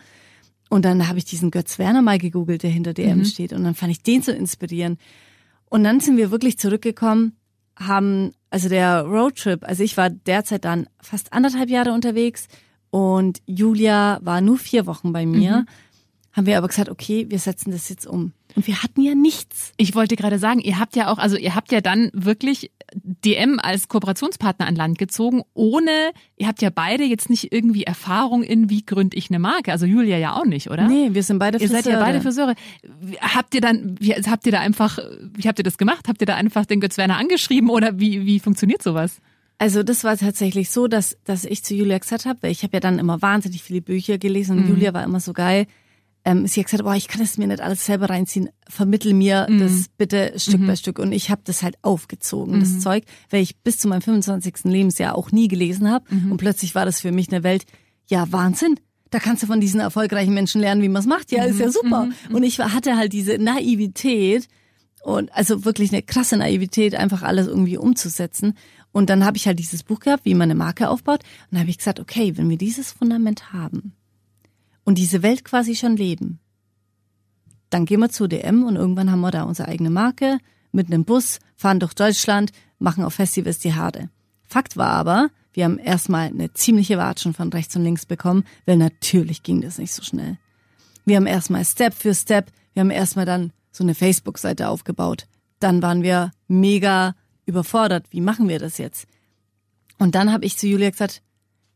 Und 0.69 0.85
dann 0.85 1.07
habe 1.09 1.17
ich 1.19 1.25
diesen 1.25 1.51
Götz 1.51 1.77
Werner 1.79 2.01
mal 2.01 2.17
gegoogelt, 2.17 2.63
der 2.63 2.69
hinter 2.69 2.93
DM 2.93 3.19
steht. 3.25 3.51
Und 3.53 3.63
dann 3.65 3.75
fand 3.75 3.91
ich 3.91 4.01
den 4.01 4.21
so 4.21 4.31
inspirierend. 4.31 4.99
Und 5.65 5.83
dann 5.83 5.99
sind 5.99 6.15
wir 6.17 6.31
wirklich 6.31 6.57
zurückgekommen, 6.57 7.33
haben, 7.77 8.31
also 8.49 8.69
der 8.69 9.01
Roadtrip, 9.03 9.63
also 9.67 9.83
ich 9.83 9.97
war 9.97 10.09
derzeit 10.09 10.63
dann 10.65 10.87
fast 11.01 11.33
anderthalb 11.33 11.69
Jahre 11.69 11.91
unterwegs 11.93 12.47
und 12.89 13.41
Julia 13.45 14.19
war 14.21 14.41
nur 14.41 14.57
vier 14.57 14.85
Wochen 14.85 15.11
bei 15.13 15.25
mir. 15.25 15.65
Haben 16.33 16.45
wir 16.45 16.57
aber 16.57 16.67
gesagt, 16.69 16.89
okay, 16.89 17.25
wir 17.29 17.39
setzen 17.39 17.71
das 17.71 17.89
jetzt 17.89 18.07
um. 18.07 18.31
Und 18.55 18.67
wir 18.67 18.83
hatten 18.83 19.01
ja 19.01 19.15
nichts. 19.15 19.71
Ich 19.77 19.95
wollte 19.95 20.15
gerade 20.15 20.39
sagen, 20.39 20.59
ihr 20.59 20.77
habt 20.79 20.95
ja 20.95 21.11
auch, 21.11 21.17
also 21.17 21.35
ihr 21.37 21.55
habt 21.55 21.71
ja 21.71 21.81
dann 21.81 22.09
wirklich 22.13 22.71
DM 22.93 23.59
als 23.61 23.87
Kooperationspartner 23.87 24.65
an 24.67 24.75
Land 24.75 24.97
gezogen, 24.97 25.43
ohne, 25.53 25.91
ihr 26.37 26.47
habt 26.47 26.61
ja 26.61 26.69
beide 26.69 27.03
jetzt 27.05 27.29
nicht 27.29 27.51
irgendwie 27.53 27.83
Erfahrung 27.83 28.43
in, 28.43 28.69
wie 28.69 28.85
gründe 28.85 29.15
ich 29.17 29.29
eine 29.29 29.39
Marke. 29.39 29.71
Also 29.71 29.85
Julia 29.85 30.17
ja 30.17 30.35
auch 30.35 30.45
nicht, 30.45 30.69
oder? 30.69 30.87
Nee, 30.87 31.09
wir 31.13 31.23
sind 31.23 31.39
beide 31.39 31.57
Ihr 31.59 31.67
seid 31.69 31.85
ja 31.85 31.91
Friseure. 31.93 31.99
beide 32.05 32.21
Friseure. 32.21 32.55
Habt 33.21 33.55
ihr 33.55 33.61
dann, 33.61 33.95
wie, 33.99 34.11
habt 34.13 34.45
ihr 34.45 34.51
da 34.51 34.59
einfach, 34.59 34.99
wie 35.33 35.47
habt 35.47 35.59
ihr 35.59 35.63
das 35.63 35.77
gemacht? 35.77 36.07
Habt 36.07 36.21
ihr 36.21 36.27
da 36.27 36.35
einfach 36.35 36.65
den 36.65 36.81
Götz 36.81 36.97
Werner 36.97 37.17
angeschrieben 37.17 37.69
oder 37.69 37.99
wie, 37.99 38.25
wie 38.25 38.39
funktioniert 38.39 38.83
sowas? 38.83 39.17
Also 39.57 39.83
das 39.83 40.03
war 40.03 40.17
tatsächlich 40.17 40.71
so, 40.71 40.87
dass, 40.87 41.17
dass 41.23 41.45
ich 41.45 41.63
zu 41.63 41.75
Julia 41.75 41.97
gesagt 41.99 42.25
habe, 42.25 42.39
weil 42.41 42.51
ich 42.51 42.63
habe 42.63 42.73
ja 42.73 42.79
dann 42.79 42.99
immer 42.99 43.21
wahnsinnig 43.21 43.61
viele 43.63 43.81
Bücher 43.81 44.17
gelesen 44.17 44.57
Mhm. 44.57 44.63
und 44.63 44.69
Julia 44.69 44.93
war 44.93 45.03
immer 45.03 45.19
so 45.19 45.33
geil. 45.33 45.67
Ähm, 46.23 46.45
sie 46.45 46.59
hat 46.59 46.67
gesagt, 46.67 46.83
boah, 46.83 46.95
ich 46.95 47.07
kann 47.07 47.21
es 47.21 47.37
mir 47.37 47.47
nicht 47.47 47.61
alles 47.61 47.85
selber 47.85 48.09
reinziehen, 48.09 48.49
vermittel 48.69 49.13
mir 49.13 49.47
Mhm. 49.49 49.59
das 49.59 49.85
bitte 49.97 50.33
Stück 50.37 50.65
bei 50.67 50.75
Stück. 50.75 50.99
Und 50.99 51.11
ich 51.13 51.31
habe 51.31 51.41
das 51.45 51.63
halt 51.63 51.75
aufgezogen, 51.81 52.59
das 52.59 52.69
Mhm. 52.69 52.79
Zeug, 52.81 53.03
weil 53.31 53.41
ich 53.41 53.57
bis 53.59 53.77
zu 53.79 53.87
meinem 53.87 54.01
25. 54.01 54.65
Lebensjahr 54.71 55.15
auch 55.15 55.31
nie 55.31 55.47
gelesen 55.47 55.89
habe. 55.89 56.05
Mhm. 56.13 56.31
Und 56.33 56.37
plötzlich 56.37 56.75
war 56.75 56.85
das 56.85 57.01
für 57.01 57.11
mich 57.11 57.31
eine 57.31 57.43
Welt, 57.43 57.65
ja 58.07 58.31
Wahnsinn, 58.31 58.75
Da 59.13 59.19
kannst 59.19 59.43
du 59.43 59.47
von 59.47 59.59
diesen 59.59 59.81
erfolgreichen 59.81 60.33
Menschen 60.33 60.61
lernen, 60.61 60.81
wie 60.81 60.87
man 60.87 61.01
es 61.01 61.05
macht. 61.05 61.33
Ja, 61.33 61.43
ist 61.43 61.59
ja 61.59 61.69
super. 61.69 62.07
Und 62.31 62.43
ich 62.43 62.59
hatte 62.59 62.95
halt 62.95 63.11
diese 63.11 63.37
Naivität 63.39 64.47
und 65.03 65.29
also 65.35 65.65
wirklich 65.65 65.91
eine 65.91 66.01
krasse 66.01 66.37
Naivität, 66.37 66.95
einfach 66.95 67.21
alles 67.23 67.47
irgendwie 67.47 67.77
umzusetzen. 67.77 68.53
Und 68.93 69.09
dann 69.09 69.25
habe 69.25 69.35
ich 69.35 69.47
halt 69.47 69.59
dieses 69.59 69.83
Buch 69.83 69.99
gehabt, 69.99 70.23
wie 70.23 70.33
man 70.33 70.43
eine 70.49 70.55
Marke 70.55 70.87
aufbaut. 70.89 71.23
Und 71.23 71.51
dann 71.51 71.59
habe 71.61 71.69
ich 71.69 71.77
gesagt, 71.79 71.99
okay, 71.99 72.37
wenn 72.37 72.49
wir 72.49 72.57
dieses 72.57 72.91
Fundament 72.93 73.51
haben 73.51 73.93
und 74.83 74.97
diese 74.97 75.23
Welt 75.23 75.43
quasi 75.43 75.75
schon 75.75 75.95
leben, 75.95 76.39
dann 77.69 77.85
gehen 77.85 78.01
wir 78.01 78.09
zu 78.09 78.27
DM 78.27 78.63
und 78.63 78.75
irgendwann 78.75 79.11
haben 79.11 79.21
wir 79.21 79.31
da 79.31 79.43
unsere 79.43 79.69
eigene 79.69 79.89
Marke 79.89 80.39
mit 80.71 80.87
einem 80.87 81.05
Bus, 81.05 81.39
fahren 81.55 81.79
durch 81.79 81.93
Deutschland, 81.93 82.51
machen 82.79 83.03
auf 83.03 83.15
Festivals 83.15 83.59
die 83.59 83.73
Hade. 83.73 84.09
Fakt 84.43 84.77
war 84.77 84.91
aber, 84.91 85.29
wir 85.53 85.65
haben 85.65 85.79
erstmal 85.79 86.27
eine 86.27 86.53
ziemliche 86.53 86.97
Watschen 86.97 87.33
von 87.33 87.49
rechts 87.49 87.75
und 87.75 87.83
links 87.83 88.05
bekommen, 88.05 88.43
weil 88.65 88.77
natürlich 88.77 89.43
ging 89.43 89.61
das 89.61 89.77
nicht 89.77 89.93
so 89.93 90.03
schnell. 90.03 90.37
Wir 91.05 91.17
haben 91.17 91.27
erstmal 91.27 91.65
Step 91.65 91.93
für 91.93 92.13
Step, 92.13 92.51
wir 92.73 92.81
haben 92.81 92.91
erstmal 92.91 93.25
dann 93.25 93.51
so 93.71 93.83
eine 93.83 93.95
Facebook-Seite 93.95 94.67
aufgebaut. 94.67 95.27
Dann 95.59 95.81
waren 95.81 96.03
wir 96.03 96.31
mega 96.47 97.15
überfordert. 97.45 98.05
Wie 98.11 98.21
machen 98.21 98.49
wir 98.49 98.59
das 98.59 98.77
jetzt? 98.77 99.07
Und 99.97 100.15
dann 100.15 100.31
habe 100.31 100.45
ich 100.45 100.57
zu 100.57 100.67
Julia 100.67 100.89
gesagt, 100.89 101.21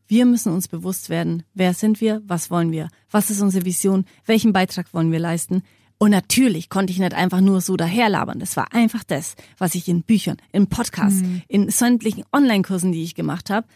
wir 0.08 0.26
müssen 0.26 0.52
uns 0.52 0.68
bewusst 0.68 1.10
werden, 1.10 1.42
wer 1.54 1.74
sind 1.74 2.00
wir, 2.00 2.22
was 2.26 2.50
wollen 2.50 2.72
wir, 2.72 2.88
was 3.10 3.30
ist 3.30 3.40
unsere 3.40 3.64
Vision, 3.64 4.04
welchen 4.24 4.52
Beitrag 4.52 4.92
wollen 4.94 5.12
wir 5.12 5.18
leisten. 5.18 5.62
Und 5.98 6.10
natürlich 6.10 6.68
konnte 6.68 6.92
ich 6.92 6.98
nicht 6.98 7.14
einfach 7.14 7.40
nur 7.40 7.60
so 7.60 7.76
daherlabern. 7.76 8.38
Das 8.38 8.56
war 8.56 8.72
einfach 8.74 9.02
das, 9.02 9.34
was 9.58 9.74
ich 9.74 9.88
in 9.88 10.02
Büchern, 10.02 10.36
in 10.52 10.66
Podcasts, 10.66 11.22
in 11.48 11.70
sämtlichen 11.70 12.24
Online-Kursen, 12.32 12.92
die 12.92 13.02
ich 13.02 13.14
gemacht 13.14 13.48
habe, 13.48 13.66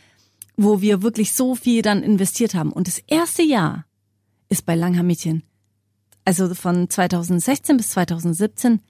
wo 0.56 0.82
wir 0.82 1.02
wirklich 1.02 1.32
so 1.32 1.54
viel 1.54 1.80
dann 1.82 2.02
investiert 2.02 2.54
haben. 2.54 2.72
Und 2.72 2.86
das 2.86 2.98
erste 3.06 3.42
Jahr 3.42 3.86
ist 4.50 4.66
bei 4.66 4.74
Langhaar 4.74 5.02
Mädchen, 5.02 5.42
also 6.24 6.54
von 6.54 6.90
2016 6.90 7.76
bis 7.78 7.90
2017, 7.90 8.80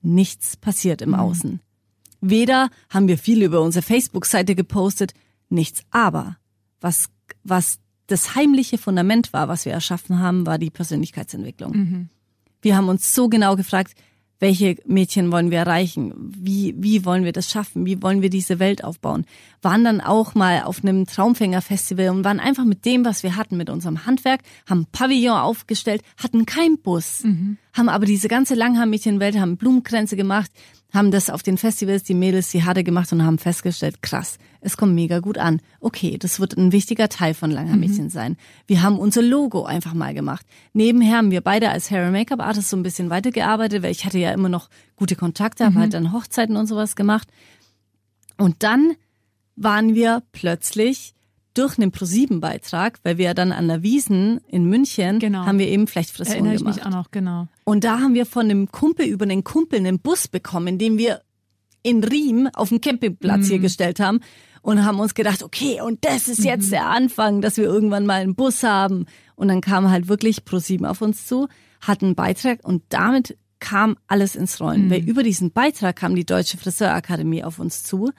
nichts 0.00 0.56
passiert 0.56 1.00
im 1.02 1.14
Außen. 1.14 1.60
Weder 2.20 2.70
haben 2.90 3.08
wir 3.08 3.18
viel 3.18 3.42
über 3.42 3.60
unsere 3.60 3.84
Facebook-Seite 3.84 4.54
gepostet, 4.54 5.14
nichts. 5.48 5.82
Aber 5.90 6.36
was, 6.82 7.08
was 7.44 7.78
das 8.06 8.34
heimliche 8.34 8.76
Fundament 8.78 9.32
war, 9.32 9.48
was 9.48 9.64
wir 9.64 9.72
erschaffen 9.72 10.18
haben, 10.18 10.46
war 10.46 10.58
die 10.58 10.70
Persönlichkeitsentwicklung. 10.70 11.72
Wir 12.60 12.76
haben 12.76 12.88
uns 12.88 13.14
so 13.14 13.28
genau 13.28 13.56
gefragt, 13.56 13.94
welche 14.38 14.76
Mädchen 14.86 15.30
wollen 15.30 15.52
wir 15.52 15.58
erreichen? 15.58 16.12
Wie, 16.16 16.74
wie 16.76 17.04
wollen 17.04 17.22
wir 17.22 17.30
das 17.30 17.48
schaffen? 17.48 17.86
Wie 17.86 18.02
wollen 18.02 18.22
wir 18.22 18.28
diese 18.28 18.58
Welt 18.58 18.82
aufbauen? 18.82 19.24
Waren 19.62 19.84
dann 19.84 20.00
auch 20.00 20.34
mal 20.34 20.62
auf 20.64 20.82
einem 20.82 21.06
Traumfänger-Festival 21.06 22.08
und 22.08 22.24
waren 22.24 22.40
einfach 22.40 22.64
mit 22.64 22.84
dem, 22.84 23.04
was 23.04 23.22
wir 23.22 23.36
hatten, 23.36 23.56
mit 23.56 23.70
unserem 23.70 24.04
Handwerk, 24.04 24.40
haben 24.68 24.86
Pavillon 24.90 25.36
aufgestellt, 25.36 26.02
hatten 26.20 26.44
keinen 26.44 26.78
Bus, 26.78 27.22
haben 27.72 27.88
aber 27.88 28.04
diese 28.04 28.26
ganze 28.26 28.56
Langhaar-Mädchenwelt, 28.56 29.38
haben 29.38 29.56
Blumenkränze 29.56 30.16
gemacht, 30.16 30.50
haben 30.92 31.10
das 31.10 31.30
auf 31.30 31.42
den 31.42 31.56
Festivals, 31.56 32.02
die 32.02 32.14
Mädels, 32.14 32.50
die 32.50 32.64
Hade 32.64 32.84
gemacht 32.84 33.12
und 33.12 33.24
haben 33.24 33.38
festgestellt, 33.38 34.02
krass, 34.02 34.38
es 34.60 34.76
kommt 34.76 34.94
mega 34.94 35.20
gut 35.20 35.38
an. 35.38 35.60
Okay, 35.80 36.18
das 36.18 36.38
wird 36.38 36.56
ein 36.56 36.70
wichtiger 36.72 37.08
Teil 37.08 37.32
von 37.34 37.50
Langhaar 37.50 37.76
Mädchen 37.76 38.10
sein. 38.10 38.36
Wir 38.66 38.82
haben 38.82 38.98
unser 38.98 39.22
Logo 39.22 39.64
einfach 39.64 39.94
mal 39.94 40.12
gemacht. 40.12 40.44
Nebenher 40.74 41.16
haben 41.16 41.30
wir 41.30 41.40
beide 41.40 41.70
als 41.70 41.90
Hair 41.90 42.04
and 42.04 42.12
Make-up 42.12 42.40
Artist 42.40 42.68
so 42.68 42.76
ein 42.76 42.82
bisschen 42.82 43.08
weitergearbeitet, 43.10 43.82
weil 43.82 43.90
ich 43.90 44.04
hatte 44.04 44.18
ja 44.18 44.32
immer 44.32 44.48
noch 44.50 44.68
gute 44.96 45.16
Kontakte, 45.16 45.64
habe 45.64 45.78
halt 45.78 45.94
dann 45.94 46.12
Hochzeiten 46.12 46.56
und 46.56 46.66
sowas 46.66 46.94
gemacht. 46.94 47.28
Und 48.36 48.62
dann 48.62 48.92
waren 49.56 49.94
wir 49.94 50.22
plötzlich 50.32 51.14
durch 51.54 51.78
einen 51.78 51.90
ProSieben-Beitrag, 51.90 52.98
weil 53.02 53.18
wir 53.18 53.26
ja 53.26 53.34
dann 53.34 53.52
an 53.52 53.68
der 53.68 53.82
Wiesen 53.82 54.40
in 54.48 54.64
München 54.66 55.18
Genau. 55.18 55.44
haben 55.44 55.58
wir 55.58 55.68
eben 55.68 55.86
Flechtfrisuren 55.86 56.36
Erinnere 56.46 56.54
ich 56.54 56.60
gemacht. 56.60 56.76
mich 56.76 56.86
auch 56.86 56.90
noch, 56.90 57.10
genau. 57.10 57.48
Und 57.64 57.84
da 57.84 58.00
haben 58.00 58.14
wir 58.14 58.26
von 58.26 58.46
einem 58.46 58.70
Kumpel 58.70 59.06
über 59.06 59.24
einen 59.24 59.44
Kumpel 59.44 59.78
einen 59.78 60.00
Bus 60.00 60.28
bekommen, 60.28 60.78
den 60.78 60.98
wir 60.98 61.22
in 61.82 62.02
Riem 62.04 62.48
auf 62.54 62.70
den 62.70 62.80
Campingplatz 62.80 63.48
hier 63.48 63.58
gestellt 63.58 64.00
haben 64.00 64.20
und 64.62 64.84
haben 64.84 65.00
uns 65.00 65.14
gedacht, 65.14 65.42
okay, 65.42 65.80
und 65.80 66.04
das 66.04 66.28
ist 66.28 66.44
jetzt 66.44 66.70
der 66.70 66.86
Anfang, 66.86 67.40
dass 67.40 67.56
wir 67.56 67.64
irgendwann 67.64 68.06
mal 68.06 68.20
einen 68.20 68.34
Bus 68.36 68.62
haben. 68.62 69.06
Und 69.34 69.48
dann 69.48 69.60
kam 69.60 69.90
halt 69.90 70.08
wirklich 70.08 70.44
ProSieben 70.44 70.86
auf 70.86 71.02
uns 71.02 71.26
zu, 71.26 71.48
hat 71.80 72.02
einen 72.02 72.14
Beitrag 72.14 72.60
und 72.64 72.82
damit 72.88 73.36
kam 73.58 73.96
alles 74.06 74.36
ins 74.36 74.60
Rollen. 74.60 74.90
Weil 74.90 75.08
über 75.08 75.22
diesen 75.22 75.52
Beitrag 75.52 75.96
kam 75.96 76.14
die 76.14 76.26
Deutsche 76.26 76.58
Friseurakademie 76.58 77.44
auf 77.44 77.58
uns 77.58 77.82
zu 77.82 78.12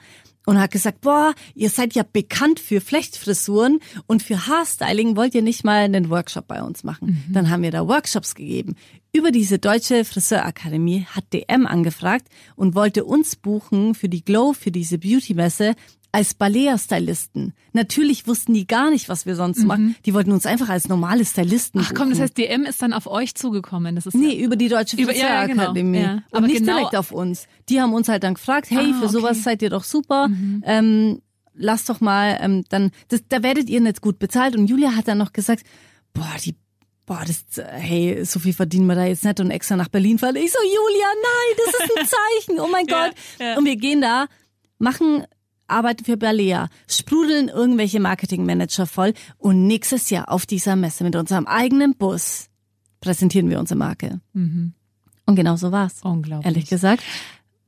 und 0.46 0.60
hat 0.60 0.70
gesagt, 0.70 1.00
boah, 1.00 1.34
ihr 1.54 1.70
seid 1.70 1.94
ja 1.94 2.04
bekannt 2.10 2.60
für 2.60 2.80
Flechtfrisuren 2.80 3.80
und 4.06 4.22
für 4.22 4.46
Haarstyling 4.46 5.16
wollt 5.16 5.34
ihr 5.34 5.42
nicht 5.42 5.64
mal 5.64 5.84
einen 5.84 6.10
Workshop 6.10 6.46
bei 6.46 6.62
uns 6.62 6.84
machen. 6.84 7.24
Dann 7.32 7.50
haben 7.50 7.62
wir 7.62 7.70
da 7.70 7.86
Workshops 7.86 8.34
gegeben. 8.34 8.76
Über 9.12 9.30
diese 9.30 9.58
Deutsche 9.58 10.04
Friseurakademie 10.04 11.06
hat 11.06 11.32
DM 11.32 11.66
angefragt 11.66 12.26
und 12.56 12.74
wollte 12.74 13.04
uns 13.04 13.36
buchen 13.36 13.94
für 13.94 14.08
die 14.08 14.24
Glow, 14.24 14.52
für 14.52 14.72
diese 14.72 14.98
Beauty-Messe 14.98 15.74
als 16.14 16.34
Balea-Stylisten. 16.34 17.52
Natürlich 17.72 18.26
wussten 18.28 18.54
die 18.54 18.66
gar 18.66 18.90
nicht, 18.90 19.08
was 19.08 19.26
wir 19.26 19.34
sonst 19.34 19.64
machen. 19.64 19.96
Die 20.06 20.14
wollten 20.14 20.30
uns 20.32 20.46
einfach 20.46 20.68
als 20.68 20.88
normale 20.88 21.24
Stylisten 21.24 21.80
Ach 21.84 21.92
komm, 21.94 22.10
das 22.10 22.20
heißt, 22.20 22.38
DM 22.38 22.62
ist 22.64 22.80
dann 22.82 22.92
auf 22.92 23.06
euch 23.06 23.34
zugekommen. 23.34 23.96
Das 23.96 24.06
ist 24.06 24.14
Nee, 24.14 24.36
über 24.42 24.54
die 24.56 24.68
Deutsche 24.68 24.96
Über- 24.96 25.12
ja, 25.14 25.44
ja, 25.44 25.46
genau. 25.46 25.74
Ja. 25.74 26.12
Und 26.14 26.22
Aber 26.30 26.46
nicht 26.46 26.58
genau- 26.60 26.76
direkt 26.76 26.94
auf 26.96 27.10
uns. 27.10 27.46
Die 27.68 27.80
haben 27.80 27.92
uns 27.92 28.08
halt 28.08 28.22
dann 28.22 28.34
gefragt, 28.34 28.70
hey, 28.70 28.92
Ah, 28.94 29.00
für 29.00 29.08
sowas 29.08 29.30
okay. 29.32 29.38
Mhm. 29.38 29.42
seid 29.42 29.62
ihr 29.62 29.70
doch 29.70 29.82
super. 29.84 30.28
Ähm, 30.64 31.20
lasst 31.54 31.88
doch 31.88 32.00
mal, 32.00 32.38
ähm, 32.40 32.64
dann, 32.68 32.90
das, 33.08 33.22
da 33.28 33.42
werdet 33.42 33.68
ihr 33.68 33.80
nicht 33.80 34.00
gut 34.00 34.18
bezahlt. 34.20 34.54
Und 34.56 34.68
Julia 34.68 34.94
hat 34.94 35.08
dann 35.08 35.18
noch 35.18 35.32
gesagt, 35.32 35.64
boah, 36.12 36.30
die, 36.44 36.54
boah, 37.06 37.22
das, 37.26 37.58
äh, 37.58 37.64
hey, 37.72 38.24
so 38.24 38.38
viel 38.38 38.52
verdienen 38.52 38.86
wir 38.86 38.94
da 38.94 39.04
jetzt 39.04 39.24
nicht 39.24 39.40
und 39.40 39.50
extra 39.50 39.74
nach 39.76 39.88
Berlin 39.88 40.18
fahren. 40.18 40.36
Ich 40.36 40.52
so, 40.52 40.58
Julia, 40.62 41.06
nein, 41.22 41.56
das 41.58 41.74
ist 41.74 41.98
ein 41.98 42.06
Zeichen. 42.46 42.60
Oh 42.60 42.68
mein 42.70 42.86
Ja, 42.86 43.06
Gott. 43.08 43.14
ja. 43.40 43.58
Und 43.58 43.64
wir 43.64 43.76
gehen 43.76 44.00
da, 44.00 44.26
machen 44.78 45.24
arbeiten 45.74 46.04
für 46.04 46.16
Balea, 46.16 46.68
sprudeln 46.88 47.48
irgendwelche 47.48 48.00
Marketingmanager 48.00 48.86
voll 48.86 49.12
und 49.38 49.66
nächstes 49.66 50.10
Jahr 50.10 50.30
auf 50.30 50.46
dieser 50.46 50.76
Messe 50.76 51.04
mit 51.04 51.16
unserem 51.16 51.46
eigenen 51.46 51.94
Bus 51.96 52.48
präsentieren 53.00 53.50
wir 53.50 53.60
unsere 53.60 53.78
Marke. 53.78 54.20
Und 54.34 55.36
genau 55.36 55.56
so 55.56 55.72
war's. 55.72 56.00
Unglaublich. 56.02 56.46
Ehrlich 56.46 56.68
gesagt. 56.70 57.02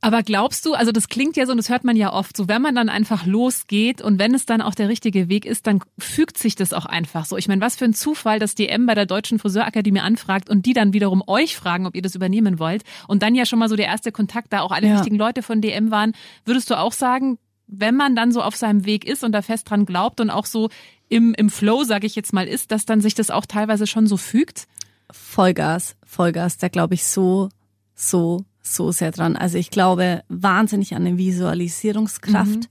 Aber 0.03 0.23
glaubst 0.23 0.64
du, 0.66 0.75
also 0.75 0.92
das 0.92 1.09
klingt 1.09 1.37
ja 1.37 1.47
so 1.47 1.53
und 1.53 1.57
das 1.59 1.69
hört 1.69 1.83
man 1.83 1.97
ja 1.97 2.12
oft, 2.12 2.37
so 2.37 2.47
wenn 2.49 2.62
man 2.62 2.75
dann 2.77 2.88
einfach 2.88 3.27
losgeht 3.27 4.01
und 4.03 4.19
wenn 4.21 4.35
es 4.35 4.47
dann 4.47 4.61
auch 4.62 4.75
der 4.75 4.88
richtige 4.88 5.29
Weg 5.29 5.45
ist, 5.47 5.66
dann 5.66 5.81
fügt 5.99 6.38
sich 6.38 6.55
das 6.55 6.73
auch 6.73 6.85
einfach 6.87 7.25
so. 7.25 7.37
Ich 7.37 7.49
meine, 7.49 7.61
was 7.62 7.77
für 7.77 7.87
ein 7.87 7.95
Zufall, 7.95 8.38
dass 8.38 8.55
DM 8.55 8.87
bei 8.87 8.95
der 8.95 9.07
Deutschen 9.07 9.38
Friseurakademie 9.38 10.01
anfragt 10.01 10.49
und 10.49 10.64
die 10.66 10.75
dann 10.75 10.92
wiederum 10.92 11.25
euch 11.27 11.57
fragen, 11.57 11.87
ob 11.87 11.97
ihr 11.97 12.03
das 12.03 12.14
übernehmen 12.14 12.59
wollt 12.61 12.83
und 13.09 13.23
dann 13.23 13.35
ja 13.35 13.47
schon 13.47 13.59
mal 13.59 13.69
so 13.69 13.75
der 13.75 13.87
erste 13.87 14.12
Kontakt 14.12 14.53
da 14.53 14.61
auch 14.61 14.71
alle 14.71 14.87
Ja. 14.87 14.95
wichtigen 14.97 15.16
Leute 15.16 15.42
von 15.42 15.61
DM 15.61 15.90
waren. 15.90 16.12
Würdest 16.45 16.71
du 16.71 16.79
auch 16.79 16.92
sagen, 16.92 17.38
wenn 17.66 17.96
man 17.96 18.14
dann 18.14 18.33
so 18.33 18.42
auf 18.42 18.57
seinem 18.57 18.85
Weg 18.85 19.05
ist 19.05 19.24
und 19.24 19.33
da 19.33 19.42
fest 19.42 19.70
dran 19.70 19.87
glaubt 19.87 20.20
und 20.20 20.31
auch 20.31 20.46
so 20.46 20.68
im, 21.09 21.35
im 21.35 21.50
Flow, 21.50 21.85
sage 21.85 22.07
ich 22.07 22.16
jetzt 22.16 22.33
mal, 22.33 22.46
ist, 22.46 22.70
dass 22.70 22.87
dann 22.87 23.00
sich 23.00 23.14
das 23.14 23.31
auch 23.31 23.46
teilweise 23.46 23.87
schon 23.87 24.07
so 24.07 24.16
fügt? 24.16 24.66
Vollgas, 25.11 25.96
Vollgas, 26.05 26.59
da 26.59 26.68
glaube 26.68 26.94
ich 26.94 27.05
so, 27.05 27.48
so, 27.94 28.44
so 28.61 28.90
sehr 28.92 29.12
dran. 29.12 29.37
Also 29.37 29.59
ich 29.59 29.70
glaube 29.70 30.22
wahnsinnig 30.29 30.94
an 30.94 31.07
eine 31.07 31.18
Visualisierungskraft, 31.18 32.68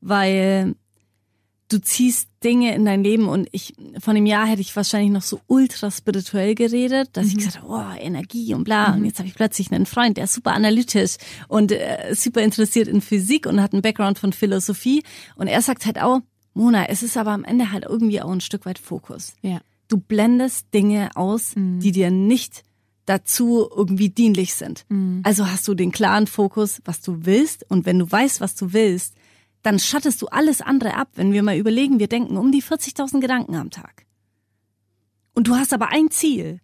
weil 0.00 0.74
du 1.72 1.80
ziehst 1.80 2.28
Dinge 2.44 2.74
in 2.74 2.84
dein 2.84 3.02
Leben 3.04 3.28
und 3.28 3.48
ich, 3.52 3.74
von 4.00 4.14
dem 4.14 4.26
Jahr 4.26 4.46
hätte 4.46 4.60
ich 4.60 4.74
wahrscheinlich 4.74 5.10
noch 5.12 5.22
so 5.22 5.40
ultra 5.46 5.90
spirituell 5.90 6.54
geredet, 6.54 7.10
dass 7.12 7.26
ich 7.28 7.36
gesagt 7.36 7.62
habe, 7.62 7.68
oh, 7.72 8.00
Energie 8.00 8.54
und 8.54 8.64
bla. 8.64 8.92
Und 8.94 9.04
jetzt 9.04 9.18
habe 9.18 9.28
ich 9.28 9.34
plötzlich 9.34 9.72
einen 9.72 9.86
Freund, 9.86 10.16
der 10.16 10.24
ist 10.24 10.34
super 10.34 10.52
analytisch 10.52 11.16
und 11.48 11.72
äh, 11.72 12.14
super 12.14 12.42
interessiert 12.42 12.88
in 12.88 13.00
Physik 13.00 13.46
und 13.46 13.60
hat 13.62 13.72
einen 13.72 13.82
Background 13.82 14.18
von 14.18 14.32
Philosophie. 14.32 15.02
Und 15.36 15.46
er 15.46 15.62
sagt 15.62 15.86
halt 15.86 16.00
auch, 16.00 16.20
Mona, 16.54 16.86
es 16.88 17.02
ist 17.02 17.16
aber 17.16 17.30
am 17.30 17.44
Ende 17.44 17.72
halt 17.72 17.84
irgendwie 17.88 18.20
auch 18.20 18.30
ein 18.30 18.40
Stück 18.40 18.66
weit 18.66 18.78
Fokus 18.78 19.34
Ja. 19.42 19.60
du 19.88 19.96
blendest 19.96 20.66
Dinge 20.74 21.10
aus, 21.14 21.52
die 21.56 21.92
dir 21.92 22.10
nicht 22.10 22.64
dazu 23.06 23.68
irgendwie 23.74 24.10
dienlich 24.10 24.54
sind. 24.54 24.84
Also 25.22 25.46
hast 25.48 25.66
du 25.66 25.74
den 25.74 25.92
klaren 25.92 26.26
Fokus, 26.26 26.80
was 26.84 27.00
du 27.00 27.24
willst 27.24 27.68
und 27.70 27.84
wenn 27.86 27.98
du 27.98 28.10
weißt, 28.10 28.40
was 28.40 28.54
du 28.54 28.72
willst, 28.72 29.14
dann 29.62 29.78
schattest 29.78 30.20
du 30.22 30.26
alles 30.26 30.60
andere 30.60 30.94
ab. 30.94 31.10
Wenn 31.14 31.32
wir 31.32 31.42
mal 31.42 31.56
überlegen, 31.56 31.98
wir 31.98 32.08
denken 32.08 32.36
um 32.36 32.52
die 32.52 32.62
40.000 32.62 33.20
Gedanken 33.20 33.54
am 33.54 33.70
Tag. 33.70 34.06
Und 35.34 35.48
du 35.48 35.56
hast 35.56 35.72
aber 35.72 35.88
ein 35.88 36.10
Ziel. 36.10 36.60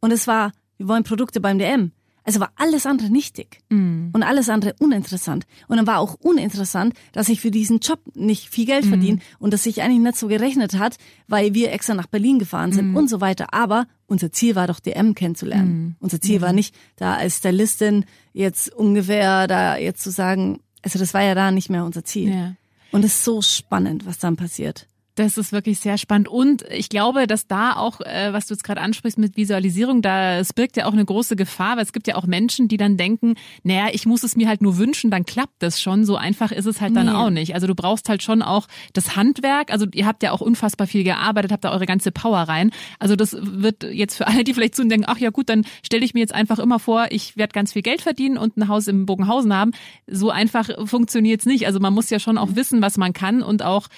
Und 0.00 0.12
es 0.12 0.26
war, 0.26 0.52
wir 0.78 0.88
wollen 0.88 1.04
Produkte 1.04 1.40
beim 1.40 1.58
DM. 1.58 1.92
Also 2.24 2.40
war 2.40 2.50
alles 2.56 2.86
andere 2.86 3.08
nichtig 3.08 3.60
und 4.12 4.24
alles 4.24 4.48
andere 4.48 4.74
uninteressant. 4.80 5.46
Und 5.68 5.76
dann 5.76 5.86
war 5.86 6.00
auch 6.00 6.14
uninteressant, 6.14 6.94
dass 7.12 7.28
ich 7.28 7.40
für 7.40 7.52
diesen 7.52 7.78
Job 7.78 8.00
nicht 8.14 8.48
viel 8.48 8.66
Geld 8.66 8.84
verdiene 8.84 9.20
und 9.38 9.52
das 9.52 9.62
sich 9.62 9.80
eigentlich 9.80 10.00
nicht 10.00 10.16
so 10.16 10.26
gerechnet 10.26 10.76
hat, 10.76 10.96
weil 11.28 11.54
wir 11.54 11.70
extra 11.70 11.94
nach 11.94 12.08
Berlin 12.08 12.40
gefahren 12.40 12.72
sind 12.72 12.96
und 12.96 13.08
so 13.08 13.20
weiter. 13.20 13.54
Aber 13.54 13.86
unser 14.06 14.32
Ziel 14.32 14.56
war 14.56 14.66
doch 14.66 14.80
DM 14.80 15.14
kennenzulernen. 15.14 15.94
Unser 16.00 16.20
Ziel 16.20 16.40
war 16.40 16.52
nicht, 16.52 16.74
da 16.96 17.14
als 17.14 17.36
Stylistin 17.36 18.04
jetzt 18.32 18.74
ungefähr 18.74 19.46
da 19.46 19.76
jetzt 19.76 20.02
zu 20.02 20.10
sagen, 20.10 20.58
also 20.86 21.00
das 21.00 21.14
war 21.14 21.22
ja 21.22 21.34
da 21.34 21.50
nicht 21.50 21.68
mehr 21.68 21.84
unser 21.84 22.04
Ziel. 22.04 22.32
Ja. 22.32 22.54
Und 22.92 23.04
es 23.04 23.14
ist 23.14 23.24
so 23.24 23.42
spannend, 23.42 24.06
was 24.06 24.18
dann 24.18 24.36
passiert. 24.36 24.86
Das 25.16 25.38
ist 25.38 25.50
wirklich 25.50 25.80
sehr 25.80 25.96
spannend. 25.96 26.28
Und 26.28 26.62
ich 26.70 26.90
glaube, 26.90 27.26
dass 27.26 27.46
da 27.46 27.74
auch, 27.74 28.02
äh, 28.02 28.34
was 28.34 28.46
du 28.46 28.54
jetzt 28.54 28.62
gerade 28.62 28.82
ansprichst 28.82 29.18
mit 29.18 29.38
Visualisierung, 29.38 30.02
da 30.02 30.38
es 30.38 30.52
birgt 30.52 30.76
ja 30.76 30.84
auch 30.84 30.92
eine 30.92 31.06
große 31.06 31.36
Gefahr, 31.36 31.76
weil 31.76 31.84
es 31.84 31.94
gibt 31.94 32.06
ja 32.06 32.16
auch 32.16 32.26
Menschen, 32.26 32.68
die 32.68 32.76
dann 32.76 32.98
denken, 32.98 33.34
naja, 33.62 33.88
ich 33.92 34.04
muss 34.04 34.22
es 34.22 34.36
mir 34.36 34.46
halt 34.46 34.60
nur 34.60 34.76
wünschen, 34.76 35.10
dann 35.10 35.24
klappt 35.24 35.54
das 35.60 35.80
schon. 35.80 36.04
So 36.04 36.16
einfach 36.16 36.52
ist 36.52 36.66
es 36.66 36.82
halt 36.82 36.94
dann 36.94 37.06
nee. 37.06 37.12
auch 37.12 37.30
nicht. 37.30 37.54
Also 37.54 37.66
du 37.66 37.74
brauchst 37.74 38.10
halt 38.10 38.22
schon 38.22 38.42
auch 38.42 38.68
das 38.92 39.16
Handwerk. 39.16 39.72
Also 39.72 39.86
ihr 39.94 40.04
habt 40.04 40.22
ja 40.22 40.32
auch 40.32 40.42
unfassbar 40.42 40.86
viel 40.86 41.02
gearbeitet, 41.02 41.50
habt 41.50 41.64
da 41.64 41.72
eure 41.72 41.86
ganze 41.86 42.12
Power 42.12 42.40
rein. 42.40 42.70
Also 42.98 43.16
das 43.16 43.34
wird 43.40 43.84
jetzt 43.84 44.16
für 44.16 44.26
alle, 44.26 44.44
die 44.44 44.52
vielleicht 44.52 44.74
zu 44.74 44.86
denken, 44.86 45.06
ach 45.08 45.18
ja 45.18 45.30
gut, 45.30 45.48
dann 45.48 45.64
stelle 45.82 46.04
ich 46.04 46.12
mir 46.12 46.20
jetzt 46.20 46.34
einfach 46.34 46.58
immer 46.58 46.78
vor, 46.78 47.06
ich 47.08 47.38
werde 47.38 47.54
ganz 47.54 47.72
viel 47.72 47.82
Geld 47.82 48.02
verdienen 48.02 48.36
und 48.36 48.58
ein 48.58 48.68
Haus 48.68 48.86
im 48.86 49.06
Bogenhausen 49.06 49.54
haben. 49.54 49.70
So 50.06 50.28
einfach 50.28 50.68
funktioniert's 50.86 51.46
nicht. 51.46 51.66
Also 51.66 51.80
man 51.80 51.94
muss 51.94 52.10
ja 52.10 52.18
schon 52.18 52.36
auch 52.36 52.54
wissen, 52.54 52.82
was 52.82 52.98
man 52.98 53.14
kann 53.14 53.42
und 53.42 53.62
auch 53.62 53.88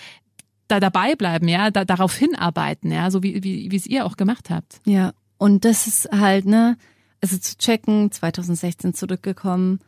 da 0.69 0.81
dabei 0.81 1.17
bleiben, 1.17 1.49
ja, 1.49 1.71
da, 1.71 1.85
darauf 1.85 2.15
hinarbeiten, 2.15 2.93
ja, 2.93 3.11
so 3.11 3.23
wie, 3.23 3.43
wie, 3.43 3.71
wie 3.71 3.77
es 3.77 3.87
ihr 3.87 4.07
auch 4.07 4.17
gemacht 4.17 4.51
habt. 4.51 4.81
Ja, 4.87 5.13
und 5.39 5.65
das 5.65 5.87
ist 5.87 6.09
halt, 6.13 6.47
ne, 6.47 6.77
also 7.21 7.39
zu 7.39 7.57
checken, 7.57 8.13
2016 8.13 8.95
zurückgekommen, 8.95 9.81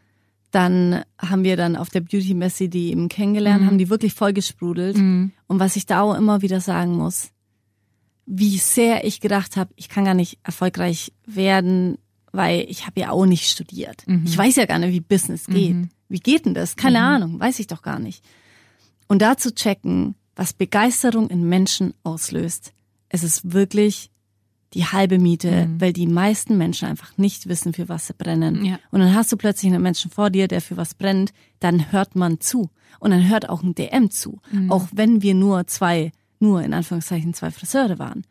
dann 0.51 1.03
haben 1.19 1.45
wir 1.45 1.57
dann 1.57 1.77
auf 1.77 1.91
der 1.91 2.01
Beauty 2.01 2.35
Messe 2.35 2.69
die 2.69 2.91
eben 2.91 3.09
kennengelernt, 3.09 3.63
mhm. 3.63 3.67
haben 3.67 3.79
die 3.79 3.89
wirklich 3.89 4.15
voll 4.15 4.33
gesprudelt. 4.33 4.97
Mhm. 4.97 5.33
Und 5.47 5.61
was 5.61 5.77
ich 5.77 5.87
da 5.87 6.03
auch 6.03 6.15
immer 6.15 6.43
wieder 6.43 6.61
sagen 6.61 6.97
muss, 6.97 7.31
wie 8.27 8.59
sehr 8.59 9.05
ich 9.05 9.21
gedacht 9.21 9.57
habe, 9.57 9.73
ich 9.77 9.89
kann 9.89 10.05
gar 10.05 10.15
nicht 10.15 10.39
erfolgreich 10.43 11.13
werden, 11.27 11.99
weil 12.33 12.67
ich 12.69 12.87
habe 12.87 13.01
ja 13.01 13.11
auch 13.11 13.27
nicht 13.27 13.49
studiert. 13.49 14.07
Mhm. 14.07 14.25
Ich 14.25 14.37
weiß 14.37 14.57
ja 14.57 14.67
gar 14.67 14.79
nicht, 14.79 14.93
wie 14.93 15.01
Business 15.01 15.47
geht. 15.47 15.75
Mhm. 15.75 15.89
Wie 16.09 16.21
geht 16.21 16.47
denn 16.47 16.55
das? 16.55 16.77
Keine 16.77 16.99
mhm. 16.99 17.05
Ahnung, 17.05 17.41
weiß 17.41 17.59
ich 17.61 17.67
doch 17.67 17.83
gar 17.83 17.99
nicht. 17.99 18.25
Und 19.07 19.23
da 19.23 19.37
zu 19.37 19.55
checken, 19.55 20.15
was 20.41 20.55
Begeisterung 20.55 21.29
in 21.29 21.47
Menschen 21.47 21.93
auslöst. 22.03 22.73
Es 23.11 23.23
ist 23.23 23.53
wirklich 23.53 24.11
die 24.73 24.87
halbe 24.87 25.19
Miete, 25.19 25.67
mhm. 25.67 25.83
weil 25.83 25.93
die 25.93 26.07
meisten 26.07 26.57
Menschen 26.57 26.89
einfach 26.89 27.19
nicht 27.19 27.47
wissen, 27.47 27.75
für 27.75 27.91
was 27.91 28.07
sie 28.07 28.15
brennen. 28.15 28.65
Ja. 28.65 28.79
Und 28.91 29.01
dann 29.01 29.15
hast 29.15 29.31
du 29.31 29.37
plötzlich 29.37 29.71
einen 29.71 29.83
Menschen 29.83 30.11
vor 30.11 30.31
dir, 30.31 30.49
der 30.49 30.63
für 30.63 30.79
was 30.79 30.95
brennt, 30.95 31.35
dann 31.59 31.93
hört 31.93 32.17
man 32.17 32.41
zu. 32.41 32.71
Und 33.01 33.11
dann 33.11 33.29
hört 33.29 33.51
auch 33.51 33.63
ein 33.63 33.75
DM 33.75 34.11
zu. 34.11 34.39
Mhm. 34.51 34.73
Auch 34.73 34.87
wenn 34.93 35.21
wir 35.21 35.35
nur 35.35 35.67
zwei, 35.67 36.11
nur 36.39 36.63
in 36.63 36.73
Anführungszeichen 36.73 37.35
zwei 37.35 37.51
Friseure 37.51 37.99
waren. 37.99 38.25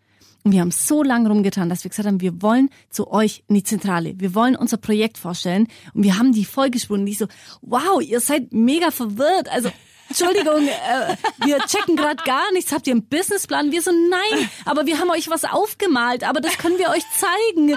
Und 0.43 0.53
wir 0.53 0.62
haben 0.62 0.72
so 0.72 1.03
lange 1.03 1.30
rumgetan, 1.30 1.70
dass 1.70 1.84
wir 1.84 1.89
gesagt 1.89 2.07
haben, 2.07 2.22
wir 2.22 2.41
wollen 2.41 2.72
zu 2.89 3.12
euch 3.12 3.43
in 3.47 3.53
die 3.53 3.64
Zentrale. 3.64 4.20
Wir 4.20 4.34
wollen 4.34 4.55
unser 4.55 4.78
Projekt 4.78 5.20
vorstellen. 5.20 5.68
Und 5.93 6.01
wir 6.01 6.18
haben 6.18 6.34
die 6.34 6.45
vollgesprungen. 6.45 7.05
Die 7.05 7.14
so, 7.14 7.28
wow, 7.62 8.01
ihr 8.01 8.20
seid 8.20 8.51
mega 8.51 8.89
verwirrt. 8.89 9.47
Also 9.51 9.70
Entschuldigung, 10.10 10.68
äh, 10.68 11.16
wir 11.45 11.60
checken 11.68 11.95
gerade 11.95 12.24
gar 12.24 12.51
nichts. 12.51 12.72
Habt 12.72 12.88
ihr 12.88 12.93
einen 12.93 13.07
Businessplan? 13.07 13.72
Wir 13.72 13.82
so, 13.82 13.91
nein, 13.91 14.49
aber 14.66 14.86
wir 14.86 14.99
haben 14.99 15.10
euch 15.12 15.30
was 15.30 15.45
aufgemalt, 15.45 16.24
aber 16.24 16.41
das 16.41 16.57
können 16.57 16.78
wir 16.78 16.89
euch 16.89 17.03
zeigen. 17.12 17.76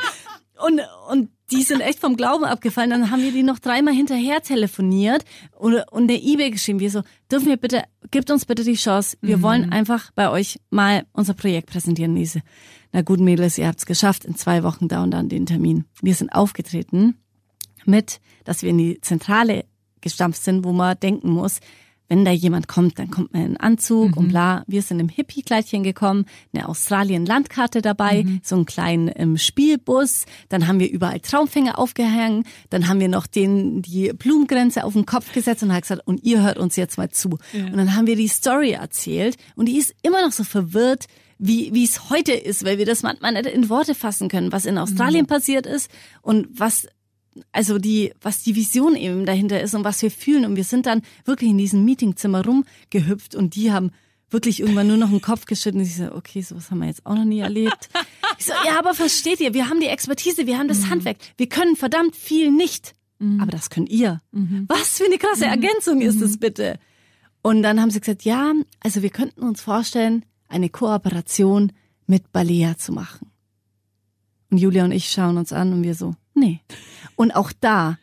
Und, 0.65 0.81
und 1.11 1.31
die 1.51 1.63
sind 1.63 1.81
echt 1.81 2.01
vom 2.01 2.17
Glauben 2.17 2.45
abgefallen. 2.45 2.91
Dann 2.91 3.11
haben 3.11 3.23
wir 3.23 3.33
die 3.33 3.43
noch 3.43 3.59
dreimal 3.59 3.95
hinterher 3.95 4.43
telefoniert 4.43 5.25
und, 5.57 5.75
und 5.91 6.09
der 6.09 6.23
Ebay 6.23 6.51
geschrieben. 6.51 6.81
Wir 6.81 6.91
so, 6.91 7.03
dürfen 7.31 7.49
wir 7.49 7.57
bitte, 7.57 7.85
gibt 8.11 8.31
uns 8.31 8.47
bitte 8.47 8.65
die 8.65 8.75
Chance. 8.75 9.17
Wir 9.21 9.39
mhm. 9.39 9.43
wollen 9.43 9.73
einfach 9.73 10.11
bei 10.15 10.31
euch 10.31 10.59
mal 10.71 11.05
unser 11.13 11.35
Projekt 11.35 11.71
präsentieren, 11.71 12.17
Lise. 12.17 12.43
Na 12.93 13.03
gut, 13.03 13.21
Mädels, 13.21 13.59
ihr 13.59 13.67
habt's 13.67 13.87
geschafft. 13.87 14.25
In 14.25 14.37
zwei 14.37 14.63
Wochen 14.63 14.89
da 14.89 15.03
und 15.03 15.11
dann 15.11 15.29
den 15.29 15.47
Termin. 15.47 15.85
Wir 16.01 16.15
sind 16.15 16.31
aufgetreten 16.31 17.19
mit, 17.85 18.21
dass 18.45 18.63
wir 18.63 18.71
in 18.71 18.79
die 18.79 19.01
Zentrale 19.01 19.65
gestampft 20.01 20.43
sind, 20.43 20.65
wo 20.65 20.73
man 20.73 20.99
denken 20.99 21.31
muss, 21.31 21.61
wenn 22.13 22.27
da 22.27 22.31
jemand 22.31 22.69
kommt, 22.69 22.99
dann 22.99 23.11
kommt 23.11 23.33
man 23.33 23.43
in 23.43 23.57
Anzug 23.57 24.11
mhm. 24.11 24.19
und 24.19 24.29
bla. 24.29 24.65
Wir 24.67 24.83
sind 24.83 25.01
im 25.01 25.09
Hippie-Kleidchen 25.09 25.83
gekommen, 25.83 26.27
eine 26.53 26.69
Australien-Landkarte 26.69 27.81
dabei, 27.81 28.25
mhm. 28.25 28.41
so 28.43 28.55
einen 28.55 28.67
kleinen 28.67 29.11
ähm, 29.17 29.39
Spielbus. 29.39 30.27
Dann 30.51 30.69
haben 30.69 30.79
wir 30.79 30.91
überall 30.91 31.21
Traumfänger 31.21 31.79
aufgehängt. 31.79 32.47
Dann 32.69 32.87
haben 32.87 33.01
wir 33.01 33.09
noch 33.09 33.27
den, 33.27 33.81
die 33.81 34.13
Blumengrenze 34.13 34.85
auf 34.85 34.93
den 34.93 35.07
Kopf 35.07 35.33
gesetzt 35.33 35.63
und 35.63 35.73
hat 35.73 35.83
gesagt, 35.83 36.03
und 36.05 36.23
ihr 36.23 36.43
hört 36.43 36.59
uns 36.59 36.77
jetzt 36.77 36.99
mal 36.99 37.09
zu. 37.09 37.39
Ja. 37.55 37.65
Und 37.65 37.79
dann 37.79 37.97
haben 37.97 38.07
wir 38.07 38.17
die 38.17 38.29
Story 38.29 38.73
erzählt 38.73 39.39
und 39.57 39.67
die 39.67 39.79
ist 39.79 39.95
immer 40.03 40.21
noch 40.21 40.33
so 40.33 40.45
verwirrt, 40.45 41.07
wie, 41.39 41.73
wie 41.73 41.85
es 41.85 42.11
heute 42.11 42.33
ist, 42.33 42.63
weil 42.67 42.77
wir 42.77 42.85
das 42.85 43.03
manchmal 43.03 43.33
nicht 43.33 43.47
in 43.47 43.71
Worte 43.71 43.95
fassen 43.95 44.29
können, 44.29 44.53
was 44.53 44.67
in 44.67 44.77
Australien 44.77 45.23
mhm. 45.23 45.29
passiert 45.29 45.65
ist 45.65 45.91
und 46.21 46.47
was 46.53 46.87
also 47.51 47.79
die, 47.79 48.13
was 48.21 48.43
die 48.43 48.55
Vision 48.55 48.97
eben 48.97 49.27
dahinter 49.27 49.61
ist 49.61 49.75
und 49.75 49.85
was 49.85 50.03
wir 50.03 50.11
fühlen. 50.11 50.45
Und 50.45 50.57
wir 50.57 50.65
sind 50.65 50.87
dann 50.87 51.03
wirklich 51.25 51.51
in 51.51 51.59
diesem 51.59 51.85
Meetingzimmer 51.85 52.45
rumgehüpft 52.45 53.35
und 53.35 53.55
die 53.55 53.73
haben 53.73 53.91
wirklich 54.31 54.61
irgendwann 54.61 54.89
nur 54.89 54.97
noch 54.97 55.11
den 55.11 55.21
Kopf 55.21 55.45
geschüttet 55.45 55.77
und 55.77 55.87
ich 55.87 55.97
so, 55.97 56.13
okay, 56.13 56.41
sowas 56.41 56.71
haben 56.71 56.79
wir 56.79 56.87
jetzt 56.87 57.05
auch 57.05 57.15
noch 57.15 57.25
nie 57.25 57.41
erlebt. 57.41 57.89
Ich 58.39 58.47
so, 58.47 58.55
ja, 58.67 58.79
aber 58.79 58.95
versteht 58.95 59.41
ihr, 59.41 59.53
wir 59.55 59.69
haben 59.69 59.79
die 59.79 59.87
Expertise, 59.87 60.47
wir 60.47 60.59
haben 60.59 60.67
das 60.67 60.81
mhm. 60.81 60.91
Handwerk, 60.91 61.19
wir 61.37 61.49
können 61.49 61.77
verdammt 61.77 62.17
viel 62.17 62.51
nicht. 62.51 62.95
Mhm. 63.19 63.41
Aber 63.41 63.53
das 63.53 63.71
könnt 63.71 63.89
ihr. 63.89 64.21
Mhm. 64.33 64.65
Was 64.69 64.99
für 64.99 65.05
eine 65.05 65.19
krasse 65.19 65.45
mhm. 65.45 65.53
Ergänzung 65.53 66.01
ist 66.01 66.21
es 66.21 66.37
mhm. 66.37 66.39
bitte? 66.41 66.79
Und 67.43 67.63
dann 67.63 67.81
haben 67.81 67.91
sie 67.91 68.01
gesagt, 68.01 68.25
ja, 68.25 68.53
also 68.81 69.03
wir 69.03 69.11
könnten 69.11 69.43
uns 69.43 69.61
vorstellen, 69.61 70.25
eine 70.49 70.71
Kooperation 70.71 71.73
mit 72.07 72.33
Balea 72.33 72.77
zu 72.79 72.93
machen. 72.93 73.31
Und 74.51 74.59
Julia 74.59 74.85
und 74.85 74.93
ich 74.93 75.11
schauen 75.11 75.39
uns 75.39 75.53
an 75.53 75.73
und 75.73 75.83
wir 75.83 75.95
so, 75.95 76.15
nee. 76.35 76.61
Und 77.17 77.33
auch 77.33 77.53
da, 77.61 77.99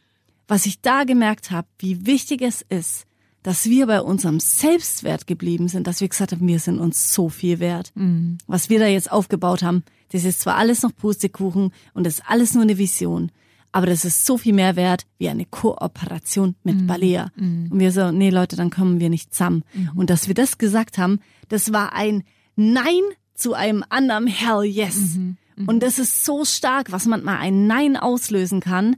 was 0.47 0.65
ich 0.65 0.82
da 0.82 1.03
gemerkt 1.03 1.51
habe, 1.51 1.67
wie 1.80 2.05
wichtig 2.05 2.41
es 2.41 2.63
ist, 2.67 3.05
dass 3.43 3.65
wir 3.65 3.88
bei 3.88 4.01
unserem 4.01 4.39
Selbstwert 4.39 5.27
geblieben 5.27 5.67
sind, 5.67 5.88
dass 5.88 6.01
wir 6.01 6.09
gesagt 6.09 6.32
haben, 6.32 6.47
wir 6.47 6.59
sind 6.59 6.80
uns 6.80 7.13
so 7.13 7.30
viel 7.30 7.59
wert. 7.59 7.91
Mhm. 7.95 8.38
Was 8.47 8.69
wir 8.69 8.80
da 8.80 8.88
jetzt 8.88 9.11
aufgebaut 9.11 9.63
haben, 9.63 9.84
das 10.11 10.25
ist 10.25 10.41
zwar 10.41 10.55
alles 10.55 10.82
noch 10.82 10.95
Pustekuchen 10.95 11.71
und 11.93 12.05
das 12.05 12.15
ist 12.15 12.23
alles 12.27 12.53
nur 12.53 12.63
eine 12.63 12.77
Vision, 12.77 13.32
aber 13.71 13.86
das 13.86 14.03
ist 14.03 14.25
so 14.25 14.38
viel 14.38 14.53
mehr 14.53 14.75
wert 14.75 15.05
wie 15.19 15.30
eine 15.30 15.45
Kooperation 15.45 16.55
mit 16.63 16.82
mhm. 16.82 16.88
Balea. 16.88 17.32
Mhm. 17.36 17.69
Und 17.71 17.80
wir 17.80 17.91
so, 17.91 18.11
nee 18.11 18.30
Leute, 18.30 18.55
dann 18.55 18.71
kommen 18.71 18.99
wir 18.99 19.09
nicht 19.09 19.34
zusammen. 19.34 19.63
Mhm. 19.73 19.91
Und 19.95 20.09
dass 20.09 20.27
wir 20.27 20.36
das 20.36 20.57
gesagt 20.57 20.97
haben, 20.97 21.19
das 21.47 21.71
war 21.71 21.93
ein 21.93 22.23
Nein 22.55 23.03
zu 23.36 23.53
einem 23.53 23.86
anderen 23.89 24.27
Hell 24.27 24.63
Yes. 24.63 25.15
Mhm. 25.15 25.38
Und 25.68 25.76
mhm. 25.76 25.80
das 25.80 25.99
ist 25.99 26.26
so 26.26 26.45
stark, 26.45 26.91
was 26.91 27.05
manchmal 27.05 27.38
ein 27.38 27.68
Nein 27.68 27.97
auslösen 27.97 28.62
kann, 28.62 28.95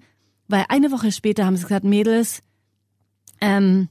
weil 0.48 0.66
eine 0.70 0.92
Woche 0.92 1.12
später 1.12 1.46
haben 1.46 1.56
sie 1.56 1.64
gesagt, 1.64 1.86
Mädels, 1.86 2.44
ähm, 3.40 3.90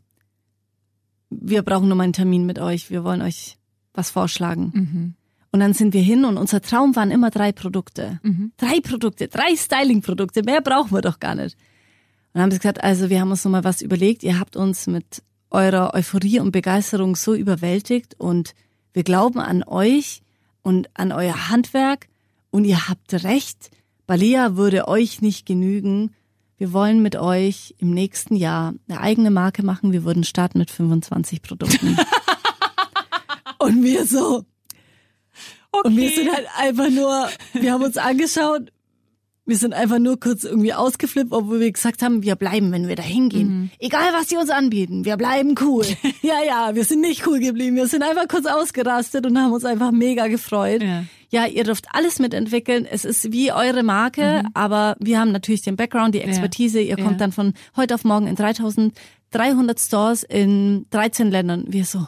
wir 1.31 1.62
brauchen 1.62 1.89
nur 1.89 1.97
mal 1.97 2.05
einen 2.05 2.12
Termin 2.12 2.47
mit 2.47 2.59
euch, 2.59 2.91
wir 2.91 3.05
wollen 3.05 3.23
euch 3.23 3.57
was 3.93 4.11
vorschlagen. 4.11 4.73
Mhm. 4.75 5.14
Und 5.53 5.61
dann 5.61 5.75
sind 5.75 5.95
wir 5.95 6.03
hin 6.03 6.25
und 6.25 6.37
unser 6.37 6.61
Traum 6.61 6.95
waren 6.95 7.11
immer 7.11 7.31
drei 7.31 7.51
Produkte. 7.51 8.21
Mhm. 8.23 8.53
Drei 8.57 8.81
Produkte, 8.81 9.27
drei 9.27 9.57
Styling-Produkte, 9.57 10.45
mehr 10.45 10.61
brauchen 10.61 10.93
wir 10.93 11.01
doch 11.01 11.18
gar 11.18 11.35
nicht. 11.35 11.55
Und 11.55 12.35
dann 12.35 12.43
haben 12.45 12.51
sie 12.53 12.59
gesagt, 12.59 12.85
also 12.85 13.11
wir 13.11 13.21
haben 13.21 13.31
uns 13.31 13.45
noch 13.45 13.51
mal 13.51 13.64
was 13.64 13.83
überlegt, 13.83 14.23
ihr 14.23 14.39
habt 14.39 14.55
uns 14.55 14.87
mit 14.87 15.25
eurer 15.51 15.95
Euphorie 15.95 16.39
und 16.39 16.53
Begeisterung 16.53 17.16
so 17.16 17.35
überwältigt 17.35 18.14
und 18.18 18.55
wir 18.93 19.03
glauben 19.03 19.41
an 19.41 19.64
euch 19.64 20.23
und 20.62 20.89
an 20.95 21.11
euer 21.11 21.49
Handwerk 21.49 22.07
und 22.51 22.64
ihr 22.64 22.88
habt 22.88 23.12
recht, 23.24 23.70
Balea 24.07 24.57
würde 24.57 24.88
euch 24.88 25.22
nicht 25.22 25.46
genügen. 25.46 26.14
Wir 26.59 26.72
wollen 26.72 27.01
mit 27.01 27.16
euch 27.16 27.76
im 27.78 27.94
nächsten 27.94 28.34
Jahr 28.34 28.74
eine 28.88 29.01
eigene 29.01 29.30
Marke 29.30 29.64
machen. 29.64 29.92
Wir 29.92 30.05
würden 30.05 30.24
starten 30.24 30.59
mit 30.59 30.70
25 30.70 31.42
Produkten. 31.42 31.96
und 33.59 33.84
wir 33.84 34.05
so. 34.05 34.44
Okay. 35.72 35.88
Und 35.88 35.96
wir 35.96 36.11
sind 36.11 36.32
halt 36.32 36.48
einfach 36.59 36.90
nur, 36.90 37.28
wir 37.55 37.72
haben 37.72 37.84
uns 37.84 37.96
angeschaut, 37.96 38.72
wir 39.46 39.57
sind 39.57 39.74
einfach 39.74 40.01
nur 40.01 40.18
kurz 40.18 40.44
irgendwie 40.44 40.74
ausgeflippt, 40.74 41.32
obwohl 41.32 41.61
wir 41.61 41.70
gesagt 41.70 42.03
haben, 42.03 42.22
wir 42.22 42.34
bleiben, 42.34 42.72
wenn 42.72 42.88
wir 42.88 42.96
da 42.96 43.03
hingehen. 43.03 43.48
Mhm. 43.48 43.70
Egal, 43.78 44.12
was 44.12 44.28
sie 44.28 44.36
uns 44.36 44.51
anbieten, 44.51 45.05
wir 45.05 45.16
bleiben 45.16 45.55
cool. 45.61 45.86
ja, 46.22 46.42
ja, 46.44 46.74
wir 46.74 46.84
sind 46.84 47.01
nicht 47.01 47.26
cool 47.26 47.38
geblieben. 47.38 47.76
Wir 47.76 47.86
sind 47.86 48.03
einfach 48.03 48.26
kurz 48.26 48.46
ausgerastet 48.46 49.24
und 49.24 49.38
haben 49.38 49.53
uns 49.53 49.64
einfach 49.64 49.92
mega 49.92 50.26
gefreut. 50.26 50.82
Ja 50.82 51.05
ja, 51.31 51.47
ihr 51.47 51.64
dürft 51.64 51.87
alles 51.93 52.18
mitentwickeln. 52.18 52.87
Es 52.87 53.05
ist 53.05 53.33
wie 53.33 53.53
eure 53.53 53.83
Marke, 53.83 54.43
mhm. 54.43 54.51
aber 54.55 54.97
wir 54.99 55.18
haben 55.18 55.33
natürlich 55.33 55.62
den 55.62 55.76
Background, 55.76 56.14
die 56.14 56.20
Expertise. 56.20 56.81
Ja. 56.81 56.97
Ihr 56.97 56.97
kommt 56.97 57.12
ja. 57.12 57.18
dann 57.18 57.33
von 57.33 57.55
heute 57.76 57.95
auf 57.95 58.05
morgen 58.05 58.26
in 58.26 58.35
3300 58.35 59.78
Stores 59.78 60.24
in 60.24 60.87
13 60.91 61.31
Ländern. 61.31 61.64
Wir 61.68 61.85
so, 61.85 62.07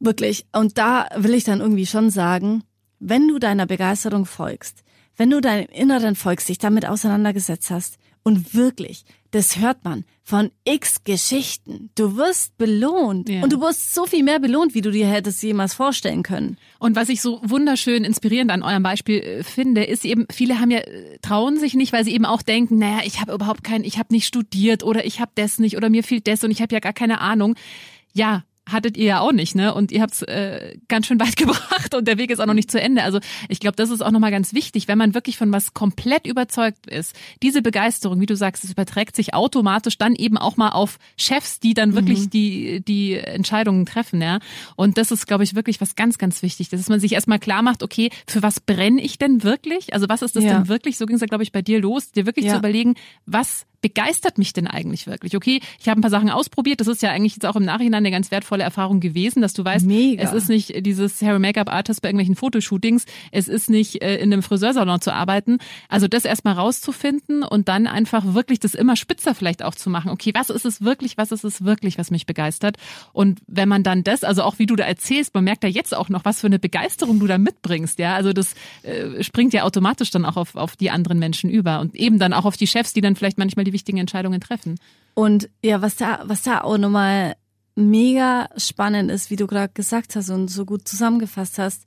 wirklich. 0.00 0.46
Und 0.52 0.76
da 0.76 1.08
will 1.16 1.34
ich 1.34 1.44
dann 1.44 1.60
irgendwie 1.60 1.86
schon 1.86 2.10
sagen, 2.10 2.64
wenn 2.98 3.28
du 3.28 3.38
deiner 3.38 3.66
Begeisterung 3.66 4.26
folgst, 4.26 4.82
wenn 5.16 5.30
du 5.30 5.40
deinem 5.40 5.68
Inneren 5.68 6.16
folgst, 6.16 6.48
dich 6.48 6.58
damit 6.58 6.86
auseinandergesetzt 6.86 7.70
hast 7.70 7.98
und 8.24 8.54
wirklich 8.54 9.04
das 9.32 9.56
hört 9.56 9.84
man 9.84 10.04
von 10.24 10.50
x 10.64 11.02
Geschichten. 11.04 11.90
Du 11.96 12.16
wirst 12.16 12.56
belohnt. 12.56 13.28
Ja. 13.28 13.42
Und 13.42 13.52
du 13.52 13.60
wirst 13.60 13.94
so 13.94 14.06
viel 14.06 14.22
mehr 14.22 14.38
belohnt, 14.38 14.74
wie 14.74 14.80
du 14.80 14.90
dir 14.90 15.06
hättest 15.06 15.42
jemals 15.42 15.74
vorstellen 15.74 16.22
können. 16.22 16.58
Und 16.78 16.94
was 16.94 17.08
ich 17.08 17.20
so 17.20 17.40
wunderschön 17.42 18.04
inspirierend 18.04 18.50
an 18.50 18.62
eurem 18.62 18.82
Beispiel 18.82 19.18
äh, 19.18 19.42
finde, 19.42 19.84
ist 19.84 20.04
eben, 20.04 20.26
viele 20.30 20.60
haben 20.60 20.70
ja, 20.70 20.78
äh, 20.78 21.18
trauen 21.22 21.58
sich 21.58 21.74
nicht, 21.74 21.92
weil 21.92 22.04
sie 22.04 22.14
eben 22.14 22.24
auch 22.24 22.42
denken, 22.42 22.78
naja, 22.78 23.00
ich 23.04 23.20
habe 23.20 23.32
überhaupt 23.32 23.64
keinen, 23.64 23.84
ich 23.84 23.98
habe 23.98 24.14
nicht 24.14 24.26
studiert 24.26 24.84
oder 24.84 25.04
ich 25.04 25.20
habe 25.20 25.32
das 25.34 25.58
nicht 25.58 25.76
oder 25.76 25.90
mir 25.90 26.04
fehlt 26.04 26.28
das 26.28 26.44
und 26.44 26.50
ich 26.50 26.62
habe 26.62 26.72
ja 26.72 26.80
gar 26.80 26.92
keine 26.92 27.20
Ahnung. 27.20 27.56
Ja, 28.12 28.44
hattet 28.70 28.96
ihr 28.96 29.04
ja 29.04 29.20
auch 29.20 29.32
nicht, 29.32 29.54
ne? 29.54 29.74
Und 29.74 29.90
ihr 29.90 30.02
habt's 30.02 30.22
äh, 30.22 30.76
ganz 30.88 31.06
schön 31.06 31.18
weit 31.20 31.36
gebracht 31.36 31.94
und 31.94 32.06
der 32.06 32.18
Weg 32.18 32.30
ist 32.30 32.40
auch 32.40 32.46
noch 32.46 32.54
nicht 32.54 32.70
zu 32.70 32.80
Ende. 32.80 33.02
Also 33.02 33.18
ich 33.48 33.60
glaube, 33.60 33.76
das 33.76 33.90
ist 33.90 34.00
auch 34.02 34.10
nochmal 34.10 34.30
ganz 34.30 34.54
wichtig, 34.54 34.88
wenn 34.88 34.98
man 34.98 35.14
wirklich 35.14 35.36
von 35.36 35.52
was 35.52 35.74
komplett 35.74 36.26
überzeugt 36.26 36.86
ist. 36.86 37.16
Diese 37.42 37.62
Begeisterung, 37.62 38.20
wie 38.20 38.26
du 38.26 38.36
sagst, 38.36 38.64
es 38.64 38.70
überträgt 38.70 39.16
sich 39.16 39.34
automatisch 39.34 39.98
dann 39.98 40.14
eben 40.14 40.38
auch 40.38 40.56
mal 40.56 40.70
auf 40.70 40.98
Chefs, 41.16 41.60
die 41.60 41.74
dann 41.74 41.94
wirklich 41.94 42.20
mhm. 42.20 42.30
die 42.30 42.84
die 42.84 43.14
Entscheidungen 43.14 43.86
treffen, 43.86 44.22
ja. 44.22 44.38
Und 44.76 44.96
das 44.96 45.10
ist, 45.10 45.26
glaube 45.26 45.44
ich, 45.44 45.54
wirklich 45.54 45.80
was 45.80 45.96
ganz, 45.96 46.18
ganz 46.18 46.42
wichtig, 46.42 46.68
dass 46.68 46.88
man 46.88 47.00
sich 47.00 47.12
erstmal 47.12 47.38
klar 47.38 47.62
macht, 47.62 47.82
okay, 47.82 48.10
für 48.26 48.42
was 48.42 48.60
brenne 48.60 49.02
ich 49.02 49.18
denn 49.18 49.42
wirklich? 49.42 49.92
Also 49.94 50.08
was 50.08 50.22
ist 50.22 50.36
das 50.36 50.44
ja. 50.44 50.54
denn 50.54 50.68
wirklich? 50.68 50.98
So 50.98 51.06
ging 51.06 51.16
es 51.16 51.20
ja, 51.20 51.26
glaube 51.26 51.42
ich, 51.42 51.52
bei 51.52 51.62
dir 51.62 51.80
los, 51.80 52.12
dir 52.12 52.26
wirklich 52.26 52.46
ja. 52.46 52.52
zu 52.52 52.58
überlegen, 52.58 52.94
was 53.26 53.66
begeistert 53.82 54.38
mich 54.38 54.52
denn 54.52 54.66
eigentlich 54.66 55.06
wirklich? 55.06 55.36
Okay, 55.36 55.60
ich 55.78 55.88
habe 55.88 56.00
ein 56.00 56.02
paar 56.02 56.10
Sachen 56.10 56.30
ausprobiert. 56.30 56.80
Das 56.80 56.86
ist 56.86 57.02
ja 57.02 57.10
eigentlich 57.10 57.34
jetzt 57.34 57.44
auch 57.44 57.56
im 57.56 57.64
Nachhinein 57.64 57.94
eine 57.94 58.10
ganz 58.10 58.30
wertvolle 58.30 58.62
Erfahrung 58.62 59.00
gewesen, 59.00 59.42
dass 59.42 59.52
du 59.52 59.64
weißt, 59.64 59.84
Mega. 59.84 60.22
es 60.22 60.32
ist 60.32 60.48
nicht 60.48 60.86
dieses 60.86 61.20
Hair 61.20 61.38
Make-up 61.38 61.70
Artist 61.70 62.00
bei 62.00 62.08
irgendwelchen 62.08 62.36
Fotoshootings, 62.36 63.04
es 63.32 63.48
ist 63.48 63.68
nicht 63.68 64.02
äh, 64.02 64.16
in 64.16 64.32
einem 64.32 64.42
Friseursalon 64.42 65.00
zu 65.00 65.12
arbeiten. 65.12 65.58
Also 65.88 66.08
das 66.08 66.24
erstmal 66.24 66.54
rauszufinden 66.54 67.42
und 67.42 67.68
dann 67.68 67.86
einfach 67.86 68.34
wirklich 68.34 68.60
das 68.60 68.74
immer 68.74 68.96
spitzer 68.96 69.34
vielleicht 69.34 69.62
auch 69.64 69.74
zu 69.74 69.90
machen. 69.90 70.10
Okay, 70.10 70.32
was 70.34 70.48
ist 70.48 70.64
es 70.64 70.82
wirklich? 70.82 71.18
Was 71.18 71.32
ist 71.32 71.44
es 71.44 71.64
wirklich, 71.64 71.98
was 71.98 72.10
mich 72.10 72.24
begeistert? 72.24 72.76
Und 73.12 73.40
wenn 73.48 73.68
man 73.68 73.82
dann 73.82 74.04
das, 74.04 74.22
also 74.22 74.44
auch 74.44 74.58
wie 74.58 74.66
du 74.66 74.76
da 74.76 74.84
erzählst, 74.84 75.34
man 75.34 75.44
merkt 75.44 75.64
ja 75.64 75.68
jetzt 75.68 75.94
auch 75.94 76.08
noch, 76.08 76.24
was 76.24 76.40
für 76.40 76.46
eine 76.46 76.60
Begeisterung 76.60 77.18
du 77.18 77.26
da 77.26 77.38
mitbringst. 77.38 77.98
Ja, 77.98 78.14
also 78.14 78.32
das 78.32 78.54
äh, 78.82 79.22
springt 79.24 79.52
ja 79.52 79.64
automatisch 79.64 80.10
dann 80.10 80.24
auch 80.24 80.36
auf, 80.36 80.54
auf 80.54 80.76
die 80.76 80.90
anderen 80.90 81.18
Menschen 81.18 81.50
über 81.50 81.80
und 81.80 81.96
eben 81.96 82.20
dann 82.20 82.32
auch 82.32 82.44
auf 82.44 82.56
die 82.56 82.68
Chefs, 82.68 82.92
die 82.92 83.00
dann 83.00 83.16
vielleicht 83.16 83.38
manchmal 83.38 83.64
die 83.64 83.71
die 83.72 83.74
wichtigen 83.74 83.98
Entscheidungen 83.98 84.40
treffen. 84.40 84.78
Und 85.14 85.48
ja, 85.62 85.82
was 85.82 85.96
da, 85.96 86.22
was 86.24 86.42
da 86.42 86.60
auch 86.62 86.78
nochmal 86.78 87.36
mega 87.74 88.48
spannend 88.56 89.10
ist, 89.10 89.30
wie 89.30 89.36
du 89.36 89.46
gerade 89.46 89.72
gesagt 89.72 90.16
hast 90.16 90.30
und 90.30 90.48
so 90.48 90.64
gut 90.64 90.86
zusammengefasst 90.86 91.58
hast, 91.58 91.86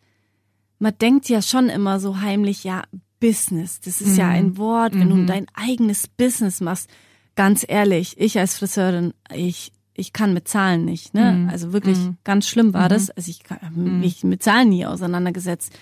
man 0.80 0.98
denkt 1.00 1.30
ja 1.30 1.42
schon 1.42 1.70
immer 1.70 2.00
so 2.00 2.22
heimlich, 2.22 2.64
ja, 2.64 2.84
Business, 3.20 3.80
das 3.80 4.02
ist 4.02 4.14
mhm. 4.14 4.18
ja 4.18 4.30
ein 4.30 4.58
Wort, 4.58 4.94
wenn 4.94 5.08
mhm. 5.08 5.22
du 5.22 5.26
dein 5.26 5.48
eigenes 5.54 6.08
Business 6.08 6.62
machst. 6.62 6.90
Ganz 7.36 7.66
ehrlich, 7.68 8.20
ich 8.20 8.38
als 8.38 8.58
Friseurin, 8.58 9.14
ich, 9.34 9.72
ich 9.94 10.14
kann 10.14 10.34
mit 10.34 10.48
Zahlen 10.48 10.86
nicht, 10.86 11.14
ne? 11.14 11.32
Mhm. 11.32 11.50
Also 11.50 11.74
wirklich 11.74 11.98
mhm. 11.98 12.18
ganz 12.24 12.48
schlimm 12.48 12.74
war 12.74 12.90
das. 12.90 13.08
Mhm. 13.08 13.14
Also 13.16 13.32
ich 13.32 13.40
habe 13.50 13.80
mhm. 13.80 14.00
mich 14.02 14.24
mit 14.24 14.44
Zahlen 14.44 14.70
nie 14.70 14.86
auseinandergesetzt. 14.86 15.74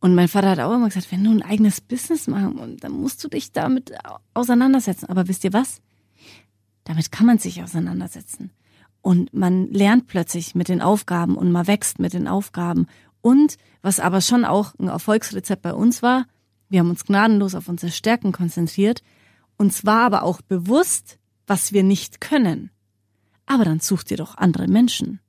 Und 0.00 0.14
mein 0.14 0.28
Vater 0.28 0.50
hat 0.50 0.60
auch 0.60 0.74
immer 0.74 0.88
gesagt, 0.88 1.10
wenn 1.10 1.24
du 1.24 1.30
ein 1.30 1.42
eigenes 1.42 1.80
Business 1.80 2.26
machen, 2.26 2.76
dann 2.78 2.92
musst 2.92 3.24
du 3.24 3.28
dich 3.28 3.52
damit 3.52 3.92
auseinandersetzen. 4.34 5.06
Aber 5.06 5.28
wisst 5.28 5.44
ihr 5.44 5.52
was? 5.52 5.80
Damit 6.84 7.10
kann 7.10 7.26
man 7.26 7.38
sich 7.38 7.62
auseinandersetzen. 7.62 8.50
Und 9.00 9.32
man 9.32 9.70
lernt 9.70 10.06
plötzlich 10.06 10.54
mit 10.54 10.68
den 10.68 10.82
Aufgaben 10.82 11.36
und 11.36 11.50
man 11.50 11.66
wächst 11.66 11.98
mit 11.98 12.12
den 12.12 12.28
Aufgaben. 12.28 12.86
Und 13.20 13.56
was 13.82 14.00
aber 14.00 14.20
schon 14.20 14.44
auch 14.44 14.74
ein 14.78 14.88
Erfolgsrezept 14.88 15.62
bei 15.62 15.72
uns 15.72 16.02
war, 16.02 16.26
wir 16.68 16.80
haben 16.80 16.90
uns 16.90 17.04
gnadenlos 17.04 17.54
auf 17.54 17.68
unsere 17.68 17.92
Stärken 17.92 18.32
konzentriert. 18.32 19.02
Uns 19.56 19.86
war 19.86 20.02
aber 20.02 20.22
auch 20.24 20.42
bewusst, 20.42 21.18
was 21.46 21.72
wir 21.72 21.82
nicht 21.82 22.20
können. 22.20 22.70
Aber 23.46 23.64
dann 23.64 23.80
sucht 23.80 24.10
ihr 24.10 24.16
doch 24.16 24.36
andere 24.36 24.66
Menschen. 24.66 25.20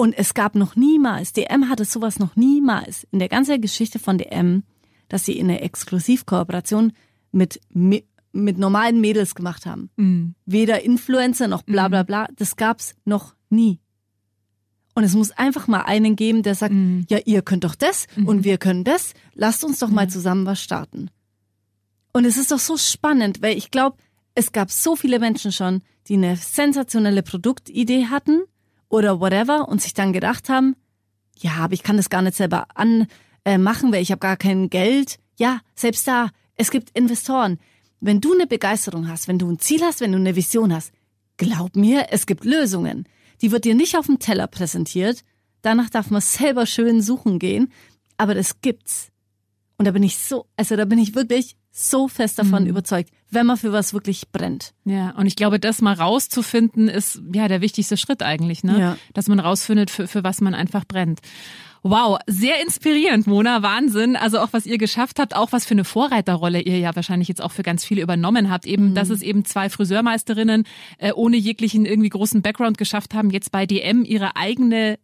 Und 0.00 0.16
es 0.16 0.32
gab 0.32 0.54
noch 0.54 0.76
niemals, 0.76 1.32
DM 1.32 1.68
hatte 1.68 1.84
sowas 1.84 2.20
noch 2.20 2.36
niemals 2.36 3.04
in 3.10 3.18
der 3.18 3.28
ganzen 3.28 3.60
Geschichte 3.60 3.98
von 3.98 4.16
DM, 4.16 4.62
dass 5.08 5.24
sie 5.24 5.36
in 5.36 5.46
eine 5.46 5.60
Exklusivkooperation 5.60 6.92
mit, 7.32 7.60
mit, 7.70 8.06
normalen 8.32 9.00
Mädels 9.00 9.34
gemacht 9.34 9.66
haben. 9.66 9.90
Mhm. 9.96 10.36
Weder 10.46 10.84
Influencer 10.84 11.48
noch 11.48 11.62
bla 11.62 11.88
bla 11.88 12.04
mhm. 12.04 12.06
bla. 12.06 12.28
Das 12.36 12.54
gab's 12.54 12.94
noch 13.04 13.34
nie. 13.50 13.80
Und 14.94 15.02
es 15.02 15.16
muss 15.16 15.32
einfach 15.32 15.66
mal 15.66 15.82
einen 15.82 16.14
geben, 16.14 16.44
der 16.44 16.54
sagt, 16.54 16.74
mhm. 16.74 17.04
ja, 17.08 17.18
ihr 17.24 17.42
könnt 17.42 17.64
doch 17.64 17.74
das 17.74 18.06
mhm. 18.14 18.28
und 18.28 18.44
wir 18.44 18.56
können 18.56 18.84
das. 18.84 19.14
Lasst 19.34 19.64
uns 19.64 19.80
doch 19.80 19.90
mal 19.90 20.06
mhm. 20.06 20.10
zusammen 20.10 20.46
was 20.46 20.62
starten. 20.62 21.10
Und 22.12 22.24
es 22.24 22.36
ist 22.36 22.52
doch 22.52 22.60
so 22.60 22.76
spannend, 22.76 23.42
weil 23.42 23.58
ich 23.58 23.72
glaube, 23.72 23.96
es 24.36 24.52
gab 24.52 24.70
so 24.70 24.94
viele 24.94 25.18
Menschen 25.18 25.50
schon, 25.50 25.82
die 26.06 26.14
eine 26.14 26.36
sensationelle 26.36 27.24
Produktidee 27.24 28.06
hatten 28.06 28.42
oder 28.88 29.20
whatever 29.20 29.68
und 29.68 29.82
sich 29.82 29.94
dann 29.94 30.12
gedacht 30.12 30.48
haben, 30.48 30.76
ja, 31.36 31.52
aber 31.58 31.74
ich 31.74 31.82
kann 31.82 31.96
das 31.96 32.10
gar 32.10 32.22
nicht 32.22 32.36
selber 32.36 32.66
anmachen, 32.74 33.88
äh, 33.88 33.92
weil 33.92 34.02
ich 34.02 34.10
habe 34.10 34.20
gar 34.20 34.36
kein 34.36 34.70
Geld. 34.70 35.18
Ja, 35.36 35.60
selbst 35.74 36.06
da, 36.08 36.30
es 36.56 36.70
gibt 36.70 36.96
Investoren. 36.98 37.58
Wenn 38.00 38.20
du 38.20 38.32
eine 38.32 38.46
Begeisterung 38.46 39.08
hast, 39.08 39.28
wenn 39.28 39.38
du 39.38 39.50
ein 39.50 39.58
Ziel 39.58 39.82
hast, 39.82 40.00
wenn 40.00 40.12
du 40.12 40.18
eine 40.18 40.36
Vision 40.36 40.72
hast, 40.72 40.92
glaub 41.36 41.76
mir, 41.76 42.06
es 42.10 42.26
gibt 42.26 42.44
Lösungen. 42.44 43.06
Die 43.40 43.52
wird 43.52 43.64
dir 43.64 43.74
nicht 43.74 43.96
auf 43.96 44.06
dem 44.06 44.18
Teller 44.18 44.46
präsentiert. 44.46 45.24
Danach 45.62 45.90
darf 45.90 46.10
man 46.10 46.20
selber 46.20 46.66
schön 46.66 47.02
suchen 47.02 47.38
gehen. 47.38 47.72
Aber 48.16 48.34
das 48.34 48.60
gibt's. 48.60 49.10
Und 49.76 49.84
da 49.86 49.92
bin 49.92 50.02
ich 50.02 50.18
so, 50.18 50.46
also 50.56 50.74
da 50.74 50.84
bin 50.84 50.98
ich 50.98 51.14
wirklich 51.14 51.56
so 51.78 52.08
fest 52.08 52.38
davon 52.38 52.64
mhm. 52.64 52.70
überzeugt, 52.70 53.10
wenn 53.30 53.46
man 53.46 53.56
für 53.56 53.72
was 53.72 53.94
wirklich 53.94 54.30
brennt. 54.32 54.72
Ja, 54.84 55.10
und 55.10 55.26
ich 55.26 55.36
glaube, 55.36 55.60
das 55.60 55.80
mal 55.80 55.94
rauszufinden, 55.94 56.88
ist 56.88 57.22
ja 57.32 57.46
der 57.46 57.60
wichtigste 57.60 57.96
Schritt 57.96 58.22
eigentlich, 58.22 58.64
ne? 58.64 58.80
Ja. 58.80 58.96
Dass 59.14 59.28
man 59.28 59.38
rausfindet, 59.38 59.90
für, 59.90 60.08
für 60.08 60.24
was 60.24 60.40
man 60.40 60.54
einfach 60.54 60.84
brennt. 60.84 61.20
Wow, 61.84 62.18
sehr 62.26 62.60
inspirierend, 62.60 63.28
Mona, 63.28 63.62
Wahnsinn. 63.62 64.16
Also 64.16 64.40
auch 64.40 64.48
was 64.50 64.66
ihr 64.66 64.78
geschafft 64.78 65.20
habt, 65.20 65.36
auch 65.36 65.52
was 65.52 65.64
für 65.64 65.74
eine 65.74 65.84
Vorreiterrolle 65.84 66.60
ihr 66.60 66.78
ja 66.78 66.96
wahrscheinlich 66.96 67.28
jetzt 67.28 67.40
auch 67.40 67.52
für 67.52 67.62
ganz 67.62 67.84
viele 67.84 68.02
übernommen 68.02 68.50
habt. 68.50 68.66
Eben, 68.66 68.90
mhm. 68.90 68.94
dass 68.94 69.10
es 69.10 69.22
eben 69.22 69.44
zwei 69.44 69.70
Friseurmeisterinnen 69.70 70.64
äh, 70.98 71.12
ohne 71.12 71.36
jeglichen 71.36 71.86
irgendwie 71.86 72.08
großen 72.08 72.42
Background 72.42 72.78
geschafft 72.78 73.14
haben, 73.14 73.30
jetzt 73.30 73.52
bei 73.52 73.66
DM 73.66 74.04
ihre 74.04 74.34
eigene 74.34 74.98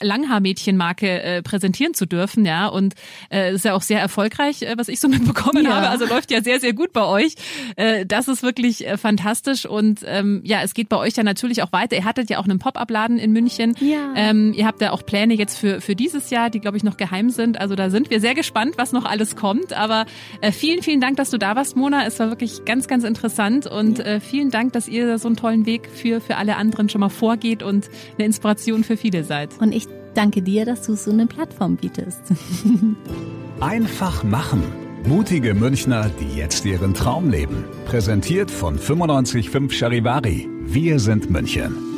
Langhaarmädchenmarke 0.00 1.22
äh, 1.22 1.42
präsentieren 1.42 1.94
zu 1.94 2.06
dürfen, 2.06 2.44
ja. 2.44 2.66
Und 2.66 2.94
äh, 3.30 3.54
ist 3.54 3.64
ja 3.64 3.74
auch 3.74 3.82
sehr 3.82 4.00
erfolgreich, 4.00 4.62
äh, 4.62 4.74
was 4.76 4.88
ich 4.88 5.00
so 5.00 5.08
mitbekommen 5.08 5.64
ja. 5.64 5.76
habe. 5.76 5.88
Also 5.88 6.06
läuft 6.06 6.30
ja 6.30 6.42
sehr, 6.42 6.60
sehr 6.60 6.72
gut 6.72 6.92
bei 6.92 7.04
euch. 7.04 7.34
Äh, 7.76 8.04
das 8.06 8.28
ist 8.28 8.42
wirklich 8.42 8.86
äh, 8.86 8.96
fantastisch. 8.96 9.66
Und 9.66 10.00
ähm, 10.04 10.42
ja, 10.44 10.62
es 10.62 10.74
geht 10.74 10.88
bei 10.88 10.96
euch 10.96 11.16
ja 11.16 11.22
natürlich 11.22 11.62
auch 11.62 11.72
weiter. 11.72 11.96
Ihr 11.96 12.04
hattet 12.04 12.30
ja 12.30 12.38
auch 12.38 12.44
einen 12.44 12.58
Pop-Up-Laden 12.58 13.18
in 13.18 13.32
München. 13.32 13.74
Ja. 13.80 14.12
Ähm, 14.14 14.52
ihr 14.54 14.66
habt 14.66 14.80
ja 14.80 14.92
auch 14.92 15.04
Pläne 15.04 15.34
jetzt 15.34 15.58
für, 15.58 15.80
für 15.80 15.94
dieses 15.94 16.30
Jahr, 16.30 16.50
die, 16.50 16.60
glaube 16.60 16.76
ich, 16.76 16.84
noch 16.84 16.96
geheim 16.96 17.30
sind. 17.30 17.60
Also 17.60 17.74
da 17.74 17.90
sind 17.90 18.10
wir 18.10 18.20
sehr 18.20 18.34
gespannt, 18.34 18.74
was 18.76 18.92
noch 18.92 19.04
alles 19.04 19.36
kommt. 19.36 19.72
Aber 19.72 20.06
äh, 20.40 20.52
vielen, 20.52 20.82
vielen 20.82 21.00
Dank, 21.00 21.16
dass 21.16 21.30
du 21.30 21.38
da 21.38 21.56
warst, 21.56 21.76
Mona. 21.76 22.06
Es 22.06 22.18
war 22.18 22.28
wirklich 22.28 22.64
ganz, 22.64 22.88
ganz 22.88 23.04
interessant. 23.04 23.66
Und 23.66 23.98
ja. 23.98 24.04
äh, 24.04 24.20
vielen 24.20 24.50
Dank, 24.50 24.72
dass 24.72 24.88
ihr 24.88 25.18
so 25.18 25.28
einen 25.28 25.36
tollen 25.36 25.66
Weg 25.66 25.88
für, 25.92 26.20
für 26.20 26.36
alle 26.36 26.56
anderen 26.56 26.88
schon 26.88 27.00
mal 27.00 27.08
vorgeht 27.08 27.62
und 27.62 27.88
eine 28.16 28.26
Inspiration 28.26 28.84
für 28.84 28.96
viele 28.96 29.24
seid. 29.24 29.50
Und 29.68 29.74
ich 29.74 29.86
danke 30.14 30.40
dir, 30.40 30.64
dass 30.64 30.80
du 30.86 30.94
so 30.94 31.10
eine 31.10 31.26
Plattform 31.26 31.76
bietest. 31.76 32.22
Einfach 33.60 34.24
machen. 34.24 34.62
Mutige 35.06 35.52
Münchner, 35.52 36.10
die 36.18 36.38
jetzt 36.38 36.64
ihren 36.64 36.94
Traum 36.94 37.28
leben. 37.28 37.64
Präsentiert 37.84 38.50
von 38.50 38.76
955 38.76 39.78
Charivari. 39.78 40.48
Wir 40.62 40.98
sind 40.98 41.28
München. 41.28 41.97